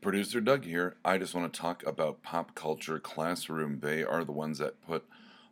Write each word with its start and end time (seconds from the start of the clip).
Producer 0.00 0.40
Doug 0.40 0.64
here. 0.64 0.96
I 1.04 1.18
just 1.18 1.34
want 1.34 1.52
to 1.52 1.60
talk 1.60 1.86
about 1.86 2.22
Pop 2.22 2.54
Culture 2.54 2.98
Classroom. 2.98 3.80
They 3.80 4.02
are 4.02 4.24
the 4.24 4.32
ones 4.32 4.56
that 4.56 4.80
put 4.80 5.04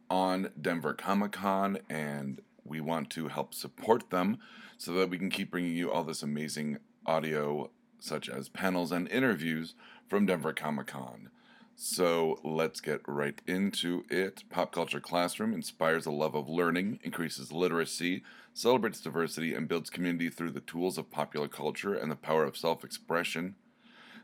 on 0.09 0.49
Denver 0.59 0.95
Comic 0.95 1.33
Con, 1.33 1.81
and 1.91 2.41
we 2.65 2.81
want 2.81 3.11
to 3.11 3.29
help 3.29 3.53
support 3.53 4.09
them 4.09 4.39
so 4.79 4.93
that 4.93 5.11
we 5.11 5.19
can 5.19 5.29
keep 5.29 5.51
bringing 5.51 5.77
you 5.77 5.93
all 5.93 6.03
this 6.03 6.23
amazing 6.23 6.79
audio, 7.05 7.69
such 8.01 8.31
as 8.31 8.49
panels 8.49 8.91
and 8.91 9.07
interviews 9.09 9.75
from 10.09 10.25
Denver 10.25 10.55
Comic 10.55 10.87
Con. 10.87 11.29
So 11.77 12.41
let's 12.43 12.81
get 12.81 13.03
right 13.07 13.39
into 13.47 14.05
it. 14.09 14.45
Pop 14.49 14.73
Culture 14.73 14.99
Classroom 14.99 15.53
inspires 15.53 16.07
a 16.07 16.11
love 16.11 16.35
of 16.35 16.49
learning, 16.49 17.01
increases 17.03 17.53
literacy, 17.53 18.23
celebrates 18.55 19.03
diversity, 19.03 19.53
and 19.53 19.69
builds 19.69 19.91
community 19.91 20.31
through 20.31 20.53
the 20.53 20.61
tools 20.61 20.97
of 20.97 21.11
popular 21.11 21.49
culture 21.49 21.93
and 21.93 22.11
the 22.11 22.17
power 22.17 22.45
of 22.45 22.57
self 22.57 22.83
expression. 22.83 23.55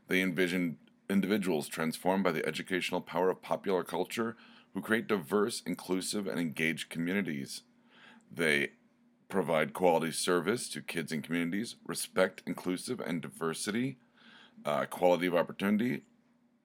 They 0.08 0.20
envision 0.20 0.78
individuals 1.08 1.68
transformed 1.68 2.24
by 2.24 2.32
the 2.32 2.46
educational 2.46 3.00
power 3.00 3.30
of 3.30 3.42
popular 3.42 3.84
culture 3.84 4.36
who 4.72 4.80
create 4.80 5.06
diverse, 5.06 5.62
inclusive, 5.66 6.26
and 6.26 6.40
engaged 6.40 6.90
communities. 6.90 7.62
They 8.32 8.70
provide 9.28 9.72
quality 9.72 10.12
service 10.12 10.68
to 10.70 10.80
kids 10.80 11.12
and 11.12 11.22
communities, 11.22 11.76
respect 11.86 12.42
inclusive 12.46 13.00
and 13.00 13.20
diversity, 13.20 13.98
uh, 14.64 14.86
quality 14.86 15.26
of 15.26 15.34
opportunity, 15.34 16.02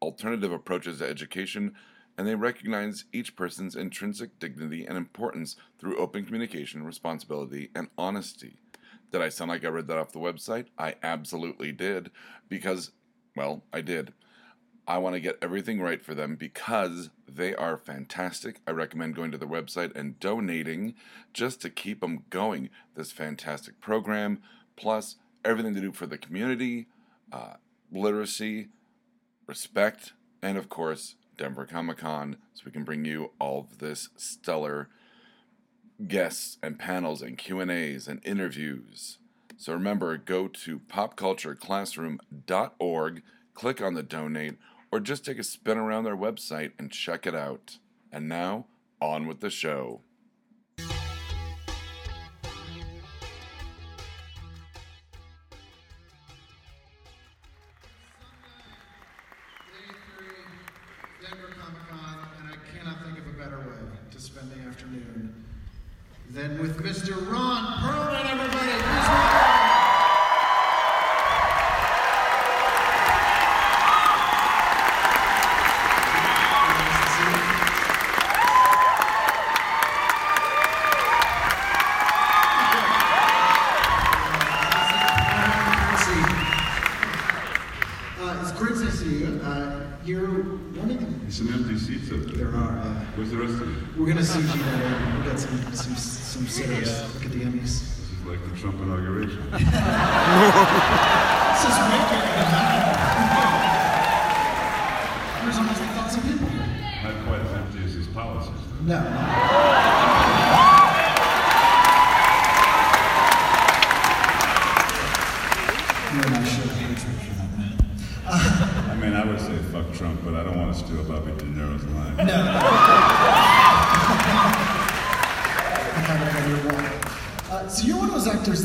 alternative 0.02 0.52
approaches 0.52 1.00
to 1.00 1.08
education, 1.08 1.76
and 2.18 2.28
they 2.28 2.36
recognize 2.36 3.06
each 3.14 3.36
person's 3.36 3.76
intrinsic 3.76 4.40
dignity 4.40 4.86
and 4.86 4.98
importance 4.98 5.56
through 5.80 5.98
open 5.98 6.26
communication, 6.26 6.84
responsibility, 6.84 7.70
and 7.76 7.88
honesty. 7.98 8.58
Did 9.12 9.22
I 9.22 9.30
sound 9.30 9.50
like 9.50 9.66
I 9.66 9.70
read 9.70 9.88
that 9.88 9.98
off 9.98 10.12
the 10.12 10.20
website? 10.20 10.68
I 10.78 10.96
absolutely 11.02 11.72
did, 11.72 12.12
because 12.48 12.92
well, 13.40 13.64
I 13.72 13.80
did. 13.80 14.12
I 14.86 14.98
want 14.98 15.14
to 15.16 15.22
get 15.22 15.38
everything 15.42 15.80
right 15.80 16.04
for 16.04 16.14
them 16.14 16.36
because 16.36 17.10
they 17.26 17.56
are 17.56 17.78
fantastic. 17.78 18.60
I 18.68 18.72
recommend 18.72 19.16
going 19.16 19.32
to 19.32 19.38
their 19.38 19.48
website 19.48 19.96
and 19.96 20.20
donating 20.20 20.94
just 21.34 21.62
to 21.62 21.70
keep 21.70 22.02
them 22.02 22.26
going. 22.30 22.70
This 22.96 23.14
fantastic 23.14 23.80
program, 23.80 24.42
plus 24.76 25.16
everything 25.46 25.74
to 25.76 25.80
do 25.80 25.94
for 25.94 26.06
the 26.06 26.18
community, 26.18 26.88
uh, 27.32 27.54
literacy, 27.90 28.68
respect, 29.48 30.12
and 30.42 30.58
of 30.58 30.68
course, 30.68 31.16
Denver 31.38 31.66
Comic 31.66 32.00
Con, 32.00 32.36
so 32.54 32.64
we 32.66 32.74
can 32.74 32.84
bring 32.84 33.06
you 33.06 33.32
all 33.40 33.70
of 33.72 33.78
this 33.78 34.10
stellar 34.18 34.90
guests 36.10 36.58
and 36.62 36.78
panels 36.78 37.22
and 37.22 37.38
Q 37.38 37.62
and 37.62 37.72
A's 37.72 38.10
and 38.10 38.20
interviews. 38.26 39.19
So 39.60 39.74
remember, 39.74 40.16
go 40.16 40.48
to 40.48 40.80
popcultureclassroom.org, 40.80 43.22
click 43.54 43.82
on 43.82 43.94
the 43.94 44.04
donate, 44.04 44.56
or 44.90 45.02
just 45.02 45.26
take 45.26 45.38
a 45.38 45.44
spin 45.44 45.78
around 45.78 46.06
their 46.06 46.16
website 46.16 46.72
and 46.80 46.90
check 46.90 47.28
it 47.28 47.36
out. 47.36 47.80
And 48.10 48.30
now, 48.30 48.68
on 49.02 49.28
with 49.28 49.42
the 49.42 49.50
show. 49.50 50.00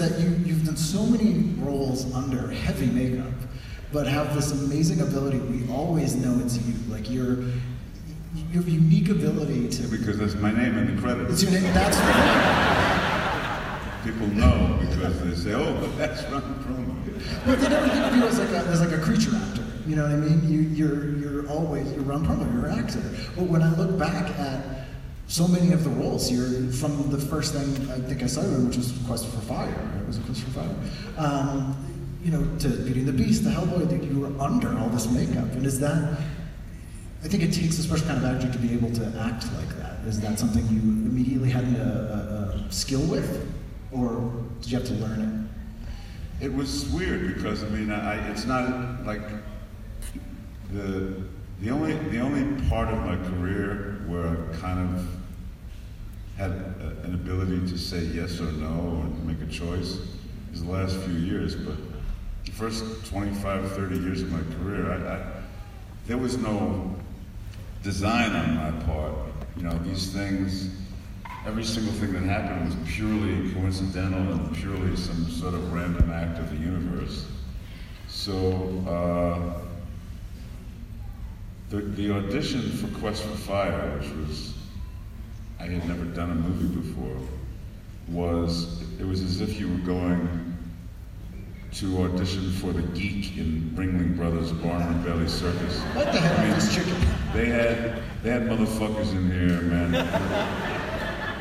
That 0.09 0.21
you, 0.21 0.31
you've 0.45 0.65
done 0.65 0.77
so 0.77 1.05
many 1.07 1.55
roles 1.59 2.13
under 2.15 2.49
heavy 2.49 2.87
makeup, 2.87 3.33
but 3.93 4.07
have 4.07 4.35
this 4.35 4.53
amazing 4.53 5.01
ability. 5.01 5.39
We 5.39 5.67
always 5.73 6.15
know 6.15 6.39
it's 6.45 6.59
you. 6.59 6.75
Like 6.93 7.11
you're, 7.11 7.41
you 8.35 8.55
have 8.55 8.67
a 8.67 8.71
unique 8.71 9.09
ability 9.09 9.69
to. 9.69 9.83
Because 9.89 10.19
that's 10.19 10.35
my 10.35 10.51
name 10.51 10.77
in 10.77 10.95
the 10.95 11.01
credits. 11.01 11.33
It's 11.33 11.43
your 11.43 11.53
name. 11.53 11.73
That's 11.73 11.97
right. 11.97 13.01
People 14.05 14.27
know 14.29 14.79
because 14.81 15.21
they 15.23 15.35
say, 15.35 15.55
oh, 15.55 15.73
but 15.81 15.97
that's 15.97 16.23
Ron 16.25 16.43
Perlman. 16.43 17.47
But 17.47 17.61
they 17.61 17.69
never 17.69 17.89
think 17.89 18.05
of 18.05 18.17
you 18.17 18.25
as 18.25 18.39
like 18.39 18.51
a, 18.51 18.59
as 18.69 18.81
like 18.81 18.93
a 18.93 18.99
creature 18.99 19.35
actor. 19.35 19.65
You 19.87 19.97
know 19.97 20.03
what 20.03 20.13
I 20.13 20.17
mean? 20.17 20.47
You, 20.51 20.61
you're 20.61 21.17
you're 21.17 21.49
always 21.49 21.91
you're 21.93 22.03
Ron 22.03 22.27
Perlman. 22.27 22.53
You're 22.53 22.67
an 22.67 22.79
actor. 22.79 23.01
But 23.35 23.45
when 23.45 23.63
I 23.63 23.75
look 23.77 23.99
back 23.99 24.29
at 24.39 24.84
so 25.27 25.49
many 25.49 25.73
of 25.73 25.85
the 25.85 25.91
roles, 25.91 26.31
you're 26.31 26.71
from 26.73 27.11
the 27.11 27.19
first 27.19 27.55
thing 27.55 27.91
I 27.91 27.99
think 27.99 28.23
I 28.23 28.27
in, 28.43 28.67
which 28.67 28.77
was 28.77 28.93
Quest 29.07 29.27
for 29.27 29.41
Fire. 29.41 29.69
Right? 29.69 30.07
Was 30.07 30.19
it 30.19 30.25
Quest 30.27 30.43
for 30.43 30.51
Fire? 30.51 30.75
Um, 31.17 31.77
you 32.23 32.31
know, 32.31 32.43
to 32.59 32.69
Beauty 32.69 33.01
and 33.01 33.09
the 33.09 33.13
Beast, 33.13 33.45
the 33.45 33.51
Hellboy. 33.51 33.89
That 33.89 34.03
you 34.03 34.21
were 34.21 34.43
under 34.43 34.77
all 34.79 34.89
this 34.89 35.11
makeup, 35.11 35.51
and 35.53 35.67
is 35.67 35.81
that? 35.81 36.19
I 37.23 37.29
think 37.29 37.43
it 37.43 37.53
takes 37.53 37.79
a 37.79 37.83
special 37.83 38.07
kind 38.07 38.23
of 38.23 38.35
actor 38.35 38.53
to 38.53 38.59
be 38.59 38.75
able 38.75 38.93
to 38.93 39.07
act 39.19 39.51
like 39.55 39.77
that. 39.79 40.01
Is 40.07 40.21
that 40.21 40.39
something 40.39 40.63
you 40.69 40.81
immediately 40.81 41.49
had 41.51 41.65
a, 41.65 42.59
a, 42.61 42.67
a 42.69 42.73
skill 42.73 43.01
with, 43.07 43.51
or 43.93 44.31
did 44.61 44.73
you 44.73 44.79
have 44.79 44.87
to 44.89 44.95
learn 44.95 45.49
it? 46.41 46.45
It 46.45 46.53
was 46.53 46.87
weird 46.91 47.35
because 47.35 47.65
I 47.65 47.69
mean, 47.69 47.91
I, 47.91 48.31
it's 48.31 48.45
not 48.45 49.05
like 49.07 49.23
the 50.73 51.23
the 51.61 51.71
only 51.71 51.95
the 51.95 52.21
only 52.21 52.69
part 52.69 52.89
of 52.89 52.99
my 52.99 53.17
career 53.31 53.94
where 54.09 54.29
I 54.29 54.57
kind 54.57 54.97
of 54.97 55.07
had 56.37 56.51
a, 56.51 56.97
an 57.05 57.15
ability 57.15 57.61
to 57.71 57.79
say 57.79 58.01
yes 58.01 58.41
or 58.41 58.51
no 58.53 59.03
and 59.03 59.27
make 59.27 59.41
a 59.41 59.51
choice 59.51 59.99
is 60.53 60.65
the 60.65 60.71
last 60.71 60.97
few 60.99 61.15
years. 61.15 61.55
But 61.55 61.77
the 62.45 62.53
first 62.53 63.07
25, 63.07 63.73
30 63.73 63.99
years 63.99 64.23
of 64.23 64.33
my 64.33 64.57
career, 64.57 64.93
I, 64.93 65.15
I, 65.15 65.27
there 66.07 66.19
was 66.19 66.37
no 66.39 66.95
design 67.83 68.33
on 68.33 68.55
my 68.57 68.85
part. 68.85 69.15
You 69.57 69.63
know, 69.65 69.79
these 69.85 70.13
things 70.13 70.71
every 71.47 71.65
single 71.65 71.93
thing 71.95 72.13
that 72.13 72.23
happened 72.23 72.65
was 72.65 72.91
purely 72.91 73.53
coincidental 73.53 74.33
and 74.33 74.57
purely 74.57 74.97
some 74.97 75.31
sort 75.31 75.53
of 75.53 75.73
random 75.73 76.11
act 76.11 76.39
of 76.39 76.51
the 76.51 76.57
universe. 76.57 77.27
So 78.09 78.83
uh, 78.89 79.61
the, 81.71 81.79
the 81.79 82.13
audition 82.13 82.63
for 82.71 82.89
Quest 82.99 83.23
for 83.23 83.37
Fire, 83.37 83.99
which 83.99 84.11
was 84.11 84.55
I 85.59 85.65
had 85.65 85.87
never 85.89 86.05
done 86.05 86.31
a 86.31 86.35
movie 86.35 86.69
before, 86.81 87.17
was 88.09 88.83
it 89.01 89.07
was 89.07 89.23
as 89.23 89.41
if 89.41 89.59
you 89.59 89.69
were 89.69 89.79
going 89.79 90.53
to 91.73 92.05
audition 92.05 92.53
for 92.53 92.73
the 92.73 92.83
geek 92.97 93.37
in 93.37 93.73
Ringling 93.75 94.17
Brothers 94.17 94.53
Barnum 94.53 94.95
and 94.95 95.05
Bailey 95.05 95.27
Circus. 95.27 95.81
What 95.95 96.13
the 96.13 96.21
hell 96.21 96.39
I 96.39 96.49
mean? 96.49 97.33
They 97.33 97.47
had 97.47 98.03
they 98.23 98.31
had 98.31 98.43
motherfuckers 98.43 99.11
in 99.13 99.31
here, 99.31 99.61
man. 99.63 99.93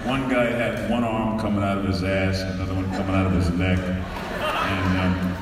One 0.08 0.28
guy 0.30 0.46
had 0.46 0.90
one 0.90 1.04
arm 1.04 1.40
coming 1.40 1.64
out 1.64 1.78
of 1.78 1.86
his 1.86 2.04
ass, 2.04 2.42
another 2.42 2.74
one 2.74 2.90
coming 2.92 3.16
out 3.16 3.26
of 3.28 3.34
his 3.34 3.50
neck, 3.52 3.80
and 3.80 5.00
um, 5.00 5.38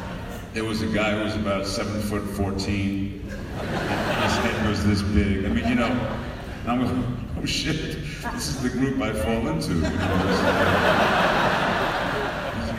there 0.53 0.65
was 0.65 0.81
a 0.81 0.87
guy 0.87 1.15
who 1.17 1.23
was 1.23 1.35
about 1.35 1.65
seven 1.65 2.01
foot 2.01 2.23
fourteen. 2.35 3.19
Head 4.41 4.67
was 4.67 4.85
this 4.85 5.01
big. 5.01 5.45
I 5.45 5.49
mean, 5.49 5.67
you 5.67 5.75
know, 5.75 5.87
and 5.87 6.71
I'm 6.71 6.83
going, 6.83 7.27
oh 7.41 7.45
shit, 7.45 7.97
this 8.33 8.47
is 8.47 8.61
the 8.61 8.69
group 8.69 9.01
I 9.01 9.13
fall 9.13 9.47
into. 9.47 9.73
You 9.73 9.81
know, 9.81 9.89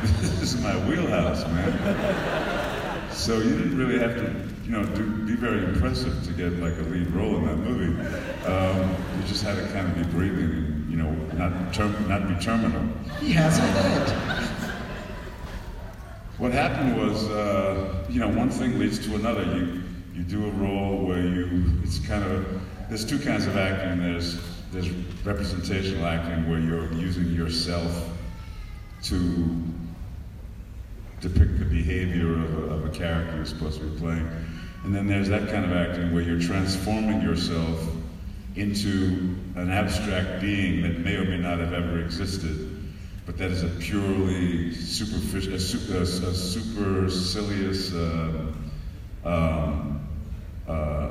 this, 0.00 0.22
is, 0.22 0.40
this 0.40 0.54
is 0.54 0.60
my 0.62 0.76
wheelhouse, 0.88 1.44
man. 1.46 3.10
So 3.12 3.38
you 3.38 3.56
didn't 3.56 3.78
really 3.78 3.98
have 3.98 4.14
to 4.16 4.52
you 4.64 4.70
know, 4.70 4.84
do, 4.94 5.04
be 5.26 5.34
very 5.34 5.64
impressive 5.64 6.22
to 6.24 6.32
get 6.32 6.52
like 6.60 6.76
a 6.78 6.82
lead 6.82 7.10
role 7.10 7.36
in 7.36 7.46
that 7.46 7.56
movie. 7.56 8.00
Um, 8.46 8.96
you 9.18 9.26
just 9.26 9.42
had 9.42 9.56
to 9.56 9.66
kind 9.72 9.86
of 9.88 9.94
be 9.96 10.04
breathing 10.04 10.44
and, 10.44 10.90
you 10.90 10.96
know, 10.96 11.10
not, 11.34 11.74
term, 11.74 12.08
not 12.08 12.28
be 12.28 12.34
terminal. 12.36 12.88
He 13.20 13.32
has 13.32 13.58
a 13.58 13.62
head. 13.62 14.48
What 16.38 16.52
happened 16.52 16.96
was, 16.96 17.28
uh, 17.28 18.06
you 18.08 18.20
know, 18.20 18.28
one 18.28 18.50
thing 18.50 18.78
leads 18.78 18.98
to 19.06 19.14
another. 19.14 19.42
You, 19.44 19.81
you 20.14 20.22
do 20.22 20.46
a 20.46 20.50
role 20.50 21.04
where 21.06 21.22
you, 21.22 21.72
it's 21.82 21.98
kind 22.00 22.24
of, 22.24 22.60
there's 22.88 23.04
two 23.04 23.18
kinds 23.18 23.46
of 23.46 23.56
acting. 23.56 24.02
There's, 24.02 24.40
there's 24.70 24.90
representational 25.24 26.06
acting 26.06 26.50
where 26.50 26.60
you're 26.60 26.92
using 26.92 27.32
yourself 27.32 28.10
to 29.04 29.62
depict 31.20 31.58
the 31.58 31.64
behavior 31.64 32.32
of 32.32 32.58
a, 32.58 32.74
of 32.74 32.84
a 32.86 32.90
character 32.90 33.36
you're 33.36 33.46
supposed 33.46 33.80
to 33.80 33.86
be 33.86 33.98
playing. 33.98 34.28
And 34.84 34.94
then 34.94 35.06
there's 35.06 35.28
that 35.28 35.48
kind 35.48 35.64
of 35.64 35.72
acting 35.72 36.12
where 36.12 36.22
you're 36.22 36.40
transforming 36.40 37.22
yourself 37.22 37.80
into 38.56 39.34
an 39.54 39.70
abstract 39.70 40.40
being 40.40 40.82
that 40.82 40.98
may 40.98 41.16
or 41.16 41.24
may 41.24 41.38
not 41.38 41.58
have 41.58 41.72
ever 41.72 42.00
existed, 42.00 42.68
but 43.24 43.38
that 43.38 43.50
is 43.50 43.62
a 43.62 43.68
purely 43.68 44.74
superficial, 44.74 45.54
a, 45.54 45.58
su- 45.58 45.96
a, 45.96 46.04
supercilious, 46.04 47.94
uh, 47.94 48.52
um, 49.24 50.01
uh, 50.72 51.08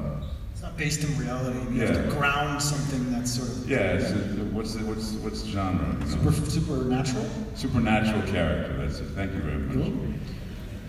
It's 0.53 0.61
not 0.61 0.77
based 0.77 1.03
in 1.03 1.17
reality. 1.17 1.59
You 1.73 1.81
have 1.81 1.95
Yeah. 1.95 2.01
to 2.03 2.09
ground 2.11 2.61
something 2.61 3.11
that's 3.11 3.31
sort 3.31 3.49
of 3.49 3.69
yeah, 3.69 3.93
it's 3.97 4.11
what's 4.53 4.73
the, 4.75 4.83
what's 4.85 5.13
what's 5.23 5.41
the 5.43 5.49
genre? 5.49 5.95
super, 6.07 6.31
supernatural. 6.31 7.25
Supernatural 7.55 8.21
character. 8.23 8.73
That's 8.77 8.99
it. 8.99 9.07
Thank 9.15 9.31
you 9.33 9.39
very 9.39 9.57
much. 9.57 9.93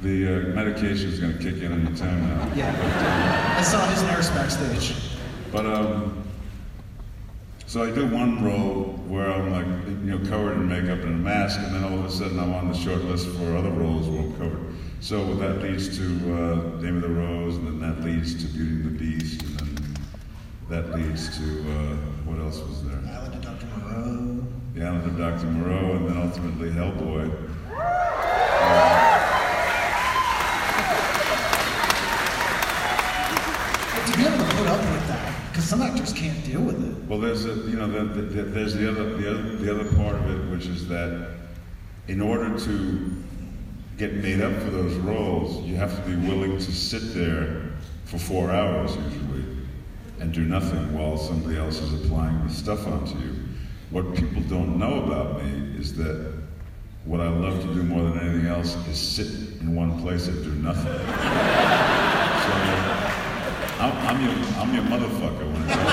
The 0.02 0.16
uh, 0.26 0.54
medication 0.54 1.10
is 1.10 1.20
going 1.20 1.38
to 1.38 1.38
kick 1.38 1.62
in 1.62 1.72
any 1.72 1.96
time 1.96 2.20
now. 2.28 2.48
Yeah. 2.56 3.56
I 3.58 3.62
saw 3.62 3.86
his 3.88 4.02
nurse 4.02 4.28
backstage. 4.30 4.94
But 5.52 5.64
um, 5.66 6.24
so 7.66 7.84
I 7.84 7.90
do 7.94 8.06
one 8.08 8.42
role 8.44 8.84
where 9.06 9.30
I'm 9.32 9.50
like, 9.52 9.66
you 10.04 10.18
know, 10.18 10.28
covered 10.28 10.54
in 10.54 10.68
makeup 10.68 11.00
and 11.04 11.14
a 11.14 11.18
mask, 11.18 11.60
and 11.60 11.74
then 11.74 11.84
all 11.84 11.98
of 12.00 12.04
a 12.04 12.10
sudden 12.10 12.38
I'm 12.40 12.52
on 12.52 12.68
the 12.72 12.76
short 12.76 13.02
list 13.04 13.28
for 13.28 13.56
other 13.56 13.70
roles 13.70 14.08
where 14.08 14.20
I'm 14.22 14.32
covered. 14.36 14.71
So 15.02 15.34
that 15.34 15.60
leads 15.60 15.98
to 15.98 16.04
uh, 16.04 16.80
Name 16.80 16.94
of 16.94 17.02
the 17.02 17.08
Rose, 17.08 17.56
and 17.56 17.66
then 17.66 17.80
that 17.80 18.04
leads 18.04 18.40
to 18.40 18.46
Beauty 18.52 18.70
and 18.70 18.84
the 18.84 18.90
Beast, 18.90 19.42
and 19.42 19.58
then 19.58 19.96
that 20.68 20.94
leads 20.94 21.36
to 21.38 21.42
uh, 21.42 21.96
what 22.24 22.38
else 22.38 22.60
was 22.60 22.84
there? 22.84 23.00
Island 23.12 23.34
of 23.34 23.42
Dr. 23.42 23.66
Moreau. 23.66 24.46
The 24.74 24.84
Island 24.84 25.06
of 25.10 25.18
Dr. 25.18 25.46
Moreau, 25.46 25.96
and 25.96 26.08
then 26.08 26.16
ultimately 26.18 26.70
Hellboy. 26.70 27.24
To 34.06 34.16
be 34.16 34.22
able 34.24 34.38
to 34.38 34.54
put 34.54 34.68
up 34.68 34.78
with 34.78 35.08
that, 35.08 35.50
because 35.50 35.64
some 35.64 35.82
actors 35.82 36.12
can't 36.12 36.44
deal 36.44 36.60
with 36.60 36.80
it. 36.80 37.08
Well, 37.08 37.18
there's 37.18 37.44
a, 37.44 37.54
you 37.68 37.76
know, 37.76 37.88
the, 37.88 38.04
the, 38.04 38.22
the, 38.22 38.42
there's 38.44 38.74
the 38.74 38.88
other, 38.88 39.16
the 39.16 39.28
other, 39.28 39.56
the 39.56 39.80
other 39.80 39.96
part 39.96 40.14
of 40.14 40.30
it, 40.30 40.48
which 40.52 40.66
is 40.66 40.86
that 40.86 41.28
in 42.06 42.20
order 42.20 42.56
to 42.56 43.22
get 44.02 44.14
made 44.14 44.40
up 44.40 44.52
for 44.62 44.70
those 44.70 44.96
roles, 44.96 45.64
you 45.64 45.76
have 45.76 45.94
to 45.94 46.00
be 46.10 46.16
willing 46.26 46.58
to 46.58 46.72
sit 46.72 47.14
there 47.14 47.70
for 48.04 48.18
four 48.18 48.50
hours 48.50 48.96
usually 48.96 49.44
and 50.18 50.32
do 50.32 50.40
nothing 50.40 50.92
while 50.92 51.16
somebody 51.16 51.56
else 51.56 51.78
is 51.78 52.04
applying 52.04 52.44
the 52.44 52.52
stuff 52.52 52.84
onto 52.88 53.16
you. 53.18 53.36
What 53.90 54.12
people 54.16 54.42
don't 54.48 54.76
know 54.76 55.04
about 55.04 55.44
me 55.44 55.76
is 55.78 55.94
that 55.98 56.34
what 57.04 57.20
I 57.20 57.28
love 57.28 57.62
to 57.62 57.74
do 57.74 57.84
more 57.84 58.02
than 58.10 58.18
anything 58.18 58.46
else 58.46 58.74
is 58.88 58.98
sit 58.98 59.28
in 59.60 59.76
one 59.76 60.02
place 60.02 60.26
and 60.26 60.42
do 60.42 60.50
nothing. 60.50 60.84
so 60.84 60.90
I'm, 63.78 63.92
I'm 64.08 64.20
your, 64.20 64.32
I'm 64.58 64.74
your 64.74 64.82
motherfucker 64.82 65.46
when 65.52 65.62
it's 65.62 65.76
all 65.76 65.84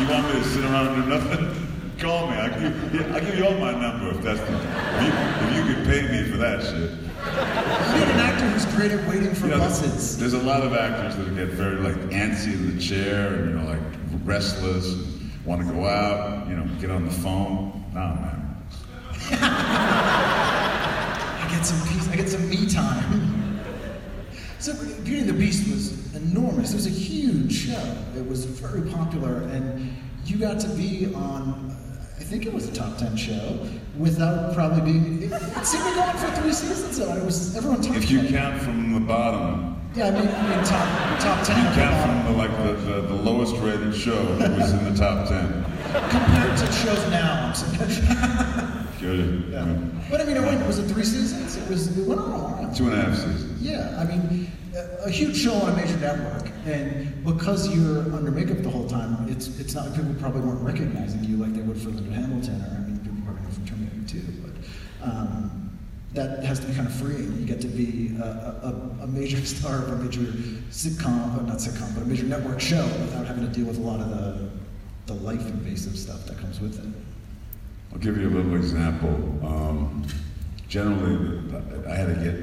You 0.00 0.06
want 0.08 0.24
me 0.32 0.38
to 0.40 0.48
sit 0.48 0.62
around 0.62 0.86
and 0.86 1.02
do 1.02 1.08
nothing? 1.08 1.66
Call 1.98 2.26
me. 2.26 2.36
I 2.36 2.48
give, 2.48 2.94
yeah, 2.94 3.16
I 3.16 3.20
give 3.20 3.38
you 3.38 3.46
all 3.46 3.54
my 3.54 3.72
number 3.72 4.10
if 4.10 4.22
that's 4.22 4.40
the, 4.40 4.54
if 4.54 5.02
you, 5.02 5.10
if 5.48 5.68
you 5.68 5.74
could 5.74 5.84
pay 5.86 6.02
me 6.12 6.30
for 6.30 6.36
that 6.36 6.60
shit. 6.62 6.90
You 6.90 8.04
need 8.04 8.12
an 8.12 8.20
actor 8.20 8.46
who's 8.50 8.66
great 8.76 8.90
at 8.92 9.08
waiting 9.08 9.34
for 9.34 9.46
You 9.46 9.52
know, 9.52 9.58
buses. 9.60 10.18
there's 10.18 10.34
a 10.34 10.42
lot 10.42 10.62
of 10.62 10.74
actors 10.74 11.16
that 11.16 11.34
get 11.34 11.48
very 11.48 11.76
like 11.76 11.96
antsy 12.10 12.52
in 12.52 12.76
the 12.76 12.82
chair 12.82 13.34
and 13.34 13.50
you 13.50 13.56
know 13.56 13.64
like 13.64 13.80
restless, 14.24 14.92
and 14.92 15.44
want 15.46 15.66
to 15.66 15.72
go 15.72 15.86
out, 15.86 16.46
you 16.48 16.56
know, 16.56 16.66
get 16.80 16.90
on 16.90 17.06
the 17.06 17.10
phone. 17.10 17.82
Nah, 17.94 18.14
man. 18.14 18.56
I 21.40 21.48
get 21.50 21.64
some 21.64 21.80
peace. 21.88 22.08
I 22.10 22.16
get 22.16 22.28
some 22.28 22.48
me 22.48 22.66
time. 22.68 23.58
so 24.58 24.74
Beauty 25.02 25.20
and 25.20 25.28
the 25.28 25.32
Beast 25.32 25.66
was 25.70 26.14
enormous. 26.14 26.72
It 26.72 26.76
was 26.76 26.86
a 26.86 26.90
huge 26.90 27.52
show. 27.52 27.96
It 28.16 28.26
was 28.28 28.44
very 28.44 28.82
popular, 28.90 29.42
and 29.44 29.96
you 30.26 30.36
got 30.36 30.60
to 30.60 30.68
be 30.68 31.12
on. 31.14 31.74
I 32.18 32.24
think 32.28 32.46
it 32.46 32.52
was 32.52 32.66
a 32.68 32.72
top 32.72 32.96
ten 32.98 33.16
show 33.16 33.58
without 33.98 34.54
probably 34.54 34.80
being. 34.92 35.22
It, 35.22 35.32
it 35.32 35.66
seemed 35.66 35.84
to 35.84 35.94
go 35.94 36.00
on 36.02 36.16
for 36.16 36.28
three 36.40 36.52
seasons, 36.52 36.98
though. 36.98 37.14
It 37.14 37.24
was 37.24 37.54
everyone 37.56 37.82
talked 37.82 37.96
If 37.98 38.10
you 38.10 38.20
about 38.20 38.30
it. 38.30 38.34
count 38.34 38.62
from 38.62 38.92
the 38.94 39.00
bottom, 39.00 39.80
Yeah, 39.94 40.06
I 40.08 40.10
mean, 40.12 40.28
I 40.28 40.56
mean 40.56 40.64
top 40.64 41.20
top 41.20 41.40
if 41.42 41.46
ten. 41.46 41.58
you 41.58 41.70
count 41.80 42.24
from 42.24 42.32
the 42.32 42.38
like 42.38 42.50
the, 42.58 42.72
the, 42.90 43.00
the 43.02 43.14
lowest 43.14 43.54
rated 43.56 43.94
show 43.94 44.22
was 44.58 44.72
in 44.72 44.84
the 44.84 44.94
top 44.98 45.28
ten. 45.28 45.64
compared 46.10 46.56
to 46.58 46.72
shows 46.72 47.10
now. 47.10 47.52
Good. 49.00 49.44
yeah. 49.52 49.76
But 50.10 50.20
I 50.22 50.24
mean, 50.24 50.36
it 50.38 50.40
went. 50.42 50.66
Was 50.66 50.78
it 50.78 50.88
three 50.88 51.04
seasons? 51.04 51.56
It 51.56 51.68
was. 51.68 51.96
It 51.96 52.06
went 52.06 52.20
on 52.20 52.32
a 52.32 52.38
while. 52.38 52.74
Two 52.74 52.84
and 52.88 52.94
a 52.94 53.02
half 53.02 53.16
seasons. 53.16 53.60
Yeah, 53.62 53.94
I 54.00 54.04
mean, 54.04 54.50
a, 54.74 55.04
a 55.04 55.10
huge 55.10 55.36
show 55.36 55.52
on 55.54 55.72
a 55.72 55.76
major 55.76 55.96
network, 55.98 56.45
and 56.66 57.24
because 57.24 57.74
you're 57.74 58.02
under 58.14 58.30
makeup 58.30 58.58
the 58.62 58.70
whole 58.70 58.88
time, 58.88 59.28
it's 59.28 59.58
it's 59.58 59.74
not 59.74 59.86
like 59.86 59.96
people 59.96 60.14
probably 60.14 60.42
weren't 60.42 60.62
recognizing 60.62 61.24
you 61.24 61.36
like 61.36 61.54
they 61.54 61.62
would 61.62 61.80
for 61.80 61.90
Linda 61.90 62.14
Hamilton, 62.14 62.60
or 62.62 62.76
I 62.76 62.80
mean, 62.80 62.98
people 62.98 63.18
probably 63.24 63.42
know 63.42 63.50
from 63.50 63.66
Terminator 63.66 64.08
2, 64.08 64.20
but 64.42 65.08
um, 65.08 65.78
that 66.14 66.44
has 66.44 66.58
to 66.60 66.66
be 66.66 66.74
kind 66.74 66.86
of 66.86 66.94
freeing. 66.94 67.38
You 67.38 67.46
get 67.46 67.60
to 67.60 67.68
be 67.68 68.16
a, 68.20 68.24
a, 68.24 69.04
a 69.04 69.06
major 69.06 69.36
star 69.46 69.82
of 69.82 69.92
a 69.92 69.96
major 69.96 70.22
sitcom, 70.70 71.38
or 71.38 71.42
not 71.42 71.58
sitcom, 71.58 71.94
but 71.94 72.02
a 72.02 72.06
major 72.06 72.24
network 72.24 72.60
show 72.60 72.84
without 72.84 73.26
having 73.26 73.46
to 73.46 73.52
deal 73.52 73.66
with 73.66 73.78
a 73.78 73.82
lot 73.82 74.00
of 74.00 74.10
the 74.10 74.50
the 75.06 75.14
life 75.14 75.40
invasive 75.40 75.96
stuff 75.96 76.26
that 76.26 76.36
comes 76.38 76.60
with 76.60 76.78
it. 76.78 76.92
I'll 77.92 77.98
give 77.98 78.16
you 78.16 78.28
a 78.28 78.30
little 78.30 78.56
example. 78.56 79.08
Um, 79.46 80.04
generally, 80.68 81.38
I 81.86 81.94
had 81.94 82.08
to 82.08 82.24
get, 82.24 82.34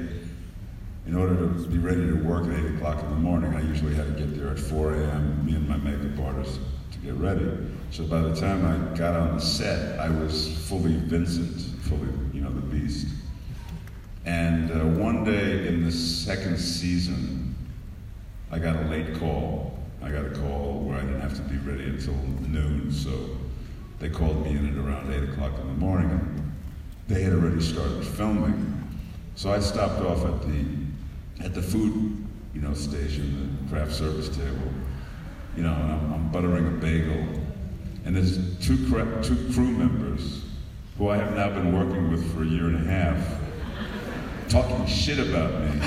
in 1.06 1.14
order 1.16 1.34
to 1.34 1.68
be 1.68 1.78
ready 1.78 2.06
to 2.06 2.14
work 2.14 2.44
at 2.46 2.58
8 2.58 2.76
o'clock 2.76 3.02
in 3.02 3.10
the 3.10 3.16
morning, 3.16 3.54
I 3.54 3.60
usually 3.62 3.94
had 3.94 4.06
to 4.06 4.12
get 4.12 4.36
there 4.38 4.48
at 4.48 4.58
4 4.58 4.94
a.m., 4.94 5.44
me 5.44 5.54
and 5.54 5.68
my 5.68 5.76
makeup 5.76 6.24
artist, 6.24 6.60
to 6.92 6.98
get 6.98 7.14
ready. 7.14 7.46
So 7.90 8.04
by 8.04 8.20
the 8.20 8.34
time 8.34 8.64
I 8.64 8.96
got 8.96 9.14
on 9.14 9.36
the 9.36 9.40
set, 9.40 9.98
I 10.00 10.08
was 10.08 10.56
fully 10.66 10.96
Vincent, 10.96 11.60
fully, 11.82 12.08
you 12.32 12.40
know, 12.40 12.50
the 12.50 12.60
beast. 12.60 13.06
And 14.24 14.70
uh, 14.70 15.00
one 15.00 15.24
day 15.24 15.68
in 15.68 15.84
the 15.84 15.92
second 15.92 16.58
season, 16.58 17.54
I 18.50 18.58
got 18.58 18.76
a 18.76 18.88
late 18.88 19.18
call. 19.18 19.78
I 20.02 20.10
got 20.10 20.24
a 20.24 20.30
call 20.30 20.80
where 20.80 20.96
I 20.96 21.00
didn't 21.00 21.20
have 21.20 21.34
to 21.34 21.42
be 21.42 21.58
ready 21.58 21.84
until 21.84 22.14
noon, 22.48 22.90
so 22.90 23.10
they 23.98 24.08
called 24.08 24.44
me 24.44 24.52
in 24.52 24.70
at 24.70 24.84
around 24.84 25.12
8 25.12 25.30
o'clock 25.30 25.52
in 25.60 25.66
the 25.66 25.74
morning. 25.74 26.10
And 26.10 26.52
they 27.08 27.22
had 27.22 27.34
already 27.34 27.60
started 27.60 28.04
filming. 28.04 28.70
So 29.34 29.52
I 29.52 29.58
stopped 29.58 30.00
off 30.02 30.24
at 30.24 30.42
the, 30.42 30.64
at 31.40 31.54
the 31.54 31.62
food, 31.62 32.24
you 32.54 32.60
know, 32.60 32.74
station, 32.74 33.58
the 33.64 33.74
craft 33.74 33.92
service 33.92 34.28
table. 34.28 34.72
You 35.56 35.62
know, 35.62 35.72
and 35.72 35.92
I'm, 35.92 36.12
I'm 36.12 36.32
buttering 36.32 36.66
a 36.66 36.70
bagel. 36.70 37.26
And 38.04 38.16
there's 38.16 38.58
two, 38.58 38.76
cra- 38.88 39.22
two 39.22 39.36
crew 39.52 39.70
members 39.70 40.44
who 40.98 41.08
I 41.08 41.16
have 41.16 41.34
now 41.34 41.48
been 41.50 41.76
working 41.76 42.10
with 42.10 42.34
for 42.34 42.42
a 42.42 42.46
year 42.46 42.66
and 42.66 42.76
a 42.76 42.90
half 42.90 43.40
talking 44.48 44.86
shit 44.86 45.18
about 45.18 45.52
me. 45.62 45.80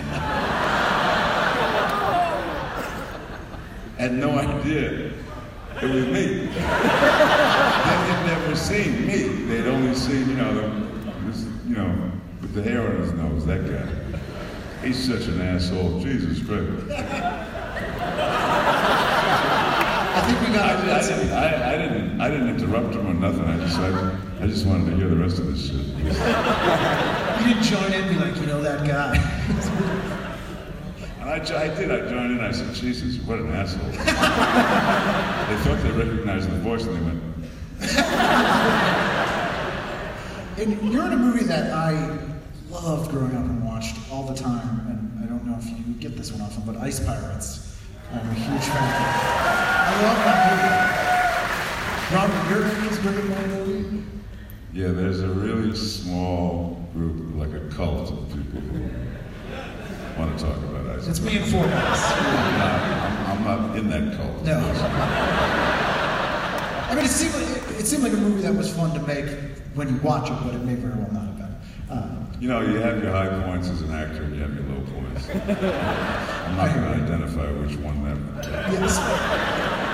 Had 3.97 4.13
no 4.13 4.37
idea 4.37 5.11
it 5.81 5.85
was 5.85 6.05
me. 6.05 6.11
they 6.11 6.47
had 6.47 8.25
never 8.25 8.55
seen 8.55 9.05
me. 9.05 9.45
They'd 9.45 9.67
only 9.67 9.93
seen, 9.93 10.27
you 10.27 10.35
know, 10.35 10.53
the, 10.53 10.67
this, 11.27 11.45
you 11.67 11.75
know, 11.75 12.11
with 12.41 12.53
the 12.55 12.63
hair 12.63 12.81
on 12.89 12.97
his 12.97 13.13
nose, 13.13 13.45
that 13.45 13.61
guy. 13.69 14.16
He's 14.83 14.97
such 15.07 15.27
an 15.27 15.41
asshole. 15.41 15.99
Jesus 15.99 16.45
Christ. 16.45 16.71
I 20.17 20.21
think 20.25 20.47
we 20.47 20.53
got 20.53 20.77
I, 20.77 21.01
didn't, 21.01 21.31
I, 21.31 21.73
I 21.73 21.77
didn't. 21.77 22.21
I 22.21 22.29
didn't 22.29 22.49
interrupt 22.49 22.95
him 22.95 23.07
or 23.07 23.13
nothing. 23.13 23.45
I 23.45 23.57
just, 23.57 23.77
I, 23.77 24.17
I 24.41 24.47
just 24.47 24.65
wanted 24.65 24.89
to 24.91 24.97
hear 24.97 25.07
the 25.07 25.15
rest 25.15 25.39
of 25.39 25.47
this 25.47 25.67
shit. 25.67 25.85
You 25.85 27.53
didn't 27.53 27.63
join 27.63 27.93
in 27.93 28.03
and 28.03 28.09
be 28.09 28.15
like, 28.23 28.35
you 28.37 28.47
know 28.47 28.61
that 28.61 28.87
guy. 28.87 29.15
And 31.19 31.29
I, 31.29 31.35
I 31.35 31.67
did. 31.75 31.91
I 31.91 32.09
joined 32.09 32.31
in. 32.31 32.39
I 32.39 32.51
said, 32.51 32.73
Jesus, 32.73 33.17
what 33.25 33.39
an 33.39 33.51
asshole. 33.51 33.89
they 33.91 33.97
thought 35.63 35.81
they 35.83 35.91
recognized 35.91 36.49
the 36.49 36.57
voice, 36.59 36.85
and 36.85 36.95
they 36.95 37.01
went, 37.01 37.21
And 40.57 40.91
you're 40.91 41.05
in 41.05 41.13
a 41.13 41.17
movie 41.17 41.45
that 41.45 41.71
I 41.71 42.17
loved 42.71 43.11
growing 43.11 43.35
up 43.35 43.56
watched 43.77 43.97
all 44.11 44.23
the 44.23 44.33
time, 44.33 44.87
and 44.89 45.23
I 45.23 45.27
don't 45.27 45.45
know 45.45 45.55
if 45.59 45.65
you 45.69 45.93
get 45.99 46.17
this 46.17 46.31
one 46.31 46.41
often, 46.41 46.63
but 46.65 46.77
Ice 46.77 46.99
Pirates. 46.99 47.77
I'm 48.11 48.27
a 48.27 48.33
huge 48.33 48.63
fan. 48.63 48.73
I 48.73 49.93
love 50.01 50.17
that 50.25 50.39
movie. 50.49 52.17
Robert, 52.17 52.41
your 52.49 52.61
great 53.03 53.23
in 53.23 53.29
that 53.29 53.47
movie. 53.49 54.03
Yeah, 54.73 54.87
there's 54.93 55.19
a 55.19 55.27
really 55.27 55.75
small 55.75 56.89
group, 56.93 57.35
like 57.35 57.53
a 57.53 57.69
cult 57.69 58.09
of 58.11 58.27
people 58.29 58.61
who 58.61 58.79
want 60.19 60.35
to 60.35 60.43
talk 60.43 60.57
about 60.57 60.97
ice. 60.97 61.07
It's 61.07 61.21
me 61.21 61.37
and 61.37 61.45
four 61.45 61.65
guys. 61.65 62.01
I'm 63.29 63.43
not 63.43 63.77
in 63.77 63.89
that 63.91 64.17
cult. 64.17 64.43
No. 64.43 64.57
I 66.89 66.95
mean, 66.95 67.05
it 67.05 67.09
seemed 67.09 67.35
like 67.35 67.79
it, 67.79 67.85
seemed 67.85 68.01
like 68.01 68.13
a 68.13 68.17
movie 68.17 68.41
that 68.41 68.55
was 68.55 68.75
fun 68.75 68.91
to 68.95 69.01
make 69.05 69.29
when 69.75 69.87
you 69.87 69.97
watch 70.01 70.31
it, 70.31 70.37
but 70.43 70.55
it 70.55 70.63
may 70.63 70.73
very 70.73 70.95
well 70.95 71.11
not 71.11 71.25
have 71.27 71.37
been. 71.37 71.55
Uh, 71.95 72.16
You 72.39 72.47
know, 72.47 72.61
you 72.61 72.75
have 72.75 73.01
your 73.01 73.11
high 73.11 73.29
points 73.43 73.67
as 73.69 73.81
an 73.81 73.91
actor, 73.91 74.21
and 74.21 74.35
you 74.35 74.41
have 74.41 74.53
your 74.53 74.63
low 74.65 74.81
points. 74.91 75.27
I'm 75.29 76.55
not 76.55 76.73
going 76.75 76.83
to 76.83 77.03
identify 77.03 77.51
which 77.51 77.75
one 77.77 78.03
that. 78.03 78.45
yes. 78.71 78.97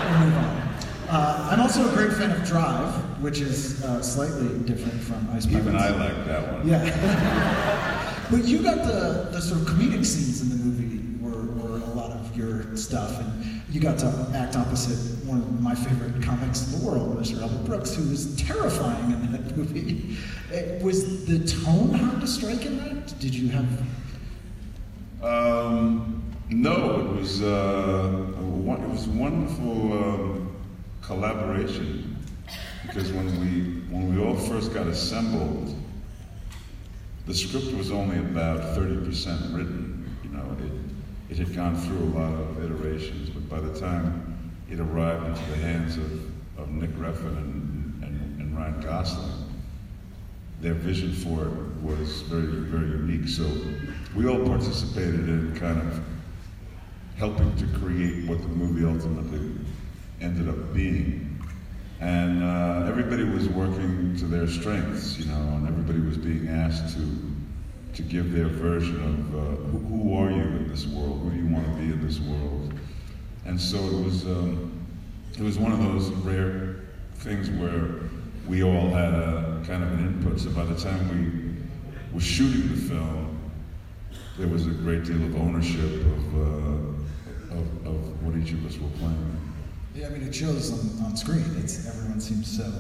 We'll 0.10 0.20
move 0.20 0.38
on. 0.38 0.64
Uh, 1.08 1.50
I'm 1.52 1.62
also 1.62 1.90
a 1.90 1.96
great 1.96 2.12
fan 2.14 2.32
of 2.32 2.46
Drive, 2.46 2.94
which 3.22 3.40
is 3.40 3.82
uh, 3.84 4.02
slightly 4.02 4.60
different 4.60 5.00
from 5.02 5.26
Ice 5.32 5.46
Pirates. 5.46 5.68
Even 5.68 5.76
I 5.78 5.90
like 5.90 6.26
that 6.26 6.54
one. 6.54 6.68
Yeah. 6.68 8.28
but 8.32 8.44
you 8.44 8.62
got 8.62 8.84
the, 8.84 9.30
the 9.32 9.40
sort 9.40 9.62
of 9.62 9.68
comedic 9.68 10.06
scenes 10.06 10.42
in 10.42 10.50
the 10.50 10.56
movie 10.56 11.00
were, 11.22 11.46
were 11.54 11.78
a 11.78 11.94
lot 11.94 12.12
of 12.12 12.36
your 12.36 12.76
stuff, 12.76 13.20
and 13.22 13.53
you 13.74 13.80
got 13.80 13.98
to 13.98 14.32
act 14.36 14.56
opposite 14.56 15.26
one 15.26 15.40
of 15.40 15.62
my 15.62 15.74
favorite 15.74 16.22
comics 16.22 16.72
in 16.72 16.80
the 16.80 16.86
world, 16.86 17.18
Mr. 17.18 17.42
Albert 17.42 17.66
Brooks, 17.66 17.96
who 17.96 18.08
was 18.08 18.36
terrifying 18.36 19.12
in 19.12 19.32
that 19.32 19.58
movie. 19.58 20.16
Was 20.84 21.26
the 21.26 21.40
tone 21.40 21.92
hard 21.92 22.22
to 22.22 22.28
strike 22.28 22.68
in 22.68 22.78
that? 22.78 23.20
Did 23.20 23.34
you 23.34 23.50
have? 23.50 23.82
Um, 25.24 26.24
no, 26.50 27.00
it 27.00 27.20
was 27.20 27.42
uh, 27.42 28.28
it 28.38 28.90
was 28.90 29.08
wonderful 29.08 29.94
um, 29.94 30.56
collaboration 31.02 32.16
because 32.86 33.12
when 33.12 33.26
we 33.40 33.82
when 33.92 34.14
we 34.14 34.24
all 34.24 34.36
first 34.36 34.72
got 34.72 34.86
assembled, 34.86 35.76
the 37.26 37.34
script 37.34 37.74
was 37.76 37.90
only 37.90 38.20
about 38.20 38.76
thirty 38.76 39.04
percent 39.04 39.42
written. 39.52 40.16
You 40.24 40.30
know, 40.30 40.58
it 40.60 41.32
it 41.32 41.38
had 41.40 41.56
gone 41.56 41.76
through 41.76 41.98
a 41.98 42.12
lot 42.20 42.34
of 42.34 42.64
iterations, 42.64 43.33
by 43.54 43.60
the 43.60 43.80
time 43.80 44.52
it 44.72 44.80
arrived 44.80 45.28
into 45.28 45.52
the 45.52 45.58
hands 45.58 45.96
of, 45.98 46.12
of 46.58 46.72
Nick 46.72 46.90
Refn 46.96 47.38
and, 47.38 48.04
and, 48.04 48.42
and 48.42 48.58
Ryan 48.58 48.82
Gosling, 48.82 49.30
their 50.60 50.74
vision 50.74 51.14
for 51.14 51.44
it 51.46 51.84
was 51.84 52.22
very, 52.22 52.48
very 52.48 52.88
unique. 52.88 53.30
So 53.30 53.48
we 54.16 54.28
all 54.28 54.44
participated 54.44 55.30
in 55.30 55.56
kind 55.56 55.80
of 55.80 56.04
helping 57.16 57.56
to 57.58 57.68
create 57.78 58.28
what 58.28 58.42
the 58.42 58.48
movie 58.48 58.86
ultimately 58.86 59.52
ended 60.20 60.50
up 60.50 60.74
being. 60.74 61.40
And 62.00 62.44
uh, 62.44 62.88
everybody 62.90 63.24
was 63.24 63.48
working 63.50 64.16
to 64.18 64.26
their 64.26 64.48
strengths, 64.48 65.20
you 65.20 65.26
know, 65.26 65.58
and 65.58 65.68
everybody 65.68 66.00
was 66.00 66.18
being 66.18 66.48
asked 66.48 66.96
to 66.96 67.08
to 67.94 68.02
give 68.02 68.32
their 68.34 68.48
version 68.48 68.96
of 68.96 69.36
uh, 69.36 69.56
who, 69.68 69.78
who 69.78 70.18
are 70.18 70.32
you 70.32 70.42
in 70.42 70.68
this 70.68 70.88
world, 70.88 71.22
who 71.22 71.30
do 71.30 71.38
you 71.38 71.54
want 71.54 71.64
to 71.64 71.74
be 71.74 71.84
in 71.84 72.04
this 72.04 72.20
world. 72.22 72.74
And 73.46 73.60
so 73.60 73.78
it 73.78 74.04
was 74.04 74.26
um, 74.26 74.72
it 75.38 75.42
was 75.42 75.58
one 75.58 75.72
of 75.72 75.80
those 75.80 76.10
rare 76.10 76.76
things 77.16 77.50
where 77.50 78.10
we 78.48 78.64
all 78.64 78.90
had 78.90 79.14
a 79.14 79.64
kind 79.66 79.84
of 79.84 79.92
an 79.94 80.00
input. 80.08 80.40
So 80.40 80.50
by 80.52 80.66
the 80.66 80.76
time 80.76 81.10
we 81.10 82.14
were 82.14 82.22
shooting 82.22 82.70
the 82.70 82.82
film, 82.82 83.40
there 84.38 84.48
was 84.48 84.68
a 84.68 84.72
great 84.72 85.04
deal 85.06 85.24
of 85.24 85.36
ownership 85.36 85.80
of, 85.80 86.36
uh, 86.36 87.56
of, 87.56 87.88
of 87.88 88.24
what 88.24 88.36
each 88.36 88.52
of 88.52 88.66
us 88.66 88.78
were 88.78 88.90
playing. 89.00 89.40
Yeah, 89.96 90.08
I 90.08 90.10
mean, 90.10 90.24
it 90.24 90.34
shows 90.34 90.72
on, 90.72 91.06
on 91.06 91.18
screen. 91.18 91.46
It's 91.58 91.88
everyone 91.88 92.20
seems 92.20 92.58
so 92.58 92.72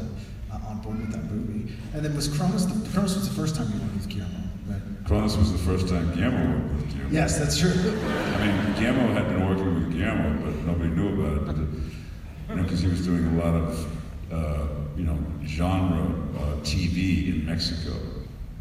uh, 0.51 0.59
on 0.67 0.81
board 0.81 0.99
with 0.99 1.11
that 1.11 1.23
movie. 1.31 1.73
And 1.93 2.03
then 2.03 2.15
was 2.15 2.27
Cronos? 2.27 2.67
The, 2.67 2.89
Cronos 2.89 3.15
was 3.15 3.29
the 3.29 3.35
first 3.35 3.55
time 3.55 3.71
you 3.73 3.79
worked 3.79 3.93
with 3.93 4.09
Guillermo, 4.09 4.49
right? 4.67 4.81
Cronos 5.05 5.37
was 5.37 5.51
the 5.51 5.59
first 5.59 5.87
time 5.87 6.13
Guillermo 6.15 6.59
worked 6.59 6.75
with 6.75 6.89
Guillermo. 6.91 7.09
Yes, 7.11 7.37
that's 7.37 7.57
true. 7.57 7.71
I 7.71 8.47
mean, 8.47 8.73
Guillermo 8.75 9.13
had 9.13 9.27
been 9.29 9.47
working 9.47 9.75
with 9.75 9.82
Guillermo, 9.93 10.43
but 10.43 10.55
nobody 10.65 10.89
knew 10.89 11.21
about 11.21 11.37
it. 11.37 11.45
But, 11.45 11.55
you 11.55 12.55
know, 12.55 12.63
because 12.63 12.81
he 12.81 12.87
was 12.89 13.05
doing 13.05 13.25
a 13.25 13.43
lot 13.43 13.53
of, 13.53 14.33
uh, 14.33 14.67
you 14.97 15.03
know, 15.03 15.17
genre 15.45 16.01
uh, 16.01 16.55
TV 16.61 17.27
in 17.27 17.45
Mexico, 17.45 17.95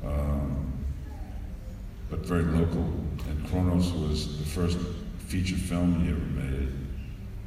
um, 0.05 0.73
but 2.11 2.21
very 2.21 2.45
local. 2.45 2.93
And 3.29 3.49
Cronos 3.49 3.93
was 3.93 4.39
the 4.39 4.45
first 4.45 4.79
feature 5.27 5.57
film 5.57 6.05
he 6.05 6.11
ever 6.11 6.21
made, 6.21 6.73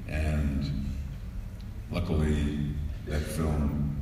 and 0.07 0.87
luckily 1.91 2.59
that 3.05 3.21
film 3.21 3.95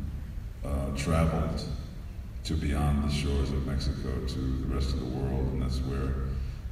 uh, 0.63 0.95
traveled 0.95 1.61
to 2.45 2.53
beyond 2.53 3.03
the 3.03 3.13
shores 3.13 3.51
of 3.51 3.65
Mexico 3.67 4.25
to 4.27 4.39
the 4.39 4.73
rest 4.73 4.93
of 4.93 4.99
the 4.99 5.05
world, 5.05 5.53
and 5.53 5.61
that's 5.61 5.79
where 5.79 6.13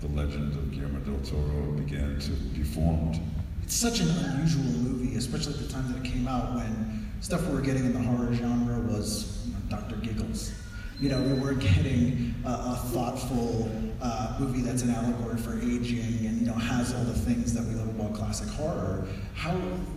the 0.02 0.08
legend 0.08 0.54
of 0.54 0.72
Guillermo 0.72 1.00
del 1.02 1.20
Toro 1.20 1.72
began 1.74 2.20
to 2.20 2.32
be 2.32 2.64
formed. 2.64 3.20
It's 3.62 3.76
such 3.76 4.00
an 4.00 4.10
unusual 4.10 4.64
movie, 4.64 5.16
especially 5.16 5.54
at 5.54 5.60
the 5.60 5.72
time 5.72 5.92
that 5.94 6.04
it 6.04 6.12
came 6.12 6.28
out 6.28 6.56
when 6.56 7.08
stuff 7.22 7.46
we 7.48 7.54
were 7.54 7.62
getting 7.62 7.86
in 7.86 7.94
the 7.94 8.00
horror 8.00 8.34
genre 8.34 8.80
was 8.80 9.46
you 9.46 9.54
know, 9.54 9.60
Dr. 9.70 9.98
Giggles. 9.98 10.54
You 11.00 11.10
know, 11.10 11.22
we 11.22 11.34
weren't 11.34 11.60
getting 11.76 12.34
a, 12.44 12.50
a 12.50 12.82
thoughtful 12.88 13.72
uh, 14.02 14.38
movie 14.40 14.62
that's 14.62 14.82
an 14.82 14.90
allegory 14.90 15.38
for 15.38 15.60
aging 15.60 16.26
and, 16.26 16.42
you 16.42 16.48
know, 16.48 16.54
has 16.54 16.96
all 16.96 17.04
the 17.04 17.14
things 17.14 17.54
that 17.54 17.64
we 17.64 17.76
love 17.76 17.90
about 17.90 18.16
classic 18.16 18.50
horror. 18.50 19.08
How, 19.36 19.52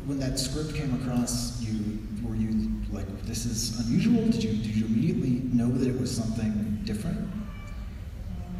when 0.04 0.18
that 0.18 0.38
script 0.38 0.74
came 0.74 0.94
across 1.00 1.62
you, 1.62 1.98
were 2.22 2.36
you 2.36 2.70
like, 2.90 3.06
this 3.22 3.46
is 3.46 3.80
unusual? 3.86 4.22
Did 4.26 4.44
you, 4.44 4.50
did 4.50 4.76
you 4.76 4.84
immediately 4.84 5.40
know 5.56 5.70
that 5.70 5.88
it 5.88 5.98
was 5.98 6.14
something 6.14 6.80
different? 6.84 7.33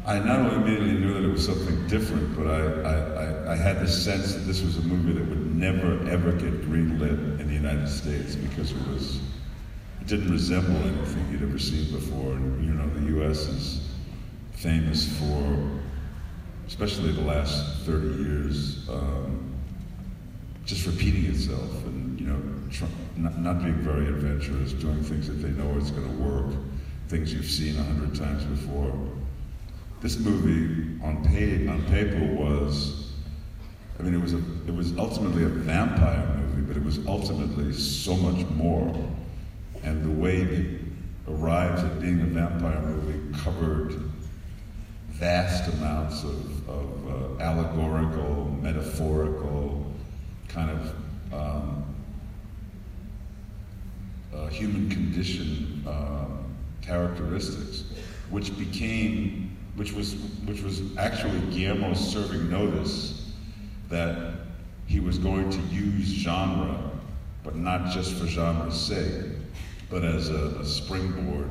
I 0.07 0.19
not 0.19 0.39
only 0.39 0.55
immediately 0.55 0.99
knew 0.99 1.13
that 1.15 1.23
it 1.23 1.31
was 1.31 1.43
something 1.43 1.87
different, 1.87 2.37
but 2.37 2.45
I, 2.45 3.49
I, 3.49 3.53
I, 3.53 3.55
had 3.55 3.79
the 3.79 3.87
sense 3.87 4.35
that 4.35 4.41
this 4.41 4.61
was 4.61 4.77
a 4.77 4.81
movie 4.81 5.13
that 5.13 5.27
would 5.27 5.55
never, 5.55 5.93
ever 6.07 6.31
get 6.31 6.61
greenlit 6.61 7.39
in 7.39 7.47
the 7.47 7.53
United 7.53 7.89
States 7.89 8.35
because 8.35 8.71
it 8.71 8.87
was, 8.87 9.19
it 10.01 10.07
didn't 10.07 10.31
resemble 10.31 10.77
anything 10.87 11.31
you'd 11.31 11.41
ever 11.41 11.57
seen 11.57 11.91
before. 11.91 12.33
And, 12.33 12.63
you 12.63 12.73
know, 12.73 12.87
the 12.87 13.07
U.S. 13.17 13.47
is 13.47 13.89
famous 14.51 15.07
for, 15.17 15.71
especially 16.67 17.11
the 17.11 17.21
last 17.21 17.79
30 17.87 18.23
years, 18.23 18.87
um, 18.89 19.55
just 20.65 20.85
repeating 20.85 21.25
itself 21.25 21.83
and, 21.85 22.19
you 22.19 22.27
know, 22.27 22.39
tr- 22.69 22.85
not, 23.17 23.39
not 23.39 23.63
being 23.63 23.81
very 23.81 24.07
adventurous, 24.07 24.71
doing 24.73 25.01
things 25.03 25.27
that 25.27 25.33
they 25.33 25.49
know 25.49 25.75
is 25.79 25.89
going 25.89 26.07
to 26.07 26.23
work, 26.23 26.53
things 27.07 27.33
you've 27.33 27.49
seen 27.49 27.75
a 27.75 27.83
hundred 27.83 28.13
times 28.13 28.43
before. 28.43 28.93
This 30.05 30.19
movie 30.19 31.03
on, 31.03 31.17
on 31.67 31.83
paper 31.87 32.23
was, 32.35 33.11
I 33.99 34.03
mean, 34.03 34.13
it 34.13 34.21
was, 34.21 34.35
a, 34.35 34.41
it 34.67 34.75
was 34.75 34.95
ultimately 34.99 35.45
a 35.45 35.47
vampire 35.47 36.27
movie, 36.37 36.61
but 36.61 36.77
it 36.77 36.83
was 36.83 36.99
ultimately 37.07 37.73
so 37.73 38.15
much 38.15 38.45
more. 38.51 38.95
And 39.81 40.05
the 40.05 40.21
way 40.21 40.41
it 40.41 40.81
arrived 41.27 41.83
at 41.83 41.99
being 41.99 42.21
a 42.21 42.25
vampire 42.25 42.81
movie 42.81 43.35
covered 43.39 43.99
vast 45.07 45.73
amounts 45.73 46.23
of, 46.23 46.69
of 46.69 47.39
uh, 47.39 47.43
allegorical, 47.43 48.55
metaphorical, 48.61 49.91
kind 50.49 50.69
of 50.69 51.33
um, 51.33 51.95
uh, 54.35 54.45
human 54.49 54.87
condition 54.91 55.83
uh, 55.87 56.27
characteristics, 56.83 57.85
which 58.29 58.55
became, 58.55 59.44
which 59.75 59.93
was, 59.93 60.15
which 60.45 60.61
was 60.61 60.81
actually 60.97 61.39
Guillermo 61.51 61.93
serving 61.93 62.49
notice 62.49 63.31
that 63.89 64.33
he 64.87 64.99
was 64.99 65.17
going 65.17 65.49
to 65.49 65.59
use 65.73 66.07
genre, 66.07 66.91
but 67.43 67.55
not 67.55 67.91
just 67.91 68.13
for 68.15 68.25
genre's 68.25 68.79
sake, 68.79 69.31
but 69.89 70.03
as 70.03 70.29
a, 70.29 70.57
a 70.59 70.65
springboard 70.65 71.49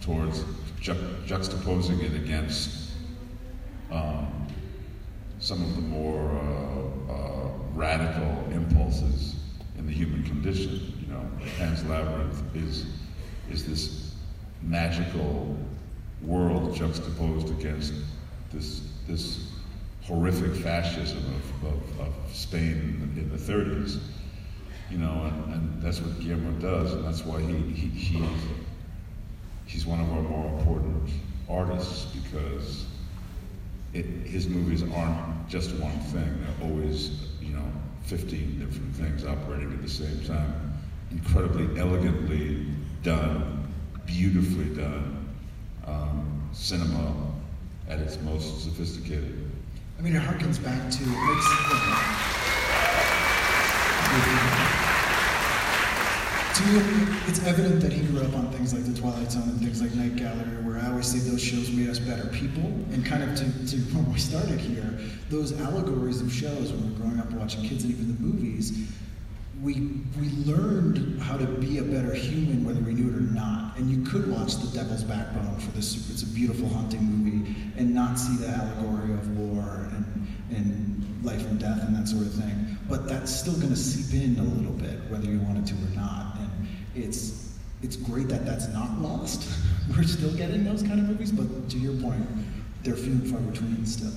towards 0.00 0.44
ju- 0.80 0.94
juxtaposing 1.26 2.02
it 2.02 2.14
against 2.14 2.90
um, 3.90 4.46
some 5.38 5.62
of 5.62 5.74
the 5.74 5.82
more 5.82 6.30
uh, 6.30 7.12
uh, 7.12 7.48
radical 7.74 8.44
impulses 8.52 9.36
in 9.78 9.86
the 9.86 9.92
human 9.92 10.22
condition. 10.24 10.94
You 11.00 11.12
know, 11.12 11.30
Pan's 11.58 11.84
Labyrinth 11.84 12.42
is 12.54 12.86
is 13.50 13.66
this 13.66 14.14
magical 14.62 15.58
world 16.22 16.74
juxtaposed 16.74 17.50
against 17.50 17.92
this 18.52 18.82
this 19.06 19.52
horrific 20.04 20.54
fascism 20.54 21.18
of, 21.18 21.66
of, 21.66 22.00
of 22.00 22.14
Spain 22.32 23.12
in 23.16 23.30
the, 23.30 23.36
30s. 23.36 23.98
You 24.90 24.98
know, 24.98 25.24
and, 25.24 25.54
and 25.54 25.82
that's 25.82 26.00
what 26.00 26.20
Guillermo 26.20 26.52
does, 26.60 26.92
and 26.92 27.04
that's 27.04 27.24
why 27.24 27.40
he, 27.40 27.54
he, 27.72 27.88
he 27.88 28.26
he's 29.66 29.86
one 29.86 30.00
of 30.00 30.12
our 30.12 30.22
more 30.22 30.58
important 30.58 31.08
artists 31.48 32.06
because 32.06 32.84
it, 33.94 34.04
his 34.04 34.48
movies 34.48 34.82
aren't 34.82 35.48
just 35.48 35.74
one 35.76 35.98
thing. 36.00 36.44
They're 36.58 36.68
always, 36.68 37.28
you 37.40 37.54
know, 37.54 37.64
15 38.02 38.58
different 38.58 38.94
things 38.96 39.24
operating 39.24 39.72
at 39.72 39.82
the 39.82 39.88
same 39.88 40.22
time. 40.26 40.78
Incredibly 41.10 41.80
elegantly 41.80 42.66
done, 43.02 43.72
beautifully 44.06 44.74
done 44.74 45.21
um, 45.86 46.48
cinema 46.52 47.14
at 47.88 47.98
its 47.98 48.20
most 48.22 48.64
sophisticated. 48.64 49.50
I 49.98 50.02
mean, 50.02 50.16
it 50.16 50.22
harkens 50.22 50.62
back 50.62 50.90
to. 50.90 51.04
It 51.04 51.18
it's 57.28 57.44
evident 57.46 57.80
that 57.80 57.92
he 57.92 58.04
grew 58.06 58.20
up 58.20 58.34
on 58.34 58.50
things 58.52 58.74
like 58.74 58.84
The 58.84 58.98
Twilight 59.00 59.32
Zone 59.32 59.44
and 59.44 59.58
things 59.58 59.80
like 59.80 59.94
Night 59.94 60.16
Gallery, 60.16 60.62
where 60.62 60.78
I 60.78 60.90
always 60.90 61.06
say 61.06 61.18
those 61.18 61.42
shows 61.42 61.70
made 61.70 61.88
us 61.88 61.98
better 61.98 62.28
people. 62.28 62.64
And 62.92 63.04
kind 63.04 63.22
of 63.22 63.34
to, 63.36 63.44
to 63.44 63.76
when 63.94 64.12
we 64.12 64.18
started 64.18 64.60
here, 64.60 64.98
those 65.30 65.58
allegories 65.60 66.20
of 66.20 66.32
shows 66.32 66.72
when 66.72 66.82
we 66.86 66.92
were 66.92 66.98
growing 66.98 67.20
up 67.20 67.30
watching 67.32 67.62
kids 67.62 67.84
and 67.84 67.92
even 67.92 68.14
the 68.14 68.20
movies, 68.20 68.88
we 69.62 69.92
we 70.20 70.28
learned 70.44 71.22
how 71.22 71.36
to 71.36 71.46
be 71.46 71.78
a 71.78 71.82
better 71.82 72.12
human 72.12 72.64
whether 72.64 72.80
we 72.80 72.94
knew 72.94 73.08
it 73.08 73.16
or 73.16 73.20
not. 73.20 73.61
And 73.76 73.90
you 73.90 74.04
could 74.04 74.30
watch 74.30 74.56
The 74.56 74.66
Devil's 74.76 75.02
Backbone 75.02 75.58
for 75.58 75.70
this. 75.70 76.10
It's 76.10 76.22
a 76.22 76.26
beautiful 76.26 76.68
hunting 76.68 77.00
movie, 77.02 77.54
and 77.76 77.94
not 77.94 78.18
see 78.18 78.36
the 78.36 78.48
allegory 78.48 79.12
of 79.14 79.38
war 79.38 79.88
and 79.92 80.26
and 80.50 81.24
life 81.24 81.40
and 81.46 81.58
death 81.58 81.82
and 81.82 81.96
that 81.96 82.08
sort 82.08 82.22
of 82.22 82.34
thing. 82.34 82.76
But 82.88 83.08
that's 83.08 83.34
still 83.34 83.54
going 83.54 83.70
to 83.70 83.76
seep 83.76 84.22
in 84.22 84.38
a 84.38 84.42
little 84.42 84.72
bit, 84.72 84.98
whether 85.08 85.26
you 85.26 85.38
wanted 85.40 85.66
to 85.68 85.74
or 85.74 85.96
not 85.96 86.36
And 86.38 86.68
it's 86.94 87.58
it's 87.82 87.96
great 87.96 88.28
that 88.28 88.44
that's 88.44 88.68
not 88.68 89.00
lost. 89.00 89.48
We're 89.96 90.04
still 90.04 90.32
getting 90.34 90.64
those 90.64 90.82
kind 90.82 91.00
of 91.00 91.06
movies, 91.06 91.32
but 91.32 91.68
to 91.70 91.78
your 91.78 91.94
point, 92.00 92.26
they're 92.82 92.94
few 92.94 93.12
and 93.12 93.28
far 93.28 93.40
between 93.40 93.84
still. 93.86 94.12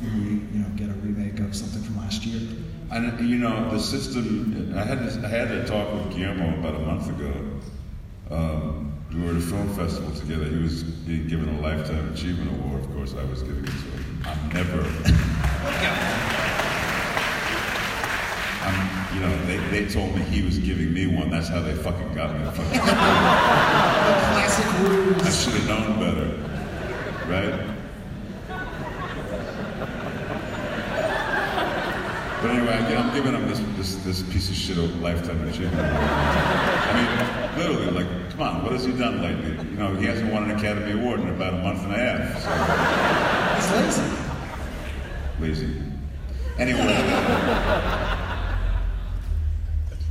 We 0.00 0.08
you 0.08 0.60
know 0.60 0.68
get 0.76 0.88
a 0.88 0.94
remake 0.94 1.38
of 1.40 1.54
something 1.54 1.82
from 1.82 1.98
last 1.98 2.24
year. 2.24 2.48
And 2.90 3.28
you 3.28 3.38
know 3.38 3.70
the 3.70 3.78
system. 3.78 4.74
I 4.76 4.84
had 4.84 5.00
this, 5.00 5.16
I 5.16 5.28
had 5.28 5.50
a 5.50 5.66
talk 5.66 5.92
with 5.92 6.16
Guillermo 6.16 6.58
about 6.58 6.74
a 6.74 6.84
month 6.84 7.08
ago. 7.08 7.32
Um, 8.32 8.94
we 9.12 9.20
were 9.20 9.32
at 9.32 9.36
a 9.36 9.40
film 9.40 9.68
festival 9.74 10.10
together. 10.14 10.46
He 10.46 10.56
was 10.56 10.82
being 10.82 11.28
given 11.28 11.50
a 11.50 11.60
lifetime 11.60 12.10
achievement 12.14 12.50
award. 12.50 12.82
Of 12.82 12.94
course, 12.94 13.14
I 13.14 13.24
was 13.24 13.42
giving 13.42 13.62
it 13.62 13.66
to 13.66 13.72
him. 13.72 14.22
I'm 14.24 14.48
never. 14.48 14.80
I'm, 18.64 19.14
you 19.14 19.20
know, 19.20 19.44
they, 19.44 19.58
they 19.68 19.86
told 19.86 20.14
me 20.14 20.22
he 20.22 20.40
was 20.42 20.58
giving 20.58 20.94
me 20.94 21.06
one. 21.14 21.28
That's 21.28 21.48
how 21.48 21.60
they 21.60 21.74
fucking 21.74 22.14
got 22.14 22.34
me. 22.38 22.44
Fucking 22.46 22.80
classic 24.32 24.80
rules. 24.80 25.26
I 25.26 25.30
should 25.30 25.52
have 25.60 25.68
known 25.68 25.98
better, 26.00 26.28
right? 27.28 27.68
But 32.40 32.50
anyway, 32.50 32.96
I'm 32.96 33.14
giving 33.14 33.34
him 33.34 33.46
this, 33.46 33.60
this, 33.82 33.96
this 34.04 34.22
piece 34.32 34.48
of 34.48 34.54
shit 34.54 34.78
of 34.78 35.00
lifetime 35.00 35.42
achievement. 35.48 35.82
I 35.82 36.94
mean, 36.94 37.58
literally, 37.58 37.90
like, 37.90 38.30
come 38.30 38.42
on, 38.42 38.62
what 38.62 38.70
has 38.72 38.84
he 38.84 38.92
done 38.92 39.20
lately? 39.20 39.50
You 39.70 39.76
know, 39.76 39.96
he 39.96 40.06
hasn't 40.06 40.32
won 40.32 40.48
an 40.48 40.56
Academy 40.56 40.92
Award 40.92 41.18
in 41.18 41.28
about 41.30 41.54
a 41.54 41.58
month 41.58 41.82
and 41.82 41.92
a 41.92 41.98
half. 41.98 42.42
So. 42.44 43.74
He's 43.74 43.98
lazy. 45.40 45.66
Lazy. 45.66 45.82
Anyway. 46.58 46.78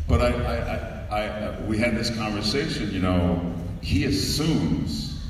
But 0.10 0.22
I, 0.22 0.32
I, 0.44 0.56
I, 1.10 1.22
I, 1.22 1.62
we 1.62 1.78
had 1.78 1.96
this 1.96 2.14
conversation, 2.14 2.92
you 2.92 3.00
know, 3.00 3.56
he 3.82 4.04
assumes, 4.04 5.24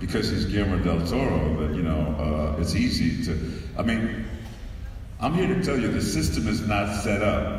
because 0.00 0.30
he's 0.30 0.46
Guillermo 0.46 0.82
del 0.82 1.06
Toro, 1.06 1.60
that, 1.60 1.76
you 1.76 1.82
know, 1.82 2.56
uh, 2.56 2.60
it's 2.60 2.74
easy 2.74 3.24
to, 3.26 3.62
I 3.78 3.82
mean, 3.82 4.24
I'm 5.20 5.34
here 5.34 5.48
to 5.48 5.62
tell 5.64 5.78
you 5.78 5.88
the 5.88 6.00
system 6.00 6.46
is 6.46 6.60
not 6.60 7.02
set 7.02 7.22
up 7.22 7.57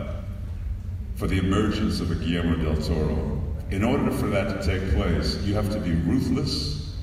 for 1.19 1.27
the 1.27 1.37
emergence 1.37 1.99
of 1.99 2.11
a 2.11 2.15
Guillermo 2.15 2.55
del 2.63 2.81
Toro. 2.81 3.41
In 3.71 3.83
order 3.83 4.09
for 4.09 4.27
that 4.27 4.61
to 4.61 4.65
take 4.65 4.95
place, 4.95 5.35
you 5.43 5.53
have 5.53 5.69
to 5.73 5.79
be 5.79 5.91
ruthless. 5.91 6.95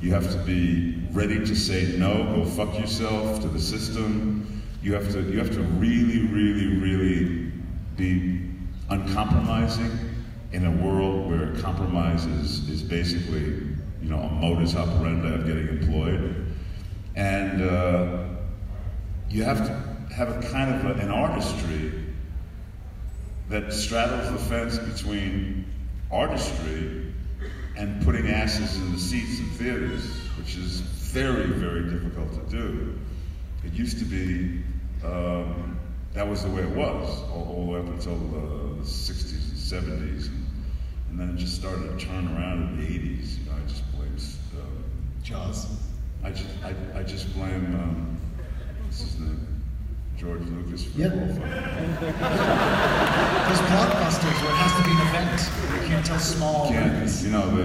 You 0.00 0.10
have 0.14 0.32
to 0.32 0.38
be 0.38 0.98
ready 1.12 1.38
to 1.38 1.54
say 1.54 1.94
no, 1.98 2.24
go 2.34 2.46
fuck 2.46 2.78
yourself 2.80 3.42
to 3.42 3.48
the 3.48 3.60
system. 3.60 4.62
You 4.82 4.94
have 4.94 5.12
to, 5.12 5.20
you 5.30 5.38
have 5.38 5.50
to 5.50 5.60
really, 5.60 6.26
really, 6.28 6.78
really 6.78 7.52
be 7.98 8.40
uncompromising 8.88 9.90
in 10.52 10.64
a 10.64 10.70
world 10.82 11.28
where 11.28 11.54
compromise 11.56 12.24
is, 12.24 12.66
is 12.70 12.82
basically, 12.82 13.42
you 14.00 14.08
know, 14.08 14.18
a 14.18 14.30
modus 14.30 14.74
operandi 14.74 15.34
of 15.34 15.46
getting 15.46 15.68
employed. 15.68 16.46
And 17.16 17.60
uh, 17.60 18.24
you 19.28 19.44
have 19.44 19.58
to 19.66 20.14
have 20.14 20.42
a 20.42 20.48
kind 20.50 20.74
of 20.74 20.96
a, 20.96 21.00
an 21.02 21.10
artistry 21.10 22.01
that 23.48 23.72
straddles 23.72 24.30
the 24.30 24.38
fence 24.38 24.78
between 24.78 25.64
artistry 26.10 27.12
and 27.76 28.02
putting 28.04 28.28
asses 28.28 28.76
in 28.76 28.92
the 28.92 28.98
seats 28.98 29.38
in 29.40 29.46
theaters, 29.50 30.04
which 30.38 30.56
is 30.56 30.80
very, 30.80 31.46
very 31.46 31.90
difficult 31.90 32.32
to 32.32 32.50
do. 32.50 32.98
It 33.64 33.72
used 33.72 33.98
to 33.98 34.04
be 34.04 34.62
um, 35.04 35.78
that 36.14 36.28
was 36.28 36.44
the 36.44 36.50
way 36.50 36.62
it 36.62 36.76
was 36.76 37.22
all, 37.30 37.48
all 37.48 37.66
the 37.66 37.72
way 37.72 37.80
up 37.80 37.86
until 37.86 38.14
uh, 38.14 38.74
the 38.76 38.84
60s 38.84 39.72
and 39.72 39.86
70s. 39.88 40.26
And, 40.26 40.46
and, 41.10 41.20
then 41.20 41.30
it 41.30 41.36
just 41.36 41.54
started 41.54 41.98
to 41.98 42.06
turn 42.06 42.28
around 42.36 42.62
in 42.62 42.76
the 42.76 42.86
80s. 42.86 43.38
You 43.38 43.50
know, 43.50 43.56
I 43.56 43.68
just 43.68 43.92
blame 43.92 44.16
um, 44.60 44.84
Jaws. 45.22 45.66
I 46.22 46.30
just, 46.30 46.48
I, 46.62 46.74
I 46.98 47.02
just 47.02 47.32
blame, 47.34 47.74
um, 47.74 48.18
what's 48.84 49.00
his 49.00 49.18
name? 49.18 49.51
George 50.16 50.42
Lucas 50.42 50.84
for 50.84 50.98
yeah. 50.98 51.08
There's 53.48 53.62
blockbusters 53.70 54.38
where 54.42 54.52
it 54.52 54.56
has 54.56 54.72
to 54.78 54.84
be 54.84 54.92
an 54.92 55.00
event. 55.08 55.38
You 55.82 55.88
can't 55.88 56.06
tell 56.06 56.18
small. 56.18 56.68
Can't, 56.68 57.22
you 57.22 57.30
know, 57.30 57.50
the, 57.56 57.64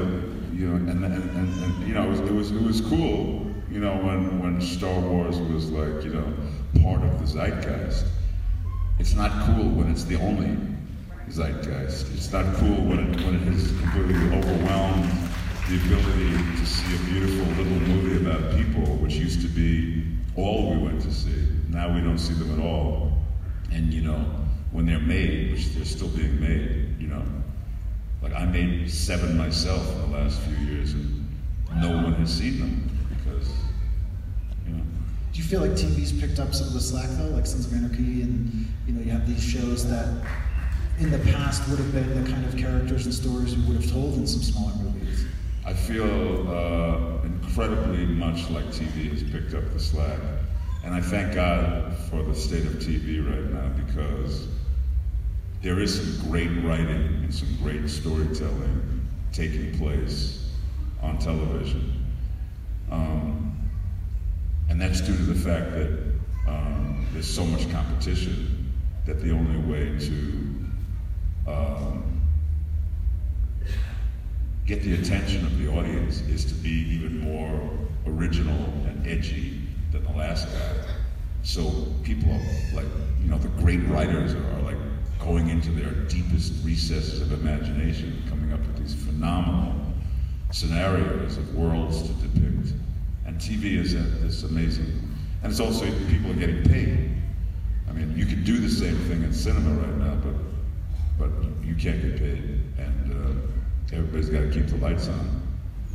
you 0.55 0.67
know, 0.67 0.75
and, 0.75 0.89
and, 0.89 1.05
and, 1.05 1.63
and 1.63 1.87
you 1.87 1.93
know, 1.93 2.03
it 2.03 2.09
was, 2.09 2.19
it 2.19 2.31
was, 2.31 2.51
it 2.51 2.61
was 2.61 2.81
cool, 2.81 3.45
you 3.69 3.79
know, 3.79 3.95
when, 3.97 4.41
when 4.41 4.61
Star 4.61 4.99
Wars 4.99 5.37
was 5.39 5.69
like, 5.71 6.03
you 6.03 6.13
know, 6.13 6.33
part 6.81 7.03
of 7.03 7.19
the 7.19 7.27
zeitgeist. 7.27 8.05
It's 8.99 9.13
not 9.13 9.31
cool 9.45 9.69
when 9.69 9.91
it's 9.91 10.05
the 10.05 10.19
only 10.19 10.57
zeitgeist. 11.29 12.11
It's 12.13 12.31
not 12.31 12.55
cool 12.55 12.77
when 12.85 12.99
it, 12.99 13.23
when 13.23 13.35
it 13.35 13.41
has 13.53 13.67
completely 13.81 14.15
overwhelmed 14.35 15.11
the 15.69 15.75
ability 15.75 16.31
to 16.57 16.65
see 16.65 16.95
a 16.95 16.99
beautiful 17.11 17.45
little 17.61 17.79
movie 17.87 18.25
about 18.25 18.55
people, 18.55 18.95
which 18.95 19.15
used 19.15 19.41
to 19.41 19.47
be 19.47 20.03
all 20.35 20.71
we 20.73 20.77
went 20.77 21.01
to 21.01 21.13
see. 21.13 21.56
Now 21.69 21.93
we 21.93 22.01
don't 22.01 22.17
see 22.17 22.33
them 22.33 22.59
at 22.59 22.65
all. 22.65 23.13
And, 23.71 23.93
you 23.93 24.01
know, 24.01 24.25
when 24.71 24.85
they're 24.85 24.99
made, 24.99 25.51
which 25.51 25.73
they're 25.73 25.85
still 25.85 26.09
being 26.09 26.39
made, 26.39 26.99
you 26.99 27.07
know, 27.07 27.23
like 28.21 28.33
I 28.33 28.45
made 28.45 28.89
seven 28.89 29.37
myself 29.37 29.89
in 29.91 30.11
the 30.11 30.17
last 30.17 30.39
few 30.41 30.57
years, 30.67 30.93
and 30.93 31.27
no 31.75 31.89
one 31.91 32.13
has 32.13 32.33
seen 32.33 32.59
them 32.59 32.89
because 33.09 33.49
do 35.37 35.43
you 35.43 35.49
feel 35.49 35.61
like 35.61 35.73
TV's 35.73 36.11
picked 36.11 36.39
up 36.39 36.55
some 36.55 36.65
of 36.65 36.73
the 36.73 36.79
slack 36.79 37.07
though, 37.11 37.27
like 37.35 37.45
Sons 37.45 37.67
of 37.67 37.73
Anarchy, 37.73 38.23
and 38.23 38.67
you 38.87 38.93
know 38.93 39.01
you 39.01 39.11
have 39.11 39.27
these 39.27 39.43
shows 39.43 39.87
that 39.87 40.25
in 40.97 41.11
the 41.11 41.19
past 41.31 41.69
would 41.69 41.77
have 41.77 41.93
been 41.93 42.23
the 42.23 42.31
kind 42.31 42.43
of 42.43 42.57
characters 42.57 43.05
and 43.05 43.13
stories 43.13 43.55
we 43.55 43.63
would 43.67 43.83
have 43.83 43.91
told 43.91 44.15
in 44.15 44.25
some 44.25 44.41
smaller 44.41 44.73
movies? 44.77 45.25
I 45.63 45.73
feel 45.73 46.49
uh, 46.49 47.21
incredibly 47.23 48.07
much 48.07 48.49
like 48.49 48.65
TV 48.65 49.11
has 49.11 49.21
picked 49.21 49.53
up 49.53 49.71
the 49.73 49.79
slack, 49.79 50.19
and 50.87 50.95
I 50.95 51.01
thank 51.01 51.35
God 51.35 51.97
for 52.09 52.23
the 52.23 52.33
state 52.33 52.63
of 52.63 52.75
TV 52.75 53.19
right 53.19 53.51
now 53.51 53.67
because 53.85 54.47
there 55.61 55.81
is 55.81 56.17
some 56.17 56.29
great 56.29 56.47
writing 56.63 57.23
and 57.23 57.35
some 57.35 57.53
great 57.61 57.89
storytelling 57.89 59.05
taking 59.33 59.77
place 59.77 60.49
on 61.01 61.17
television. 61.17 62.05
Um, 62.89 63.69
and 64.69 64.79
that's 64.79 65.01
due 65.01 65.17
to 65.17 65.23
the 65.23 65.35
fact 65.35 65.71
that 65.71 65.99
um, 66.47 67.05
there's 67.11 67.29
so 67.29 67.43
much 67.43 67.69
competition 67.69 68.71
that 69.05 69.19
the 69.19 69.31
only 69.31 69.59
way 69.69 69.99
to 69.99 71.51
um, 71.51 72.21
get 74.65 74.83
the 74.83 74.93
attention 74.93 75.45
of 75.45 75.59
the 75.59 75.67
audience 75.67 76.21
is 76.21 76.45
to 76.45 76.53
be 76.53 76.69
even 76.69 77.19
more 77.19 77.77
original 78.05 78.63
and 78.87 79.05
edgy 79.05 79.67
than 79.91 80.03
the 80.03 80.11
last 80.11 80.47
guy. 80.47 80.76
So 81.47 81.71
people 82.03 82.29
are 82.29 82.75
like, 82.75 82.85
you 83.21 83.29
know, 83.29 83.37
the 83.37 83.47
great 83.47 83.81
writers 83.87 84.35
are, 84.35 84.61
like 84.63 84.75
going 85.17 85.49
into 85.49 85.71
their 85.71 85.91
deepest 86.09 86.53
recesses 86.65 87.21
of 87.21 87.31
imagination, 87.31 88.21
coming 88.29 88.51
up 88.51 88.59
with 88.59 88.77
these 88.77 88.93
phenomenal 88.93 89.73
scenarios 90.51 91.37
of 91.37 91.55
worlds 91.55 92.01
to 92.01 92.09
depict. 92.15 92.73
And 93.25 93.37
TV 93.37 93.77
is, 93.77 93.93
a, 93.93 93.99
is 94.25 94.43
amazing. 94.43 94.91
And 95.41 95.49
it's 95.49 95.61
also, 95.61 95.85
people 96.09 96.31
are 96.31 96.35
getting 96.35 96.63
paid. 96.65 97.11
I 97.89 97.93
mean, 97.93 98.13
you 98.17 98.25
can 98.25 98.43
do 98.43 98.57
the 98.59 98.69
same 98.69 98.97
thing 99.07 99.23
in 99.23 99.31
cinema 99.31 99.73
right 99.81 99.97
now, 99.99 100.15
but, 100.15 100.35
but 101.17 101.65
you 101.65 101.75
can't 101.75 102.01
get 102.01 102.19
paid. 102.19 102.59
And 102.77 103.13
uh, 103.13 103.95
everybody's 103.95 104.29
got 104.29 104.41
to 104.41 104.51
keep 104.51 104.67
the 104.67 104.75
lights 104.77 105.07
on. 105.07 105.41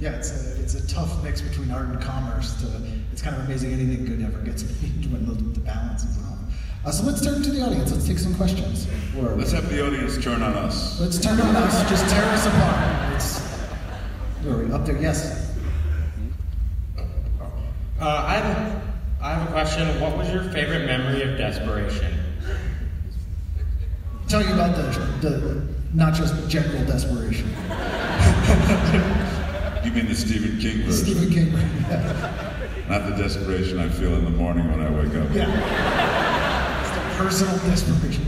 Yeah, 0.01 0.13
it's 0.13 0.31
a 0.31 0.63
it's 0.63 0.75
a 0.75 0.89
tough 0.89 1.23
mix 1.23 1.43
between 1.43 1.71
art 1.71 1.89
and 1.89 2.01
commerce. 2.01 2.55
To, 2.63 2.67
it's 3.13 3.21
kind 3.21 3.37
of 3.37 3.45
amazing 3.45 3.73
anything 3.73 4.07
good 4.07 4.23
ever 4.23 4.39
gets 4.43 4.63
made 4.65 5.05
when 5.13 5.27
the, 5.27 5.33
the 5.33 5.61
balance 5.61 6.05
is 6.05 6.17
on. 6.19 6.39
Uh, 6.85 6.91
so 6.91 7.05
let's 7.05 7.21
turn 7.25 7.43
to 7.43 7.51
the 7.51 7.63
audience. 7.63 7.93
Let's 7.93 8.07
take 8.09 8.19
some 8.19 8.35
questions. 8.35 8.87
Where? 9.15 9.37
Let's 9.37 9.53
have 9.53 9.69
the 9.69 9.87
audience 9.87 10.17
turn 10.23 10.43
on 10.43 10.55
us. 10.55 10.99
Let's 11.01 11.19
turn 11.19 11.41
on 11.41 11.55
us. 11.55 11.89
Just 11.89 12.09
tear 12.09 12.25
us 12.25 12.47
apart. 12.47 13.15
It's, 13.15 13.41
where 14.43 14.55
are 14.57 14.65
we? 14.65 14.73
Up 14.73 14.85
there? 14.87 15.01
Yes. 15.01 15.55
Uh, 18.01 18.25
I 18.27 18.35
have 18.35 18.57
a, 18.57 18.83
I 19.21 19.35
have 19.35 19.49
a 19.49 19.53
question. 19.53 20.01
What 20.01 20.17
was 20.17 20.29
your 20.33 20.43
favorite 20.45 20.87
memory 20.87 21.23
of 21.23 21.39
desperation? 21.39 22.13
Tell 24.27 24.43
you 24.43 24.55
about 24.55 24.75
the 24.75 25.29
the 25.29 25.69
not 25.93 26.15
just 26.15 26.49
general 26.49 26.85
desperation. 26.87 27.49
You 29.85 29.91
mean 29.91 30.07
the 30.07 30.15
Stephen 30.15 30.61
King 30.61 30.85
version, 30.85 30.93
Stephen 30.93 31.31
King. 31.31 31.53
Yeah. 31.91 32.52
Not 32.89 33.09
the 33.09 33.17
desperation 33.17 33.79
I 33.79 33.89
feel 33.89 34.15
in 34.15 34.25
the 34.25 34.31
morning 34.31 34.71
when 34.71 34.81
I 34.81 34.91
wake 34.91 35.15
up. 35.15 35.35
yeah. 35.35 36.81
It's 36.81 36.91
the 36.91 37.25
personal 37.25 37.57
desperation. 37.71 38.25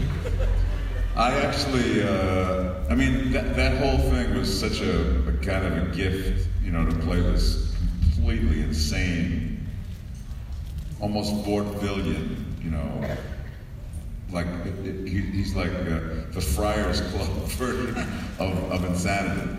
I 1.16 1.32
actually, 1.40 2.02
uh, 2.02 2.74
I 2.90 2.94
mean, 2.94 3.30
that, 3.32 3.54
that 3.54 3.78
whole 3.78 3.98
thing 4.10 4.34
was 4.34 4.60
such 4.60 4.80
a, 4.80 5.28
a 5.28 5.32
kind 5.38 5.64
of 5.64 5.88
a 5.88 5.94
gift, 5.94 6.48
you 6.62 6.72
know, 6.72 6.84
to 6.84 6.96
play 6.98 7.20
this 7.20 7.72
completely 8.14 8.62
insane, 8.62 9.64
almost 11.00 11.32
vaudevillian, 11.44 12.64
you 12.64 12.70
know, 12.70 13.16
like 14.32 14.46
it, 14.46 14.86
it, 14.86 15.08
he, 15.08 15.20
he's 15.20 15.54
like 15.54 15.70
uh, 15.70 16.00
the 16.32 16.40
Friars 16.40 17.00
Club 17.00 17.28
version 17.58 17.96
of, 18.40 18.72
of 18.72 18.84
insanity. 18.84 19.56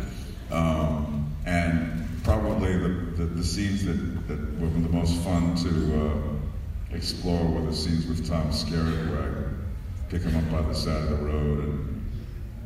Um, 0.51 1.33
and 1.45 2.04
probably 2.25 2.75
the, 2.75 2.89
the, 3.17 3.25
the 3.25 3.43
scenes 3.43 3.85
that, 3.85 4.27
that 4.27 4.59
were 4.59 4.67
the 4.67 4.89
most 4.89 5.15
fun 5.21 5.55
to 5.55 6.09
uh, 6.09 6.95
explore 6.95 7.45
were 7.45 7.61
the 7.61 7.73
scenes 7.73 8.07
with 8.07 8.27
Tom 8.27 8.49
Skerritt, 8.49 9.11
where 9.11 9.21
I 9.21 10.09
pick 10.09 10.23
him 10.23 10.35
up 10.35 10.51
by 10.51 10.67
the 10.67 10.73
side 10.73 11.03
of 11.03 11.09
the 11.11 11.17
road 11.17 11.59
and, 11.63 12.11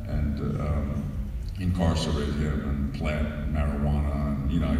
and 0.08 0.60
uh, 0.60 0.64
um, 0.64 1.04
incarcerate 1.60 2.32
him 2.34 2.68
and 2.70 2.94
plant 2.94 3.52
marijuana. 3.52 4.26
And, 4.28 4.50
you 4.50 4.60
know, 4.60 4.76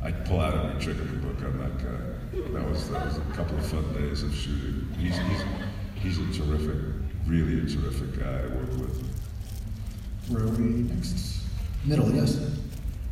I, 0.00 0.06
I'd 0.06 0.24
pull 0.26 0.40
out 0.40 0.54
every 0.54 0.80
trick 0.80 0.98
of 0.98 1.10
the 1.10 1.26
book 1.26 1.42
on 1.42 1.58
that 1.58 1.78
guy. 1.78 2.52
That 2.52 2.70
was, 2.70 2.88
that 2.90 3.04
was 3.04 3.18
a 3.18 3.32
couple 3.34 3.58
of 3.58 3.66
fun 3.66 3.92
days 3.94 4.22
of 4.22 4.32
shooting. 4.32 4.86
He's, 4.96 5.18
he's, 5.18 5.42
he's 5.96 6.18
a 6.18 6.44
terrific, 6.44 6.80
really 7.26 7.58
a 7.58 7.62
terrific 7.62 8.20
guy 8.20 8.42
to 8.42 8.48
work 8.54 8.70
with. 8.78 9.10
Where 10.28 10.44
are 10.44 10.50
we 10.50 10.82
next? 10.82 11.40
Middle, 11.84 12.14
yes. 12.14 12.59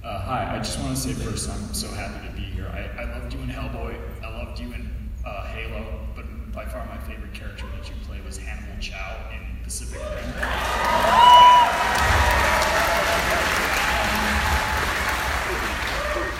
Uh, 0.08 0.18
hi, 0.20 0.54
I 0.54 0.58
just 0.60 0.80
want 0.80 0.96
to 0.96 1.02
say 1.02 1.12
first, 1.12 1.50
I'm 1.50 1.74
so 1.74 1.86
happy 1.88 2.26
to 2.26 2.32
be 2.32 2.40
here. 2.40 2.66
I, 2.72 3.02
I 3.02 3.18
loved 3.18 3.34
you 3.34 3.40
in 3.40 3.48
Hellboy. 3.48 3.94
I 4.24 4.42
loved 4.42 4.58
you 4.58 4.72
in 4.72 4.90
uh, 5.26 5.44
Halo, 5.48 6.00
but 6.16 6.24
by 6.50 6.64
far 6.64 6.86
my 6.86 6.96
favorite 7.00 7.34
character 7.34 7.66
that 7.76 7.86
you 7.90 7.94
played 8.06 8.24
was 8.24 8.38
Hannibal 8.38 8.80
Chau 8.80 9.16
in 9.34 9.62
Pacific 9.62 10.00
Rim. 10.00 10.24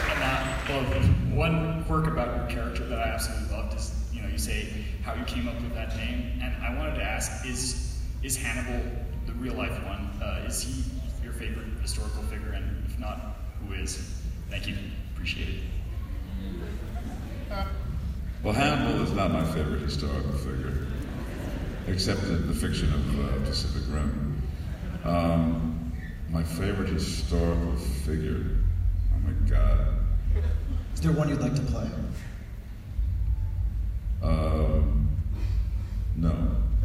And 0.09 0.23
uh, 0.25 0.57
well, 0.71 0.85
one 1.37 1.85
quirk 1.85 2.07
about 2.07 2.39
your 2.39 2.47
character 2.49 2.87
that 2.87 2.99
I 3.01 3.11
absolutely 3.11 3.55
loved 3.55 3.77
is, 3.77 3.93
you 4.15 4.23
know, 4.23 4.29
you 4.29 4.39
say 4.39 4.67
how 5.03 5.13
you 5.13 5.25
came 5.27 5.47
up 5.47 5.61
with 5.61 5.75
that 5.75 5.95
name, 5.95 6.41
and 6.43 6.57
I 6.65 6.75
wanted 6.75 6.95
to 6.95 7.03
ask: 7.03 7.45
Is 7.45 8.01
is 8.23 8.35
Hannibal 8.35 8.81
the 9.27 9.35
real 9.35 9.53
life 9.53 9.79
one? 9.85 10.09
Uh, 10.23 10.47
is 10.47 10.63
he 10.63 10.85
your 11.23 11.35
favorite 11.35 11.67
historical 11.83 12.23
figure? 12.23 12.53
And 12.53 12.83
if 12.87 12.99
not, 12.99 13.38
who 13.67 13.75
is? 13.75 13.97
Thank 14.51 14.67
you. 14.69 14.77
Appreciate 15.15 15.49
it. 15.49 15.55
Well, 18.43 18.55
Hannibal 18.55 19.03
is 19.03 19.13
not 19.13 19.33
my 19.33 19.45
favorite 19.45 19.81
historical 19.81 20.33
figure, 20.33 20.87
except 21.89 22.23
in 22.23 22.47
the 22.47 22.55
fiction 22.55 22.93
of 22.93 23.21
uh, 23.21 23.47
Pacific 23.47 23.83
Rim. 23.91 24.41
Um, 25.05 25.93
my 26.31 26.45
favorite 26.45 26.89
historical 26.89 27.75
figure, 28.05 28.45
oh 29.13 29.19
my 29.27 29.33
God. 29.51 29.89
Is 30.95 31.01
there 31.01 31.13
one 31.13 31.29
you'd 31.29 31.41
like 31.41 31.55
to 31.55 31.63
play? 31.63 31.91
Um, 34.23 35.09
no. 36.17 36.31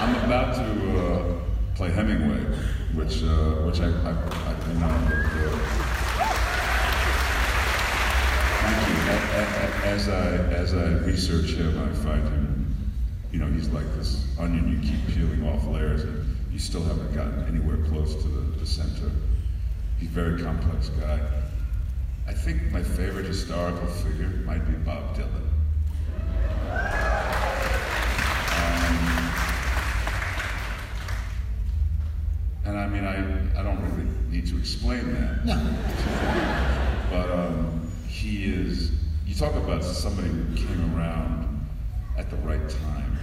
I'm 0.00 0.14
about 0.24 0.54
to 0.54 0.98
uh, 0.98 1.40
play 1.74 1.90
Hemingway, 1.90 2.40
which 2.94 3.22
uh, 3.22 3.66
which 3.66 3.80
I, 3.80 3.88
I, 3.88 4.12
I 4.50 4.54
uh, 4.82 5.08
thank 8.60 8.88
you. 8.88 8.94
As 9.84 10.08
I 10.08 10.36
as 10.52 10.74
I 10.74 10.88
research 11.06 11.50
him, 11.54 11.78
I 11.78 11.92
find 11.94 12.22
him, 12.22 12.76
you 13.32 13.38
know, 13.38 13.46
he's 13.46 13.68
like 13.68 13.86
this 13.96 14.26
onion 14.38 14.68
you 14.70 14.78
keep 14.88 15.06
peeling 15.14 15.42
off 15.48 15.66
layers, 15.66 16.02
and 16.02 16.36
you 16.52 16.58
still 16.58 16.82
haven't 16.82 17.14
gotten 17.14 17.44
anywhere 17.46 17.78
close 17.88 18.14
to 18.22 18.28
the, 18.28 18.58
the 18.58 18.66
center. 18.66 19.10
He's 19.98 20.08
a 20.08 20.12
very 20.12 20.42
complex 20.42 20.90
guy. 20.90 21.20
I 22.26 22.32
think 22.32 22.70
my 22.70 22.82
favorite 22.82 23.26
historical 23.26 23.86
figure 23.86 24.28
might 24.44 24.64
be 24.66 24.72
Bob 24.72 25.16
Dylan. 25.16 25.48
Um, 28.50 29.32
and 32.66 32.76
I 32.76 32.86
mean, 32.88 33.04
I, 33.04 33.16
need 34.38 34.46
to 34.46 34.56
explain 34.56 35.12
that. 35.14 35.44
No. 35.44 35.74
But 37.10 37.30
um, 37.30 37.90
he 38.06 38.44
is, 38.44 38.92
you 39.26 39.34
talk 39.34 39.54
about 39.56 39.82
somebody 39.82 40.28
who 40.28 40.54
came 40.54 40.94
around 40.96 41.66
at 42.16 42.30
the 42.30 42.36
right 42.36 42.68
time. 42.68 43.18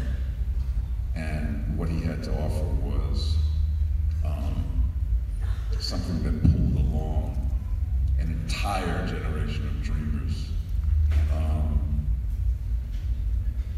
And 1.16 1.78
what 1.78 1.88
he 1.88 2.02
had 2.02 2.22
to 2.24 2.32
offer 2.32 2.66
was 2.84 3.38
um, 4.26 4.66
something 5.80 6.22
that 6.24 6.42
pulled 6.42 6.86
along 6.86 7.50
an 8.20 8.32
entire 8.32 9.08
generation 9.08 9.66
of 9.68 9.82
dreamers. 9.82 10.50
Um, 11.34 12.06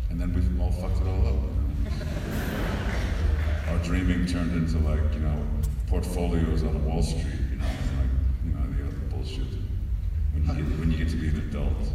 and 0.09 0.19
then 0.19 0.33
we 0.33 0.41
all 0.63 0.71
fucked 0.71 1.01
it 1.01 1.07
all 1.07 1.27
up. 1.27 1.35
Our 3.69 3.77
dreaming 3.83 4.25
turned 4.25 4.53
into 4.53 4.79
like, 4.79 5.13
you 5.13 5.19
know, 5.19 5.45
portfolios 5.87 6.63
on 6.63 6.85
Wall 6.85 7.01
Street, 7.01 7.23
you 7.49 7.55
know, 7.57 7.65
and 7.65 7.97
like, 7.97 8.11
you 8.45 8.51
know, 8.51 8.61
the 8.77 8.87
other 8.87 8.97
bullshit. 9.09 9.47
When 10.33 10.57
you 10.57 10.63
get, 10.63 10.79
when 10.79 10.91
you 10.91 10.97
get 10.97 11.09
to 11.09 11.15
be 11.15 11.27
an 11.29 11.37
adult. 11.49 11.91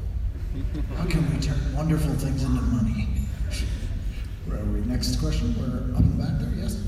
How 0.96 1.04
can 1.06 1.30
we 1.32 1.40
turn 1.40 1.56
wonderful 1.74 2.12
things 2.14 2.42
into 2.42 2.60
money? 2.60 3.08
Where 4.46 4.58
are 4.58 4.64
we? 4.64 4.80
Next 4.80 5.20
question. 5.20 5.54
We're 5.58 5.94
up 5.94 6.00
in 6.00 6.16
the 6.16 6.24
back 6.24 6.38
there, 6.40 6.52
yes? 6.56 6.82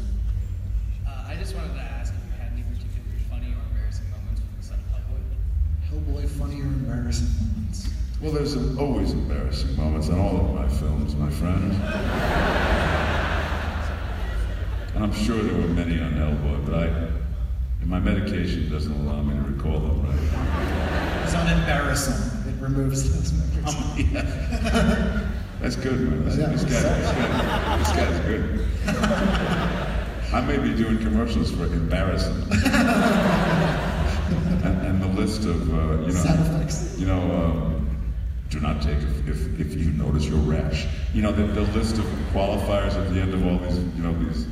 Uh, 1.07 1.25
I 1.27 1.37
just 1.37 1.55
wanted 1.55 1.75
to 1.75 1.81
ask 1.81 2.13
if 2.13 2.21
you 2.25 2.43
had 2.43 2.53
any 2.53 2.63
particular 2.63 3.05
funny 3.31 3.53
or 3.53 3.63
embarrassing 3.71 4.11
moments 4.11 4.41
with 4.41 4.57
the 4.57 4.67
set 4.67 4.79
of 4.79 4.85
Hellboy. 4.91 6.25
Hellboy, 6.25 6.29
funny 6.29 6.61
or 6.61 6.65
embarrassing 6.65 7.29
moments? 7.41 7.89
Well, 8.21 8.33
there's 8.33 8.57
always 8.79 9.13
embarrassing 9.13 9.77
moments 9.77 10.09
in 10.09 10.19
all 10.19 10.37
of 10.37 10.55
my 10.55 10.69
films, 10.69 11.15
my 11.17 11.31
friend. 11.31 12.93
I'm 15.05 15.13
sure 15.13 15.37
there 15.37 15.61
were 15.61 15.69
many 15.69 16.01
on 16.01 16.13
Hellboy, 16.13 16.65
but 16.65 16.75
I, 16.75 17.11
my 17.85 18.01
medication 18.01 18.71
doesn't 18.71 18.91
allow 18.91 19.21
me 19.21 19.35
to 19.35 19.43
recall 19.53 19.79
them 19.79 20.03
right. 20.03 20.19
It's 21.25 21.35
unembarrassing. 21.35 22.49
It 22.49 22.59
removes 22.59 23.13
those 23.15 23.35
memories. 23.35 23.53
Yeah. 24.15 25.29
That's 25.61 25.77
good, 25.77 26.01
man. 26.01 26.25
This, 26.25 26.39
Yeah. 26.39 26.47
this 26.47 26.65
guy, 26.65 26.71
this, 26.81 27.11
guy, 27.13 27.79
this 27.81 27.93
guy's 27.93 28.21
good. 28.21 28.67
I 30.33 30.41
may 30.41 30.57
be 30.57 30.75
doing 30.75 30.97
commercials 30.97 31.51
for 31.51 31.65
embarrassing. 31.65 32.43
and, 34.65 34.87
and 34.87 35.03
the 35.03 35.09
list 35.09 35.45
of, 35.45 35.69
uh, 35.69 36.07
you 36.07 36.15
know, 36.15 36.67
you 36.97 37.07
know, 37.07 37.21
um, 37.45 37.99
do 38.49 38.59
not 38.59 38.81
take 38.81 38.97
if, 38.97 39.29
if, 39.29 39.61
if 39.61 39.75
you 39.75 39.91
notice 39.91 40.25
your 40.25 40.39
rash. 40.39 40.87
You 41.13 41.21
know, 41.21 41.33
the, 41.33 41.43
the 41.43 41.61
list 41.79 41.99
of 41.99 42.07
qualifiers 42.33 42.95
at 42.95 43.13
the 43.13 43.21
end 43.21 43.35
of 43.35 43.47
all 43.47 43.59
these, 43.59 43.79
you 43.79 44.03
know, 44.03 44.15
these 44.25 44.47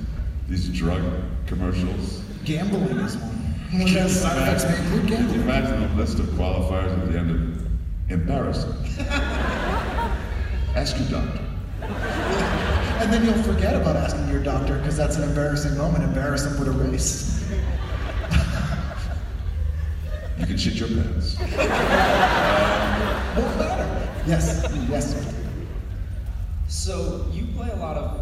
these 0.49 0.69
drug 0.69 1.03
commercials. 1.47 2.23
Gambling 2.45 2.99
is 2.99 3.17
one. 3.17 3.31
One 3.73 3.83
of 3.83 3.95
those 3.95 4.21
side 4.21 4.37
effects 4.37 4.65
may 4.65 4.77
include 4.79 5.09
Can 5.09 5.11
you 5.11 5.17
gambling. 5.19 5.41
imagine 5.43 5.81
the 5.81 5.95
list 6.03 6.19
of 6.19 6.27
qualifiers 6.27 6.93
at 7.01 7.11
the 7.13 7.19
end 7.19 7.31
of 7.31 7.41
embarrassing? 8.11 8.75
Ask 10.77 10.99
your 10.99 11.09
doctor. 11.09 11.41
And 13.01 13.13
then 13.13 13.25
you'll 13.25 13.43
forget 13.43 13.75
about 13.75 13.97
asking 13.97 14.29
your 14.29 14.43
doctor 14.43 14.79
because 14.79 14.97
that's 14.97 15.17
an 15.17 15.23
embarrassing 15.25 15.77
moment. 15.77 16.05
Embarrassing 16.05 16.59
would 16.59 16.69
erase. 16.69 17.39
You 20.39 20.47
can 20.49 20.57
shit 20.57 20.75
your 20.75 20.89
pants. 20.89 21.39
Won't 21.39 21.49
matter. 23.59 24.09
Yes, 24.27 24.67
yes. 24.89 25.35
So 26.67 27.27
you 27.33 27.47
play 27.55 27.71
a 27.71 27.77
lot 27.77 27.97
of 27.97 28.22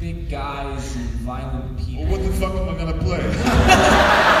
big 0.00 0.30
guys 0.30 0.96
and 0.96 1.04
violent 1.20 1.78
people. 1.78 2.04
Well, 2.04 2.12
what 2.12 2.22
the 2.22 2.32
fuck 2.32 2.54
am 2.54 2.68
I 2.70 2.78
gonna 2.78 2.98
play? 3.02 3.20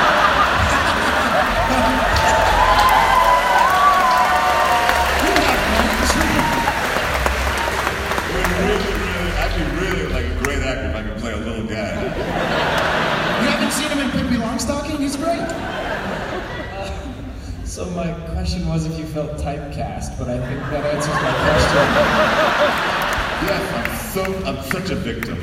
So 17.70 17.88
my 17.92 18.12
question 18.32 18.68
was 18.68 18.84
if 18.84 18.98
you 18.98 19.06
felt 19.06 19.38
typecast, 19.38 20.18
but 20.18 20.28
I 20.28 20.38
think 20.46 20.60
that 20.68 20.84
answers 20.84 21.14
my 21.14 21.32
question. 21.46 23.00
Yes, 23.46 23.64
I'm 23.72 23.88
so 24.12 24.39
I'm 24.50 24.64
such 24.64 24.90
a 24.90 24.96
victim. 24.96 25.38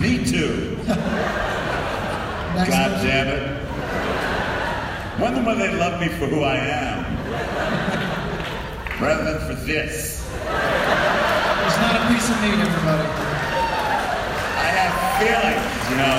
Me 0.00 0.24
too. 0.24 0.76
Next 0.84 0.88
God 2.70 2.90
question. 2.90 3.06
damn 3.06 3.28
it. 3.28 3.62
When 5.20 5.44
will 5.44 5.54
they 5.54 5.72
love 5.76 6.00
me 6.00 6.08
for 6.08 6.26
who 6.26 6.42
I 6.42 6.56
am? 6.56 7.04
Rather 9.00 9.38
than 9.38 9.46
for 9.46 9.54
this. 9.64 10.26
There's 10.26 11.78
not 11.78 11.94
a 11.94 12.12
piece 12.12 12.30
of 12.30 12.42
meat, 12.42 12.58
everybody. 12.58 13.08
I 14.58 14.68
have 14.74 14.94
feelings, 15.22 15.90
you 15.90 15.96
know. 16.02 16.18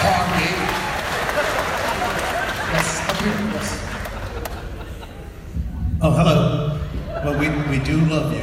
Honky. 0.00 0.52
Yes, 2.72 2.88
up 3.10 3.16
here. 3.18 3.38
Yes. 3.52 3.68
Oh, 6.00 6.10
hello. 6.12 6.66
Well, 7.26 7.38
we, 7.40 7.48
we 7.70 7.75
do 7.86 8.00
love 8.06 8.32
you. 8.34 8.42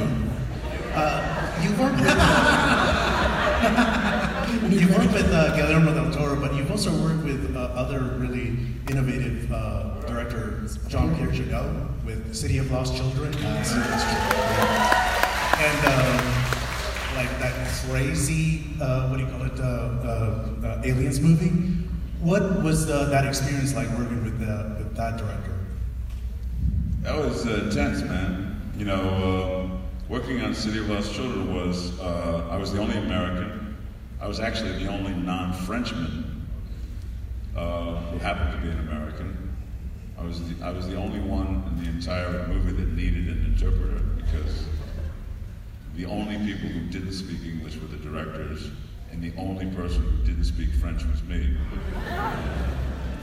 Uh, 0.96 1.20
you 1.62 1.70
worked 1.72 2.00
with 2.00 2.08
you 4.72 4.88
worked 4.88 5.12
with 5.14 5.30
uh, 5.34 5.54
Guillermo 5.54 5.94
del 5.94 6.10
Toro, 6.14 6.40
but 6.40 6.56
you've 6.56 6.72
also 6.72 6.92
worked 7.04 7.26
with 7.26 7.54
uh, 7.54 7.60
other 7.76 8.00
really 8.18 8.58
innovative 8.90 9.52
uh, 9.52 10.00
director 10.08 10.66
Jean 10.88 11.14
Pierre 11.18 11.28
Jeunet 11.28 12.06
with 12.06 12.34
City 12.34 12.58
of 12.58 12.72
Lost 12.72 12.96
Children. 12.96 13.34
and 13.44 13.46
uh, 15.84 16.24
like 17.18 17.30
that 17.40 17.68
crazy, 17.90 18.64
uh, 18.80 19.10
what 19.10 19.18
do 19.18 19.26
you 19.26 19.30
call 19.30 19.42
it, 19.44 19.60
uh, 19.60 19.64
uh, 19.64 20.48
uh, 20.68 20.82
Aliens 20.86 21.20
movie. 21.20 21.50
What 22.22 22.64
was 22.64 22.90
uh, 22.90 23.10
that 23.10 23.26
experience 23.26 23.76
like 23.76 23.90
working 23.98 24.24
with, 24.24 24.42
uh, 24.42 24.76
with 24.78 24.96
that 24.96 25.18
director? 25.18 25.60
That 27.02 27.18
was 27.18 27.46
uh, 27.46 27.66
intense, 27.66 28.02
man. 28.04 28.53
You 28.76 28.86
know, 28.86 28.96
uh, 28.96 29.78
working 30.10 30.42
on 30.42 30.56
City 30.56 30.80
of 30.80 30.90
Lost 30.90 31.14
Children 31.14 31.54
was, 31.54 32.00
uh, 32.00 32.48
I 32.50 32.58
was 32.58 32.74
the 32.74 32.80
only 32.80 32.98
American. 32.98 33.78
I 34.20 34.28
was 34.28 34.40
actually 34.40 34.84
the 34.84 34.90
only 34.90 35.14
non-Frenchman 35.14 36.48
uh, 37.56 37.96
who 37.96 38.18
happened 38.18 38.52
to 38.54 38.58
be 38.66 38.74
an 38.74 38.80
American. 38.80 39.56
I 40.18 40.24
was, 40.24 40.42
the, 40.42 40.66
I 40.66 40.72
was 40.72 40.88
the 40.88 40.96
only 40.96 41.20
one 41.20 41.64
in 41.68 41.84
the 41.84 41.90
entire 41.90 42.48
movie 42.48 42.72
that 42.72 42.94
needed 42.94 43.28
an 43.28 43.46
interpreter 43.46 44.00
because 44.16 44.66
the 45.96 46.06
only 46.06 46.38
people 46.38 46.70
who 46.70 46.90
didn't 46.90 47.14
speak 47.14 47.44
English 47.46 47.78
were 47.78 47.88
the 47.88 47.98
directors, 47.98 48.72
and 49.12 49.22
the 49.22 49.34
only 49.38 49.68
person 49.76 50.02
who 50.02 50.26
didn't 50.26 50.46
speak 50.46 50.72
French 50.74 51.04
was 51.06 51.22
me. 51.24 51.56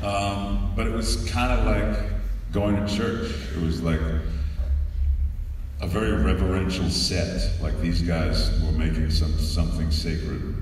Um, 0.05 0.73
but 0.77 0.87
it 0.87 0.93
was 0.93 1.29
kind 1.29 1.59
of 1.59 1.67
like 1.67 2.13
going 2.53 2.77
to 2.77 2.97
church. 2.97 3.33
It 3.57 3.63
was 3.63 3.83
like 3.83 4.01
a 5.81 5.87
very 5.87 6.13
reverential 6.13 6.89
set. 6.91 7.61
Like 7.61 7.79
these 7.81 8.03
guys 8.03 8.51
were 8.63 8.73
making 8.73 9.11
some 9.11 9.39
something 9.39 9.91
sacred, 9.91 10.57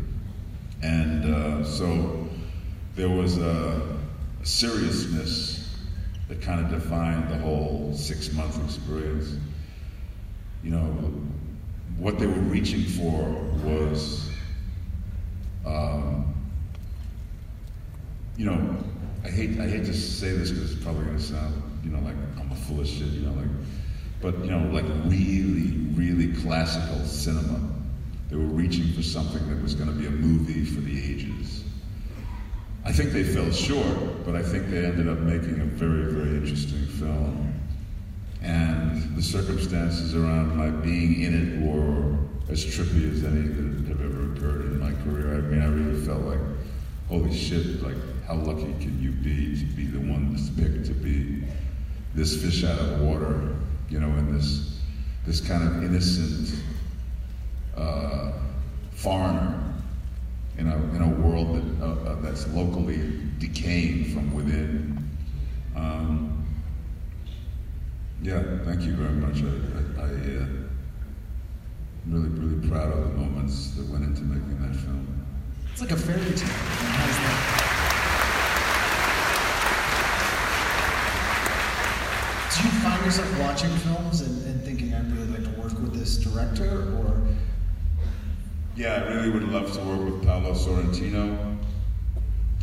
and 0.83 1.35
uh, 1.35 1.65
so 1.65 2.29
there 2.95 3.09
was 3.09 3.39
a, 3.39 3.97
seriousness 4.45 5.77
that 6.29 6.41
kind 6.41 6.65
of 6.65 6.71
defined 6.71 7.29
the 7.29 7.37
whole 7.39 7.93
six-month 7.95 8.65
experience. 8.65 9.37
You 10.63 10.71
know, 10.71 10.85
what 11.99 12.19
they 12.19 12.27
were 12.27 12.33
reaching 12.33 12.85
for 12.85 13.23
was. 13.65 14.31
Um, 15.67 16.35
you 18.39 18.47
know, 18.47 18.77
I 19.25 19.29
hate 19.29 19.59
I 19.59 19.69
hate 19.69 19.85
to 19.87 19.93
say 19.93 20.31
this 20.31 20.51
because 20.51 20.73
it's 20.73 20.83
probably 20.83 21.05
gonna 21.07 21.21
sound, 21.21 21.61
you 21.85 21.91
know, 21.91 21.99
like 22.01 22.15
I'm 22.39 22.51
a 22.53 22.55
full 22.55 22.81
of 22.81 22.87
shit, 22.87 23.09
you 23.09 23.27
know, 23.27 23.33
like, 23.33 23.49
but 24.21 24.39
you 24.45 24.51
know, 24.51 24.71
like 24.73 24.85
really, 25.05 25.73
really 25.95 26.33
classical 26.43 27.05
cinema. 27.05 27.61
They 28.31 28.37
were 28.37 28.43
reaching 28.43 28.93
for 28.93 29.03
something 29.03 29.49
that 29.49 29.63
was 29.63 29.75
going 29.75 29.89
to 29.89 29.95
be 29.95 30.07
a 30.07 30.11
movie 30.11 30.65
for 30.65 30.81
the 30.81 30.99
ages. 30.99 31.65
I 32.85 32.93
think 32.93 33.13
they 33.13 33.25
fell 33.25 33.51
short, 33.51 34.25
but 34.25 34.35
I 34.35 34.43
think 34.43 34.71
they 34.71 34.85
ended 34.85 35.09
up 35.09 35.19
making 35.19 35.61
a 35.61 35.65
very, 35.65 36.13
very 36.13 36.37
interesting 36.37 36.87
film. 36.87 37.55
And 38.43 39.17
the 39.17 39.23
circumstances 39.23 40.15
around 40.15 40.57
my 40.57 40.71
being 40.71 41.23
in 41.23 41.35
it 41.35 41.67
were 41.67 42.17
as 42.51 42.65
trippy 42.65 43.13
as 43.13 43.25
any 43.25 43.43
that 43.43 43.89
have 43.89 44.01
ever 44.01 44.33
occurred 44.33 44.73
in 44.73 44.81
my 44.81 44.93
career. 45.03 45.37
I 45.37 45.41
mean, 45.41 45.63
I 45.63 45.67
really 45.67 46.01
felt 46.05 46.23
like, 46.23 46.39
holy 47.09 47.37
shit, 47.37 47.83
like, 47.83 47.97
how 48.27 48.37
lucky 48.37 48.75
can 48.81 49.03
you 49.03 49.11
be 49.11 49.59
to 49.59 49.65
be 49.75 49.87
the 49.87 49.99
one 49.99 50.33
that's 50.33 50.49
picked 50.51 50.87
to 50.87 50.95
be 50.95 51.43
this 52.15 52.43
fish 52.43 52.65
out 52.65 52.79
of 52.79 53.01
water, 53.01 53.55
you 53.91 54.01
know, 54.01 54.09
in 54.19 54.33
this, 54.33 54.79
this 55.27 55.41
kind 55.41 55.67
of 55.67 55.83
innocent 55.83 56.61
uh, 57.77 58.33
foreigner 58.93 59.75
in 60.59 60.67
a, 60.69 60.77
in 60.95 61.03
a 61.03 61.09
world 61.21 61.55
that, 61.55 61.85
uh, 61.85 62.11
uh, 62.11 62.21
that's 62.21 62.47
locally 62.49 63.21
decaying 63.39 64.13
from 64.13 64.35
within. 64.35 65.09
Um, 65.77 66.45
yeah, 68.23 68.43
thank 68.65 68.83
you 68.83 68.95
very 68.97 69.13
much. 69.13 69.43
I, 69.43 70.03
I, 70.03 70.05
I 70.05 70.09
uh, 70.09 70.47
I'm 72.05 72.15
really, 72.15 72.29
really 72.31 72.69
proud 72.69 72.93
of 72.93 72.99
the 72.99 73.17
moments 73.17 73.73
that 73.77 73.87
went 73.87 74.05
into 74.05 74.23
making 74.23 74.61
that 74.63 74.75
film. 74.75 75.07
It's 75.73 75.81
like 75.81 75.93
a 75.93 75.97
fairy 75.97 76.19
tale. 76.19 76.33
It 76.33 76.43
has 76.43 77.17
that. 77.17 77.69
Do 82.59 82.65
you 82.65 82.71
find 82.81 83.05
yourself 83.05 83.39
watching 83.39 83.71
films 83.71 84.21
and, 84.21 84.45
and 84.47 84.61
thinking, 84.65 84.93
I'd 84.93 85.09
really 85.13 85.29
like 85.29 85.45
to 85.45 85.61
work 85.61 85.79
with 85.79 85.95
this 85.95 86.17
director? 86.17 86.93
Or 86.99 87.23
Yeah, 88.75 88.95
I 88.95 89.15
really 89.15 89.31
would 89.31 89.45
love 89.45 89.73
to 89.75 89.81
work 89.85 90.01
with 90.01 90.25
Paolo 90.25 90.55
Sorrentino. 90.55 91.57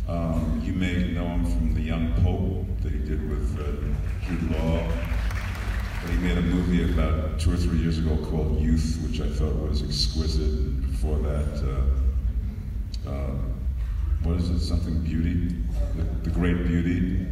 Um, 0.06 0.60
you 0.62 0.74
may 0.74 1.12
know 1.12 1.26
him 1.26 1.46
from 1.46 1.72
The 1.72 1.80
Young 1.80 2.12
Pope 2.22 2.66
that 2.82 2.92
he 2.92 2.98
did 2.98 3.26
with 3.30 3.56
Jude 4.26 4.50
Law. 4.50 4.86
But 6.02 6.10
he 6.10 6.18
made 6.18 6.36
a 6.36 6.42
movie 6.42 6.92
about 6.92 7.40
two 7.40 7.54
or 7.54 7.56
three 7.56 7.78
years 7.78 7.96
ago 7.98 8.18
called 8.26 8.60
Youth, 8.60 8.98
which 9.08 9.22
I 9.22 9.28
thought 9.28 9.56
was 9.66 9.82
exquisite. 9.82 10.42
And 10.42 10.82
before 10.90 11.16
that, 11.20 11.64
uh, 13.06 13.10
uh, 13.10 13.34
what 14.24 14.36
is 14.36 14.50
it? 14.50 14.60
Something 14.60 15.00
Beauty? 15.00 15.56
The, 15.96 16.02
the 16.28 16.30
Great 16.30 16.66
Beauty. 16.66 17.26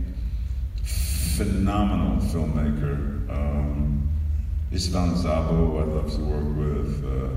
Phenomenal 1.32 2.18
filmmaker. 2.18 3.28
Um, 3.28 4.08
Istvan 4.72 5.16
Szabo, 5.16 5.82
I'd 5.82 5.88
love 5.88 6.12
to 6.12 6.20
work 6.20 6.56
with. 6.56 7.04
Uh, 7.04 7.28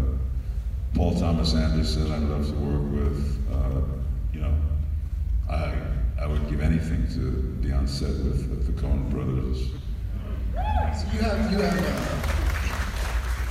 Paul 0.93 1.19
Thomas 1.19 1.55
Anderson, 1.55 2.11
I'd 2.11 2.21
love 2.23 2.45
to 2.47 2.53
work 2.53 2.91
with. 2.91 3.39
Uh, 3.51 3.81
you 4.33 4.41
know, 4.41 4.53
I 5.49 5.73
I 6.21 6.25
would 6.27 6.49
give 6.49 6.61
anything 6.61 7.07
to 7.13 7.31
be 7.61 7.71
on 7.71 7.87
set 7.87 8.09
with, 8.09 8.47
with 8.49 8.65
the 8.67 8.81
Coen 8.81 9.09
brothers. 9.09 9.69
so 10.95 11.07
you 11.13 11.19
have 11.21 11.51
you 11.51 11.59
have 11.59 11.79
uh, 11.79 12.37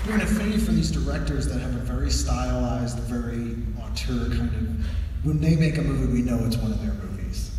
you're 0.07 0.15
an 0.15 0.21
affinity 0.21 0.59
for 0.59 0.73
these 0.73 0.91
directors 0.91 1.49
that 1.49 1.59
have 1.61 1.75
a 1.75 1.79
very 1.79 2.11
stylized, 2.11 2.99
very 3.01 3.57
auteur 3.81 4.29
kind 4.31 4.55
of. 4.55 4.87
When 5.25 5.41
they 5.41 5.57
make 5.57 5.79
a 5.79 5.83
movie, 5.83 6.13
we 6.13 6.23
know 6.23 6.45
it's 6.47 6.57
one 6.57 6.71
of 6.71 6.81
their 6.81 6.95
movies. 6.95 7.51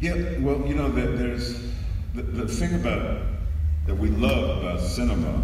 Yeah, 0.00 0.14
well, 0.38 0.64
you 0.66 0.74
know, 0.74 0.90
there, 0.90 1.08
there's 1.08 1.60
the, 2.18 2.44
the 2.44 2.48
thing 2.48 2.74
about 2.74 3.20
that 3.86 3.94
we 3.94 4.08
love 4.08 4.58
about 4.58 4.80
cinema 4.80 5.40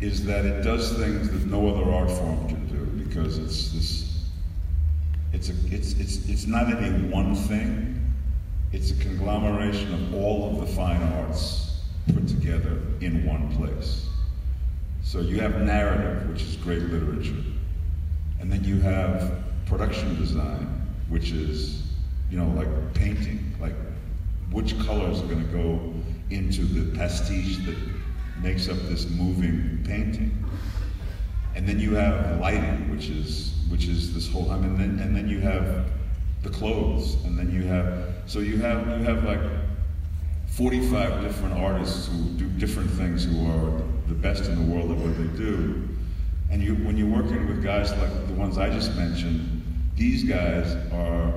is 0.00 0.24
that 0.24 0.44
it 0.44 0.62
does 0.62 0.92
things 0.94 1.30
that 1.30 1.46
no 1.46 1.68
other 1.68 1.90
art 1.92 2.10
form 2.10 2.48
can 2.48 2.66
do 2.68 3.04
because 3.04 3.38
it's 3.38 3.72
this. 3.72 4.24
It's 5.32 5.50
a 5.50 5.54
it's 5.70 5.92
it's 5.94 6.28
it's 6.28 6.46
not 6.46 6.72
any 6.72 7.08
one 7.08 7.34
thing. 7.34 7.92
It's 8.72 8.90
a 8.90 8.96
conglomeration 8.96 9.92
of 9.94 10.14
all 10.14 10.50
of 10.50 10.66
the 10.66 10.74
fine 10.74 11.02
arts 11.02 11.80
put 12.12 12.26
together 12.26 12.80
in 13.00 13.24
one 13.26 13.54
place. 13.56 14.06
So 15.02 15.20
you 15.20 15.40
have 15.40 15.60
narrative, 15.60 16.28
which 16.28 16.42
is 16.42 16.56
great 16.56 16.82
literature, 16.82 17.44
and 18.40 18.50
then 18.50 18.64
you 18.64 18.80
have 18.80 19.42
production 19.66 20.16
design, 20.16 20.86
which 21.08 21.30
is, 21.32 21.82
you 22.30 22.38
know, 22.38 22.48
like 22.56 22.94
painting, 22.94 23.54
like 23.60 23.74
which 24.50 24.78
colors 24.86 25.20
are 25.20 25.26
going 25.26 25.46
to 25.46 25.52
go 25.52 25.94
into 26.30 26.62
the 26.62 26.96
pastiche 26.96 27.58
that 27.66 27.76
makes 28.42 28.68
up 28.68 28.76
this 28.88 29.08
moving 29.10 29.82
painting. 29.86 30.44
And 31.54 31.66
then 31.68 31.80
you 31.80 31.94
have 31.94 32.38
lighting, 32.40 32.90
which 32.90 33.08
is 33.08 33.54
which 33.68 33.88
is 33.88 34.14
this 34.14 34.30
whole. 34.30 34.50
I 34.50 34.56
mean, 34.56 34.80
and 34.80 34.80
then, 34.80 35.06
and 35.06 35.16
then 35.16 35.28
you 35.28 35.40
have 35.40 35.90
the 36.42 36.50
clothes, 36.50 37.14
and 37.24 37.38
then 37.38 37.50
you 37.50 37.64
have 37.64 38.14
so 38.26 38.40
you 38.40 38.58
have 38.58 38.86
you 38.86 39.04
have 39.04 39.24
like 39.24 39.40
45 40.48 41.22
different 41.22 41.54
artists 41.54 42.08
who 42.08 42.24
do 42.38 42.46
different 42.58 42.90
things, 42.90 43.24
who 43.24 43.46
are 43.46 43.82
the 44.08 44.14
best 44.14 44.44
in 44.44 44.54
the 44.54 44.74
world 44.74 44.90
at 44.90 44.96
what 44.98 45.16
they 45.16 45.36
do. 45.36 45.88
And 46.50 46.62
you, 46.62 46.74
when 46.76 46.96
you're 46.96 47.08
working 47.08 47.46
with 47.46 47.62
guys 47.62 47.90
like 47.90 48.28
the 48.28 48.34
ones 48.34 48.56
I 48.56 48.70
just 48.70 48.94
mentioned, 48.94 49.62
these 49.96 50.24
guys 50.24 50.74
are 50.92 51.32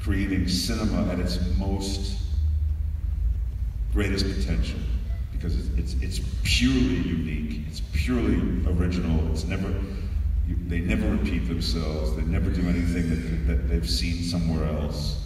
creating 0.00 0.48
cinema 0.48 1.10
at 1.10 1.18
its 1.18 1.38
most 1.58 2.18
greatest 3.92 4.24
potential 4.24 4.78
because 5.32 5.56
it's, 5.56 5.94
it's, 5.94 6.02
it's 6.02 6.28
purely 6.42 6.78
unique, 6.78 7.62
it's 7.68 7.80
purely 7.92 8.36
original, 8.66 9.30
it's 9.32 9.44
never, 9.44 9.68
you, 10.46 10.56
they 10.66 10.80
never 10.80 11.08
repeat 11.10 11.48
themselves, 11.48 12.14
they 12.14 12.22
never 12.22 12.50
do 12.50 12.60
anything 12.68 13.08
that, 13.08 13.46
that 13.46 13.68
they've 13.68 13.88
seen 13.88 14.22
somewhere 14.22 14.68
else. 14.68 15.24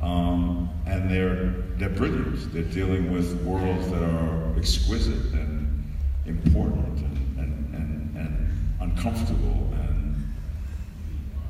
Um, 0.00 0.68
and 0.86 1.10
they're, 1.10 1.54
they're 1.76 1.88
brilliant. 1.88 2.52
They're 2.52 2.62
dealing 2.62 3.12
with 3.12 3.40
worlds 3.44 3.88
that 3.90 4.02
are 4.02 4.58
exquisite 4.58 5.32
and 5.32 5.84
important 6.26 6.98
and, 6.98 7.38
and, 7.38 7.74
and, 7.74 8.16
and 8.16 8.74
uncomfortable 8.80 9.70
and, 9.74 10.16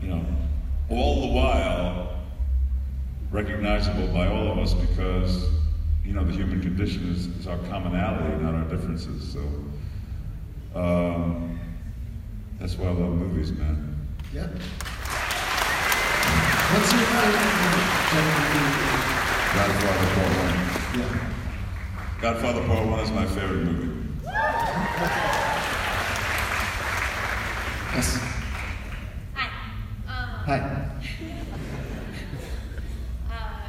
you 0.03 0.09
know, 0.09 0.25
all 0.91 1.23
the 1.23 1.35
while 1.35 2.21
recognizable 3.31 4.09
by 4.09 4.27
all 4.27 4.53
of 4.53 4.59
us 4.59 4.75
because 4.75 5.49
you 6.05 6.13
know, 6.13 6.25
the 6.25 6.33
human 6.33 6.61
condition 6.61 7.09
is, 7.11 7.27
is 7.27 7.47
our 7.47 7.59
commonality, 7.69 8.43
not 8.43 8.55
our 8.55 8.65
differences. 8.65 9.33
So 9.33 9.41
um, 10.79 11.59
that's 12.59 12.77
why 12.77 12.89
I 12.89 12.91
love 12.93 13.13
movies, 13.15 13.53
man. 13.53 13.97
Yeah. 14.33 14.49
What's 16.73 16.93
your 16.93 17.03
favorite 17.03 17.57
movie? 17.61 17.89
Godfather 19.55 20.09
Part 20.15 20.31
One. 20.39 21.01
Yeah. 21.01 21.29
Godfather 22.21 22.63
Part 22.67 22.87
One 22.89 23.01
is 23.01 23.11
my 23.11 23.27
favorite 23.27 23.65
movie. 23.65 23.89
Yes. 27.95 28.19
Hi. 29.35 29.47
Um, 30.09 30.29
Hi. 30.47 30.59
uh, 33.31 33.69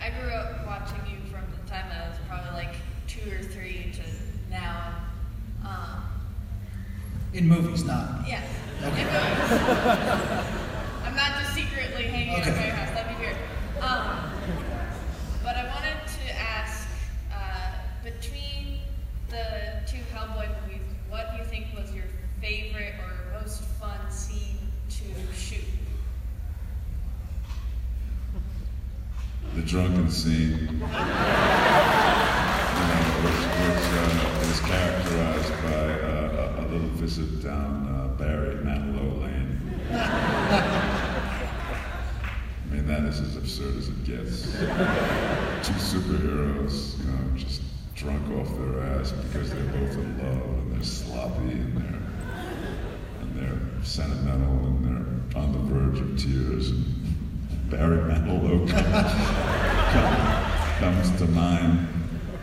I 0.00 0.10
grew 0.20 0.30
up 0.30 0.64
watching 0.66 1.00
you 1.10 1.18
from 1.30 1.44
the 1.50 1.58
time 1.68 1.86
I 1.90 2.08
was 2.08 2.18
probably 2.28 2.52
like 2.52 2.74
two 3.08 3.28
or 3.32 3.42
three 3.42 3.90
to 3.94 4.02
now. 4.50 4.94
Um, 5.64 6.04
In 7.32 7.48
movies, 7.48 7.84
not. 7.84 8.24
yes. 8.28 8.44
Okay. 8.84 9.02
It 9.02 9.06
goes. 9.06 9.50
I'm 11.04 11.16
not 11.16 11.38
just 11.40 11.54
secretly 11.54 12.04
hanging 12.04 12.34
out 12.36 12.40
Okay. 12.42 12.50
at 12.50 12.66
your 12.66 12.74
house. 12.76 12.90
That'd 12.94 13.16
be 13.18 13.24
weird. 13.24 13.36
Um, 13.80 14.30
but 15.42 15.56
I 15.56 15.64
wanted 15.74 15.98
to 16.06 16.38
ask, 16.38 16.86
uh, 17.32 17.72
between 18.04 18.78
the 19.30 19.80
two 19.88 20.02
Hellboy 20.14 20.48
movies, 20.62 20.82
what 21.08 21.32
do 21.32 21.38
you 21.38 21.44
think 21.44 21.66
was 21.76 21.92
your 21.94 22.04
favorite 22.40 22.94
or 23.00 23.40
most 23.40 23.62
fun 23.80 23.98
scene 24.10 24.58
to 24.90 25.04
shoot? 25.34 25.64
The 29.54 29.62
drunken 29.62 30.10
scene, 30.10 30.58
you 30.58 30.76
know, 30.76 30.86
which, 33.24 33.42
which 33.62 33.86
uh, 33.94 34.50
is 34.50 34.60
characterized 34.60 35.52
by 35.62 35.84
uh, 36.00 36.56
a, 36.58 36.60
a 36.60 36.64
little 36.68 36.90
visit 36.96 37.42
down 37.42 37.86
uh, 37.88 38.08
Barry 38.18 38.56
Manilow 38.56 39.22
Lane. 39.22 39.60
I 42.68 42.74
mean, 42.74 42.86
that 42.86 43.04
is 43.04 43.20
as 43.20 43.36
absurd 43.36 43.76
as 43.78 43.88
it 43.88 44.04
gets. 44.04 44.42
Two 45.66 45.74
superheroes, 45.74 46.98
you 46.98 47.04
know, 47.10 47.36
just 47.36 47.62
drunk 47.94 48.28
off 48.38 48.50
their 48.58 48.82
ass 48.82 49.12
because 49.12 49.50
they're 49.50 49.64
both 49.64 49.94
in 49.96 50.18
love 50.18 50.42
and 50.58 50.72
they're 50.74 50.82
sloppy 50.84 51.52
and 51.52 51.76
they're 51.78 52.02
and 53.22 53.34
they're 53.38 53.60
sentimental 53.84 54.58
and 54.66 54.84
they're 54.84 55.40
on 55.42 55.52
the 55.52 55.58
verge 55.72 56.00
of 56.00 56.18
tears. 56.18 56.70
And 56.70 56.84
Barry 57.70 57.98
Manilow 57.98 58.68
comes, 58.68 59.12
comes 61.08 61.18
to 61.20 61.26
mind. 61.28 61.88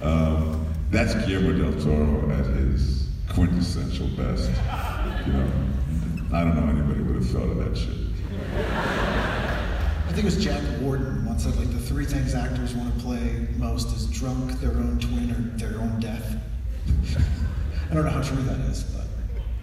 Um, 0.02 0.66
that's 1.06 1.26
Guillermo 1.26 1.72
del 1.72 1.82
Toro 1.84 2.32
at 2.32 2.46
his 2.46 3.08
quintessential 3.30 4.08
best. 4.16 4.50
You 5.28 5.34
know, 5.34 5.52
I 6.32 6.44
don't 6.44 6.56
know 6.56 6.70
anybody 6.70 7.02
would 7.02 7.16
have 7.16 7.30
thought 7.30 7.50
of 7.50 7.58
that 7.58 7.78
shit. 7.78 7.90
I 8.56 10.08
think 10.16 10.20
it 10.20 10.24
was 10.24 10.42
Jack 10.42 10.62
Warden 10.80 11.26
once 11.26 11.44
said 11.44 11.56
like 11.58 11.72
the 11.72 11.80
three 11.80 12.06
things 12.06 12.36
actors 12.36 12.74
want 12.74 12.96
to 12.96 13.04
play 13.04 13.48
most 13.58 13.94
is 13.96 14.06
drunk, 14.08 14.52
their 14.62 14.72
own 14.72 14.98
twin, 15.00 15.32
or 15.32 15.58
their 15.58 15.80
own 15.80 16.00
death. 16.00 16.38
I 17.92 17.94
don't 17.94 18.06
know 18.06 18.12
how 18.12 18.22
true 18.22 18.42
that 18.44 18.60
is, 18.62 18.84
but 18.84 19.06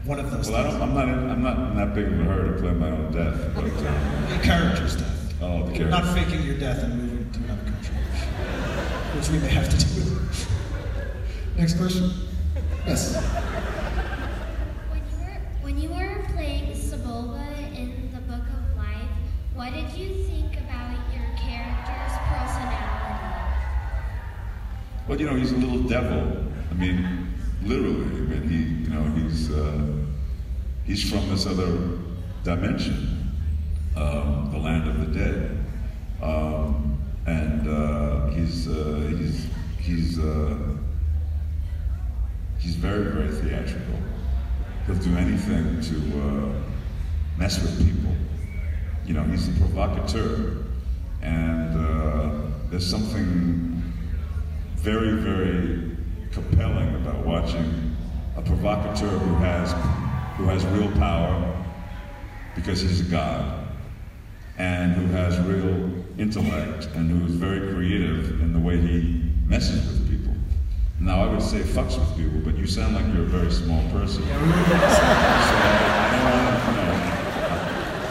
one 0.04 0.18
of 0.18 0.30
those. 0.30 0.50
Well, 0.50 0.66
I 0.66 0.82
I'm 0.82 0.94
not. 0.94 1.08
I'm 1.08 1.42
not 1.42 1.74
that 1.76 1.94
big 1.94 2.06
of 2.06 2.20
a 2.20 2.24
hurry 2.24 2.54
to 2.54 2.60
play 2.60 2.72
my 2.72 2.90
own 2.90 3.12
death. 3.12 3.54
But 3.54 3.64
The 3.64 4.40
character's 4.42 4.96
death. 4.96 5.34
oh, 5.40 5.64
the 5.66 5.72
character. 5.72 5.88
Not 5.88 6.14
faking 6.14 6.42
your 6.42 6.58
death 6.58 6.82
and 6.82 7.00
moving 7.00 7.32
to 7.32 7.38
another 7.38 7.62
country, 7.62 7.94
which 9.16 9.28
we 9.30 9.38
may 9.38 9.48
have 9.48 9.68
to 9.70 9.94
do. 9.94 10.19
Next 11.56 11.74
question. 11.76 12.10
Yes. 12.86 13.16
When 14.90 15.02
you 15.10 15.18
were 15.18 15.40
when 15.62 15.78
you 15.78 15.88
were 15.90 16.24
playing 16.32 16.72
Xibalba 16.72 17.76
in 17.76 18.10
the 18.12 18.20
Book 18.20 18.42
of 18.42 18.76
Life, 18.76 19.10
what 19.54 19.72
did 19.72 19.90
you 19.90 20.24
think 20.24 20.56
about 20.56 20.96
your 21.12 21.26
character's 21.36 22.14
personality? 22.28 22.80
Well, 25.06 25.20
you 25.20 25.26
know, 25.26 25.36
he's 25.36 25.52
a 25.52 25.56
little 25.56 25.82
devil. 25.88 26.44
I 26.70 26.74
mean, 26.74 27.28
literally. 27.62 28.04
I 28.04 28.24
mean, 28.30 28.48
he, 28.48 28.84
you 28.84 28.90
know, 28.90 29.04
he's 29.20 29.50
uh, 29.50 29.86
he's 30.84 31.10
from 31.10 31.28
this 31.28 31.46
other 31.46 31.98
dimension, 32.42 33.32
um, 33.96 34.50
the 34.50 34.58
land 34.58 34.88
of 34.88 35.00
the 35.00 35.18
dead, 35.18 35.64
um, 36.22 36.98
and 37.26 37.68
uh, 37.68 38.26
he's 38.28 38.66
uh, 38.68 39.12
he's 39.18 39.46
he's 39.78 40.18
uh, 40.18 40.56
he's 42.60 42.76
very 42.76 43.04
very 43.12 43.28
theatrical. 43.28 43.98
He'll 44.86 44.96
do 44.96 45.16
anything 45.16 45.80
to 45.80 46.20
uh, 46.20 46.52
mess 47.38 47.60
with 47.60 47.78
people. 47.78 48.12
You 49.04 49.14
know, 49.14 49.22
he's 49.24 49.48
a 49.48 49.52
provocateur, 49.52 50.64
and 51.22 51.76
uh, 51.76 52.46
there's 52.70 52.88
something 52.88 53.82
very, 54.76 55.12
very 55.16 55.96
compelling 56.32 56.94
about 56.94 57.26
watching 57.26 57.96
a 58.36 58.42
provocateur 58.42 59.08
who 59.08 59.34
has 59.36 59.72
who 60.36 60.44
has 60.46 60.64
real 60.66 60.90
power 60.92 61.66
because 62.54 62.80
he's 62.80 63.00
a 63.00 63.10
god, 63.10 63.66
and 64.58 64.92
who 64.92 65.06
has 65.08 65.38
real 65.40 65.90
intellect 66.18 66.86
and 66.94 67.10
who 67.10 67.26
is 67.26 67.34
very 67.34 67.72
creative 67.72 68.40
in 68.40 68.52
the 68.52 68.58
way 68.58 68.76
he 68.78 69.22
messes. 69.46 69.89
Now 71.10 71.24
I 71.24 71.26
would 71.26 71.42
say 71.42 71.58
fucks 71.58 71.98
with 71.98 72.16
people, 72.16 72.38
but 72.38 72.56
you 72.56 72.68
sound 72.68 72.94
like 72.94 73.04
you're 73.12 73.24
a 73.24 73.26
very 73.26 73.50
small 73.50 73.82
person. 73.90 74.22
so 74.22 74.30
I, 74.30 74.38
I 76.06 76.10
don't 76.14 76.22
want 76.30 76.46
to, 76.54 76.70
you 76.70 76.76
know, 76.76 76.92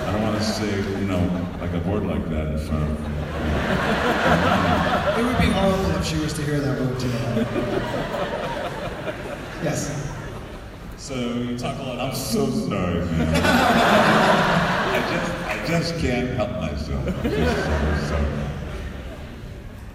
I 0.05 0.11
don't 0.11 0.21
want 0.21 0.37
to 0.37 0.43
say, 0.43 0.75
you 0.99 1.07
know, 1.07 1.23
like 1.61 1.71
a 1.71 1.79
word 1.89 2.05
like 2.05 2.29
that 2.29 2.47
in 2.47 2.59
front 2.59 2.83
of. 2.83 2.89
It 5.17 5.23
would 5.23 5.39
be 5.39 5.45
horrible 5.45 5.91
if 5.91 6.05
she 6.05 6.17
was 6.17 6.33
to 6.33 6.41
hear 6.41 6.59
that 6.59 6.77
word 6.77 6.99
too. 6.99 7.07
Yes. 9.63 10.11
So 10.97 11.15
you 11.15 11.57
talk 11.57 11.79
a 11.79 11.83
lot 11.83 11.99
I'm 11.99 12.13
so 12.13 12.49
sorry, 12.49 13.05
man. 13.05 13.33
I 14.91 14.99
just, 15.09 15.31
I 15.45 15.65
just 15.65 15.97
can't 15.99 16.35
help 16.35 16.51
myself. 16.51 17.07
I'm 17.07 17.31
just 17.31 17.55
so 17.55 18.07
sorry. 18.09 18.58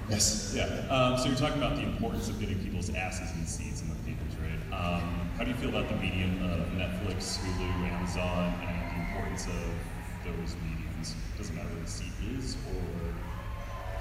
Yes. 0.09 0.53
Yeah. 0.55 0.65
Um, 0.91 1.19
so 1.19 1.27
you're 1.27 1.37
talking 1.37 1.63
about 1.63 1.77
the 1.77 1.83
importance 1.83 2.29
of 2.29 2.39
getting 2.39 2.59
people's 2.63 2.95
asses 2.95 3.31
in 3.37 3.47
seats 3.47 3.83
in 3.83 3.89
the 3.89 3.95
theaters, 3.97 4.35
right? 4.39 4.73
Um, 4.73 5.31
how 5.37 5.45
do 5.45 5.51
you 5.51 5.57
feel 5.57 5.71
about 5.71 5.89
the 5.89 5.97
medium 5.97 6.43
of 6.51 6.67
Netflix, 6.73 7.39
Hulu, 7.39 7.89
Amazon, 7.89 8.55
and 8.67 8.91
the 8.91 9.09
importance 9.09 9.47
of 9.47 10.25
those 10.25 10.57
mediums? 10.63 11.15
Doesn't 11.39 11.55
matter 11.55 11.69
where 11.69 11.83
the 11.83 11.91
seat 11.91 12.13
is, 12.39 12.57
or 12.71 12.83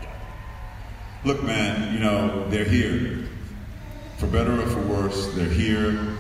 yeah. 0.02 0.14
Look, 1.24 1.44
man, 1.44 1.94
you 1.94 2.00
know, 2.00 2.48
they're 2.50 2.66
here. 2.66 3.28
For 4.18 4.28
better 4.28 4.62
or 4.62 4.66
for 4.68 4.82
worse, 4.82 5.34
they're 5.36 5.48
here. 5.48 6.18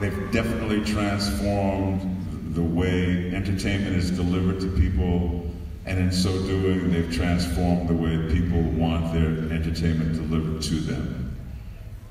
They've 0.00 0.30
definitely 0.32 0.84
transformed 0.84 2.54
the 2.54 2.62
way 2.62 3.34
entertainment 3.34 3.96
is 3.96 4.10
delivered 4.10 4.60
to 4.60 4.68
people, 4.68 5.45
and 5.86 6.00
in 6.00 6.12
so 6.12 6.32
doing, 6.42 6.90
they've 6.90 7.12
transformed 7.12 7.88
the 7.88 7.94
way 7.94 8.16
people 8.32 8.60
want 8.60 9.12
their 9.12 9.52
entertainment 9.56 10.14
delivered 10.14 10.60
to 10.62 10.74
them. 10.74 11.36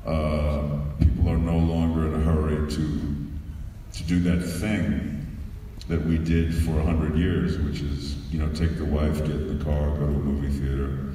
Uh, 0.06 0.80
people 1.00 1.30
are 1.30 1.38
no 1.38 1.58
longer 1.58 2.08
in 2.08 2.14
a 2.14 2.24
hurry 2.24 2.72
to 2.72 3.16
to 3.94 4.04
do 4.04 4.20
that 4.20 4.42
thing 4.42 5.26
that 5.88 6.04
we 6.06 6.18
did 6.18 6.54
for 6.54 6.80
a 6.80 6.84
hundred 6.84 7.18
years, 7.18 7.58
which 7.60 7.82
is, 7.82 8.16
you 8.32 8.40
know, 8.40 8.50
take 8.54 8.78
the 8.78 8.86
wife, 8.86 9.20
get 9.20 9.32
in 9.32 9.58
the 9.58 9.64
car, 9.64 9.90
go 9.92 10.00
to 10.00 10.06
a 10.06 10.10
movie 10.10 10.50
theater, 10.50 11.14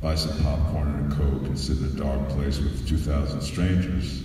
buy 0.00 0.14
some 0.14 0.36
popcorn 0.42 0.88
and 0.88 1.12
a 1.12 1.16
coke, 1.16 1.42
and 1.44 1.58
sit 1.58 1.78
in 1.78 1.84
a 1.84 1.88
dark 1.88 2.28
place 2.30 2.58
with 2.58 2.88
2,000 2.88 3.40
strangers, 3.40 4.24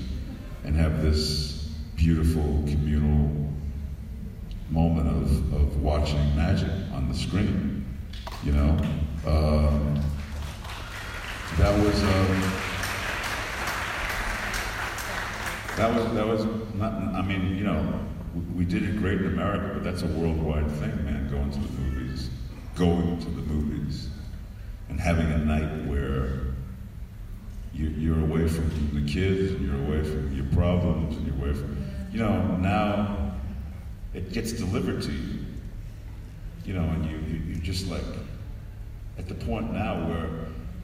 and 0.64 0.76
have 0.76 1.04
this 1.04 1.70
beautiful 1.96 2.64
communal 2.68 3.30
moment 4.72 5.08
of, 5.08 5.54
of 5.54 5.84
watching 5.84 6.36
magic 6.36 6.72
on 6.94 7.08
the 7.08 7.16
screen. 7.16 7.86
You 8.44 8.52
know, 8.54 8.70
um, 9.26 10.02
that 11.58 11.78
was 11.84 12.04
um, 12.04 12.42
that 15.78 15.94
was 15.94 16.14
that 16.14 16.28
was 16.28 16.46
not. 16.76 16.94
I 16.94 17.22
mean, 17.22 17.56
you 17.56 17.64
know, 17.64 18.00
we, 18.36 18.42
we 18.42 18.66
did 18.66 18.84
it 18.84 18.98
great 18.98 19.20
in 19.22 19.28
America, 19.28 19.72
but 19.76 19.84
that's 19.84 20.04
a 20.04 20.08
worldwide 20.08 20.70
thing, 20.72 21.06
man. 21.06 21.30
Going 21.30 21.52
to 21.52 21.60
the 21.60 21.82
movies, 21.82 22.30
going 22.76 23.20
to 23.20 23.30
the 23.30 23.42
movies, 23.42 24.10
and 24.90 25.00
having 25.00 25.32
a 25.32 25.38
night 25.38 25.88
where 25.88 26.54
you, 27.74 27.88
you're 27.98 28.20
away 28.20 28.48
from 28.48 28.70
the 28.94 29.12
kids, 29.12 29.52
and 29.52 29.66
you're 29.66 29.84
away 29.86 30.04
from 30.04 30.36
your 30.36 30.46
problems, 30.54 31.16
and 31.16 31.28
you're 31.28 31.36
away 31.38 31.54
from, 31.54 31.78
you 32.12 32.20
know, 32.20 32.58
now 32.58 33.32
it 34.14 34.32
gets 34.32 34.52
delivered 34.52 35.02
to 35.02 35.12
you. 35.12 35.43
You 36.66 36.74
know, 36.74 36.84
and 36.84 37.06
you, 37.06 37.18
you, 37.18 37.44
you 37.54 37.56
just 37.62 37.88
like, 37.88 38.04
at 39.18 39.28
the 39.28 39.36
point 39.36 39.74
now 39.74 40.08
where 40.08 40.30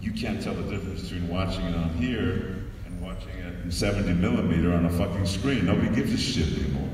you 0.01 0.11
can't 0.11 0.41
tell 0.41 0.53
the 0.53 0.63
difference 0.63 1.03
between 1.03 1.27
watching 1.27 1.65
it 1.65 1.75
on 1.75 1.89
here 1.91 2.63
and 2.85 3.01
watching 3.01 3.29
it 3.29 3.53
in 3.63 3.71
70 3.71 4.13
millimeter 4.13 4.73
on 4.73 4.85
a 4.85 4.89
fucking 4.89 5.25
screen. 5.25 5.65
Nobody 5.65 5.93
gives 5.95 6.13
a 6.13 6.17
shit 6.17 6.47
anymore. 6.59 6.89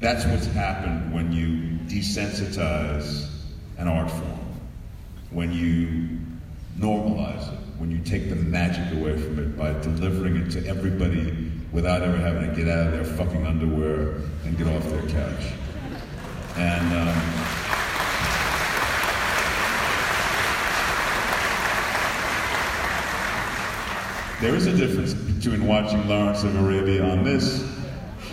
That's 0.00 0.24
what's 0.26 0.46
happened 0.46 1.12
when 1.14 1.32
you 1.32 1.78
desensitize 1.86 3.28
an 3.78 3.86
art 3.86 4.10
form, 4.10 4.60
when 5.30 5.52
you 5.52 6.18
normalize 6.78 7.52
it, 7.52 7.58
when 7.78 7.90
you 7.90 7.98
take 7.98 8.28
the 8.28 8.36
magic 8.36 8.98
away 8.98 9.16
from 9.16 9.38
it 9.38 9.56
by 9.56 9.72
delivering 9.80 10.36
it 10.36 10.50
to 10.50 10.66
everybody 10.66 11.52
without 11.70 12.02
ever 12.02 12.16
having 12.16 12.50
to 12.50 12.56
get 12.56 12.68
out 12.68 12.88
of 12.88 12.92
their 12.92 13.04
fucking 13.04 13.46
underwear 13.46 14.14
and 14.44 14.58
get 14.58 14.66
off 14.66 14.84
their 14.90 15.06
couch. 15.08 15.52
And 16.56 17.08
um, 17.08 17.61
there 24.42 24.56
is 24.56 24.66
a 24.66 24.76
difference 24.76 25.14
between 25.14 25.68
watching 25.68 26.08
Lawrence 26.08 26.42
of 26.42 26.56
Arabia 26.56 27.04
on 27.04 27.22
this 27.22 27.64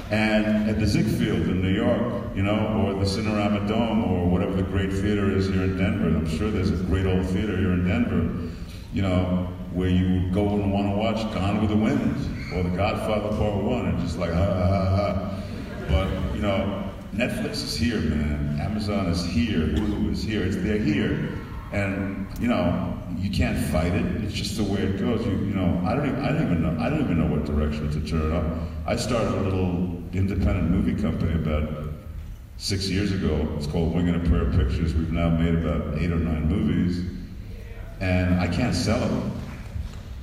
and 0.09 0.67
at 0.67 0.79
the 0.79 0.87
Ziegfeld 0.87 1.41
in 1.41 1.61
New 1.61 1.69
York, 1.69 2.35
you 2.35 2.41
know, 2.41 2.83
or 2.83 2.95
the 2.95 3.05
Cinerama 3.05 3.67
Dome, 3.67 4.03
or 4.05 4.27
whatever 4.27 4.53
the 4.53 4.63
great 4.63 4.91
theater 4.91 5.29
is 5.29 5.47
here 5.47 5.61
in 5.61 5.77
Denver. 5.77 6.07
I'm 6.07 6.27
sure 6.27 6.49
there's 6.49 6.71
a 6.71 6.83
great 6.85 7.05
old 7.05 7.27
theater 7.27 7.55
here 7.55 7.73
in 7.73 7.87
Denver, 7.87 8.51
you 8.91 9.03
know, 9.03 9.53
where 9.71 9.89
you 9.89 10.23
would 10.23 10.33
go 10.33 10.47
and 10.49 10.73
want 10.73 10.89
to 10.89 10.97
watch 10.97 11.31
Gone 11.31 11.61
with 11.61 11.69
the 11.69 11.77
Wind 11.77 12.15
or 12.55 12.63
The 12.63 12.75
Godfather 12.75 13.29
Part 13.37 13.63
One, 13.63 13.85
and 13.89 13.99
just 13.99 14.17
like 14.17 14.33
ha 14.33 14.45
ha 14.45 14.65
ha 14.65 14.95
ha. 14.95 15.43
But 15.89 16.35
you 16.35 16.41
know, 16.41 16.91
Netflix 17.13 17.63
is 17.63 17.75
here, 17.75 17.99
man. 17.99 18.57
Amazon 18.59 19.05
is 19.05 19.23
here. 19.23 19.59
Hulu 19.59 20.11
is 20.11 20.23
here. 20.23 20.41
It's 20.41 20.55
they're 20.55 20.79
here, 20.79 21.37
and 21.71 22.27
you 22.39 22.47
know, 22.47 22.98
you 23.17 23.29
can't 23.29 23.57
fight 23.57 23.93
it. 23.93 24.05
It's 24.23 24.33
just 24.33 24.57
the 24.57 24.63
way 24.63 24.79
it 24.79 24.99
goes. 24.99 25.25
You, 25.25 25.31
you 25.31 25.53
know, 25.53 25.81
I 25.85 25.95
don't 25.95 26.07
even, 26.07 26.23
I 26.23 26.31
don't 26.31 26.43
even 26.43 26.61
know. 26.61 26.83
I 26.83 26.89
don't 26.89 27.01
even 27.01 27.19
know 27.19 27.35
what 27.35 27.45
direction 27.45 27.89
to 27.91 28.01
turn 28.01 28.31
up. 28.31 28.45
I 28.85 28.95
started 28.95 29.33
a 29.33 29.41
little 29.41 30.01
independent 30.13 30.69
movie 30.69 30.99
company 31.01 31.33
about 31.33 31.69
six 32.57 32.89
years 32.89 33.11
ago. 33.11 33.47
It's 33.57 33.67
called 33.67 33.93
Wing 33.93 34.09
and 34.09 34.25
a 34.25 34.29
Prayer 34.29 34.45
Pictures. 34.45 34.93
We've 34.93 35.11
now 35.11 35.29
made 35.29 35.55
about 35.55 35.97
eight 35.97 36.11
or 36.11 36.17
nine 36.17 36.47
movies, 36.47 37.03
and 37.99 38.39
I 38.39 38.47
can't 38.47 38.75
sell 38.75 38.99
them. 38.99 39.31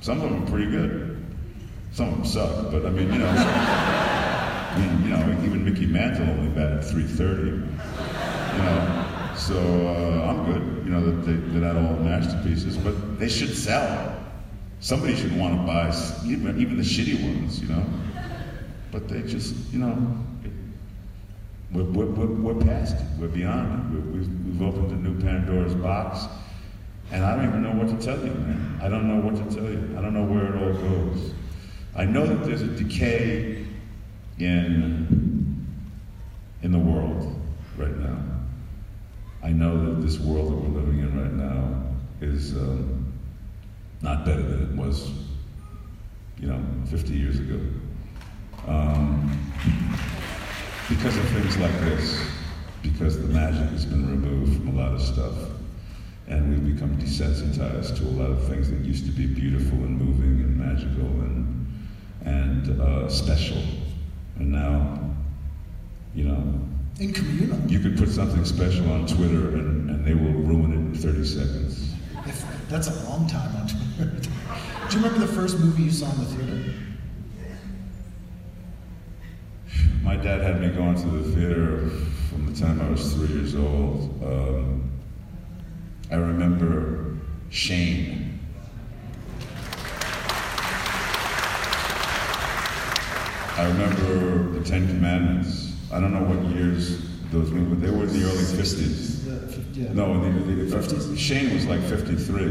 Some 0.01 0.21
of 0.21 0.29
them 0.29 0.43
are 0.43 0.47
pretty 0.49 0.69
good. 0.71 1.25
Some 1.91 2.09
of 2.09 2.15
them 2.15 2.25
suck, 2.25 2.71
but 2.71 2.85
I 2.85 2.89
mean, 2.89 3.11
you 3.11 3.19
know, 3.19 3.27
I 3.35 4.77
mean, 4.79 5.03
you 5.03 5.09
know, 5.09 5.43
even 5.43 5.65
Mickey 5.65 5.87
Mantle 5.87 6.29
only 6.29 6.49
batted 6.49 6.83
330. 6.83 7.51
You 7.51 8.63
know. 8.63 8.96
So 9.37 9.55
uh, 9.55 10.29
I'm 10.29 10.45
good, 10.45 10.85
you 10.85 10.91
know, 10.91 11.05
that 11.05 11.25
they, 11.25 11.33
they're 11.33 11.73
not 11.73 12.01
masterpieces, 12.01 12.75
but 12.75 13.19
they 13.19 13.29
should 13.29 13.55
sell. 13.55 14.19
Somebody 14.79 15.15
should 15.15 15.37
want 15.37 15.55
to 15.55 15.65
buy 15.65 15.89
even, 16.25 16.59
even 16.59 16.77
the 16.77 16.83
shitty 16.83 17.21
ones, 17.23 17.61
you 17.61 17.67
know. 17.67 17.85
But 18.91 19.07
they 19.07 19.21
just, 19.21 19.55
you 19.71 19.79
know, 19.79 19.95
we're, 21.71 21.83
we're, 21.83 22.05
we're, 22.05 22.53
we're 22.53 22.65
past 22.65 22.95
it. 22.95 23.01
We're 23.19 23.27
beyond 23.27 23.95
it. 23.95 24.01
we 24.01 24.19
we've, 24.19 24.45
we've 24.45 24.61
opened 24.61 24.91
a 24.91 25.09
new 25.09 25.19
Pandora's 25.21 25.75
box, 25.75 26.25
and 27.11 27.23
I 27.23 27.35
don't 27.35 27.47
even 27.47 27.61
know 27.61 27.71
what 27.71 27.87
to 27.87 28.05
tell 28.05 28.17
you, 28.17 28.33
man. 28.33 28.79
I 28.81 28.89
don't 28.89 29.07
know 29.07 29.21
what 29.23 29.35
to 29.35 29.55
tell 29.55 29.69
you. 29.69 29.95
I 29.97 30.01
don't 30.01 30.13
know 30.13 30.23
where 30.25 30.45
it 30.45 30.63
all 30.63 30.73
goes. 30.73 31.33
I 31.95 32.05
know 32.05 32.25
that 32.25 32.45
there's 32.45 32.61
a 32.61 32.67
decay 32.67 33.65
in 34.39 35.67
in 36.63 36.71
the 36.71 36.79
world 36.79 37.39
right 37.77 37.95
now. 37.97 38.36
I 39.43 39.49
know 39.49 39.85
that 39.85 40.01
this 40.01 40.19
world 40.19 40.51
that 40.51 40.55
we're 40.55 40.79
living 40.79 40.99
in 40.99 41.21
right 41.21 41.33
now 41.33 41.83
is 42.21 42.53
um, 42.53 43.13
not 44.01 44.25
better 44.25 44.41
than 44.41 44.63
it 44.63 44.75
was, 44.75 45.11
you 46.39 46.47
know, 46.47 46.63
50 46.89 47.13
years 47.13 47.39
ago. 47.39 47.59
Um, 48.67 49.39
because 50.89 51.17
of 51.17 51.27
things 51.29 51.57
like 51.57 51.79
this, 51.81 52.19
because 52.81 53.21
the 53.21 53.27
magic 53.27 53.69
has 53.69 53.85
been 53.85 54.09
removed 54.09 54.57
from 54.57 54.77
a 54.77 54.81
lot 54.81 54.93
of 54.93 55.01
stuff, 55.01 55.33
and 56.27 56.49
we've 56.49 56.75
become 56.75 56.97
desensitized 56.97 57.97
to 57.97 58.03
a 58.03 58.13
lot 58.21 58.31
of 58.31 58.47
things 58.47 58.69
that 58.69 58.79
used 58.79 59.05
to 59.05 59.11
be 59.11 59.27
beautiful 59.27 59.77
and 59.79 59.97
moving 59.97 60.41
and 60.41 60.57
magical 60.57 61.05
and 61.05 61.53
and 62.25 62.81
uh, 62.81 63.07
special, 63.07 63.61
and 64.37 64.51
now, 64.51 64.99
you 66.13 66.25
know, 66.25 66.59
in 66.99 67.13
communal. 67.13 67.59
You 67.69 67.79
could 67.79 67.97
put 67.97 68.09
something 68.09 68.43
special 68.45 68.91
on 68.91 69.05
Twitter 69.05 69.55
and, 69.55 69.89
and 69.89 70.05
they 70.05 70.13
will 70.13 70.41
ruin 70.41 70.71
it 70.71 70.75
in 70.75 70.95
30 70.95 71.25
seconds. 71.25 71.93
If, 72.25 72.45
that's 72.69 72.87
a 72.87 73.09
long 73.09 73.27
time 73.27 73.55
on 73.55 73.67
Twitter. 73.67 74.11
Do 74.89 74.97
you 74.97 75.03
remember 75.03 75.25
the 75.25 75.33
first 75.33 75.59
movie 75.59 75.83
you 75.83 75.91
saw 75.91 76.09
in 76.11 76.19
the 76.19 76.25
theater? 76.25 76.73
My 80.01 80.15
dad 80.15 80.41
had 80.41 80.61
me 80.61 80.69
going 80.69 80.95
to 80.95 81.07
the 81.07 81.35
theater 81.35 81.89
from 82.29 82.45
the 82.51 82.59
time 82.59 82.81
I 82.81 82.89
was 82.89 83.13
three 83.13 83.27
years 83.27 83.55
old. 83.55 84.23
Um, 84.23 84.89
I 86.09 86.15
remember 86.15 87.17
Shane. 87.49 88.39
I 93.57 93.65
remember 93.67 94.59
the 94.59 94.63
Ten 94.63 94.87
Commandments. 94.87 95.66
I 95.91 95.99
don't 95.99 96.13
know 96.13 96.23
what 96.23 96.43
years 96.55 97.01
those 97.31 97.51
were, 97.51 97.59
but 97.61 97.81
they 97.81 97.89
were 97.89 98.03
in 98.03 98.13
the 98.13 98.25
early 98.25 98.43
50s. 98.43 99.17
Yeah. 99.73 99.93
No, 99.93 100.13
in 100.13 100.47
the, 100.47 100.63
the 100.63 100.75
50s. 100.75 101.17
Shane 101.17 101.53
was 101.53 101.65
like 101.65 101.81
53, 101.81 102.43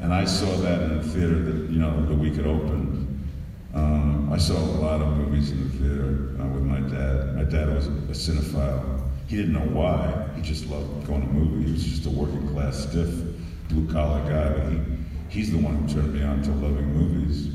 and 0.00 0.12
I 0.12 0.24
saw 0.24 0.56
that 0.56 0.82
in 0.82 0.98
the 0.98 1.04
theater 1.04 1.38
that, 1.38 1.70
you 1.70 1.78
know, 1.78 2.04
the 2.06 2.14
week 2.14 2.38
it 2.38 2.46
opened. 2.46 3.28
Um, 3.74 4.32
I 4.32 4.38
saw 4.38 4.54
a 4.54 4.78
lot 4.80 5.00
of 5.00 5.16
movies 5.16 5.50
in 5.50 5.62
the 5.64 5.78
theater 5.78 6.42
uh, 6.42 6.46
with 6.48 6.62
my 6.62 6.80
dad. 6.80 7.36
My 7.36 7.44
dad 7.44 7.74
was 7.74 7.86
a, 7.86 7.90
a 7.90 8.14
cinephile. 8.14 9.02
He 9.28 9.36
didn't 9.36 9.52
know 9.52 9.60
why. 9.60 10.28
He 10.36 10.42
just 10.42 10.66
loved 10.66 11.06
going 11.06 11.22
to 11.22 11.28
movies. 11.28 11.66
He 11.66 11.72
was 11.72 11.84
just 11.84 12.06
a 12.06 12.10
working 12.10 12.48
class, 12.48 12.88
stiff, 12.88 13.08
blue 13.68 13.90
collar 13.92 14.20
guy. 14.28 14.58
But 14.58 14.72
he, 14.72 14.80
he's 15.28 15.52
the 15.52 15.58
one 15.58 15.76
who 15.76 15.94
turned 15.94 16.14
me 16.14 16.22
on 16.22 16.42
to 16.42 16.50
loving 16.50 16.92
movies. 16.92 17.54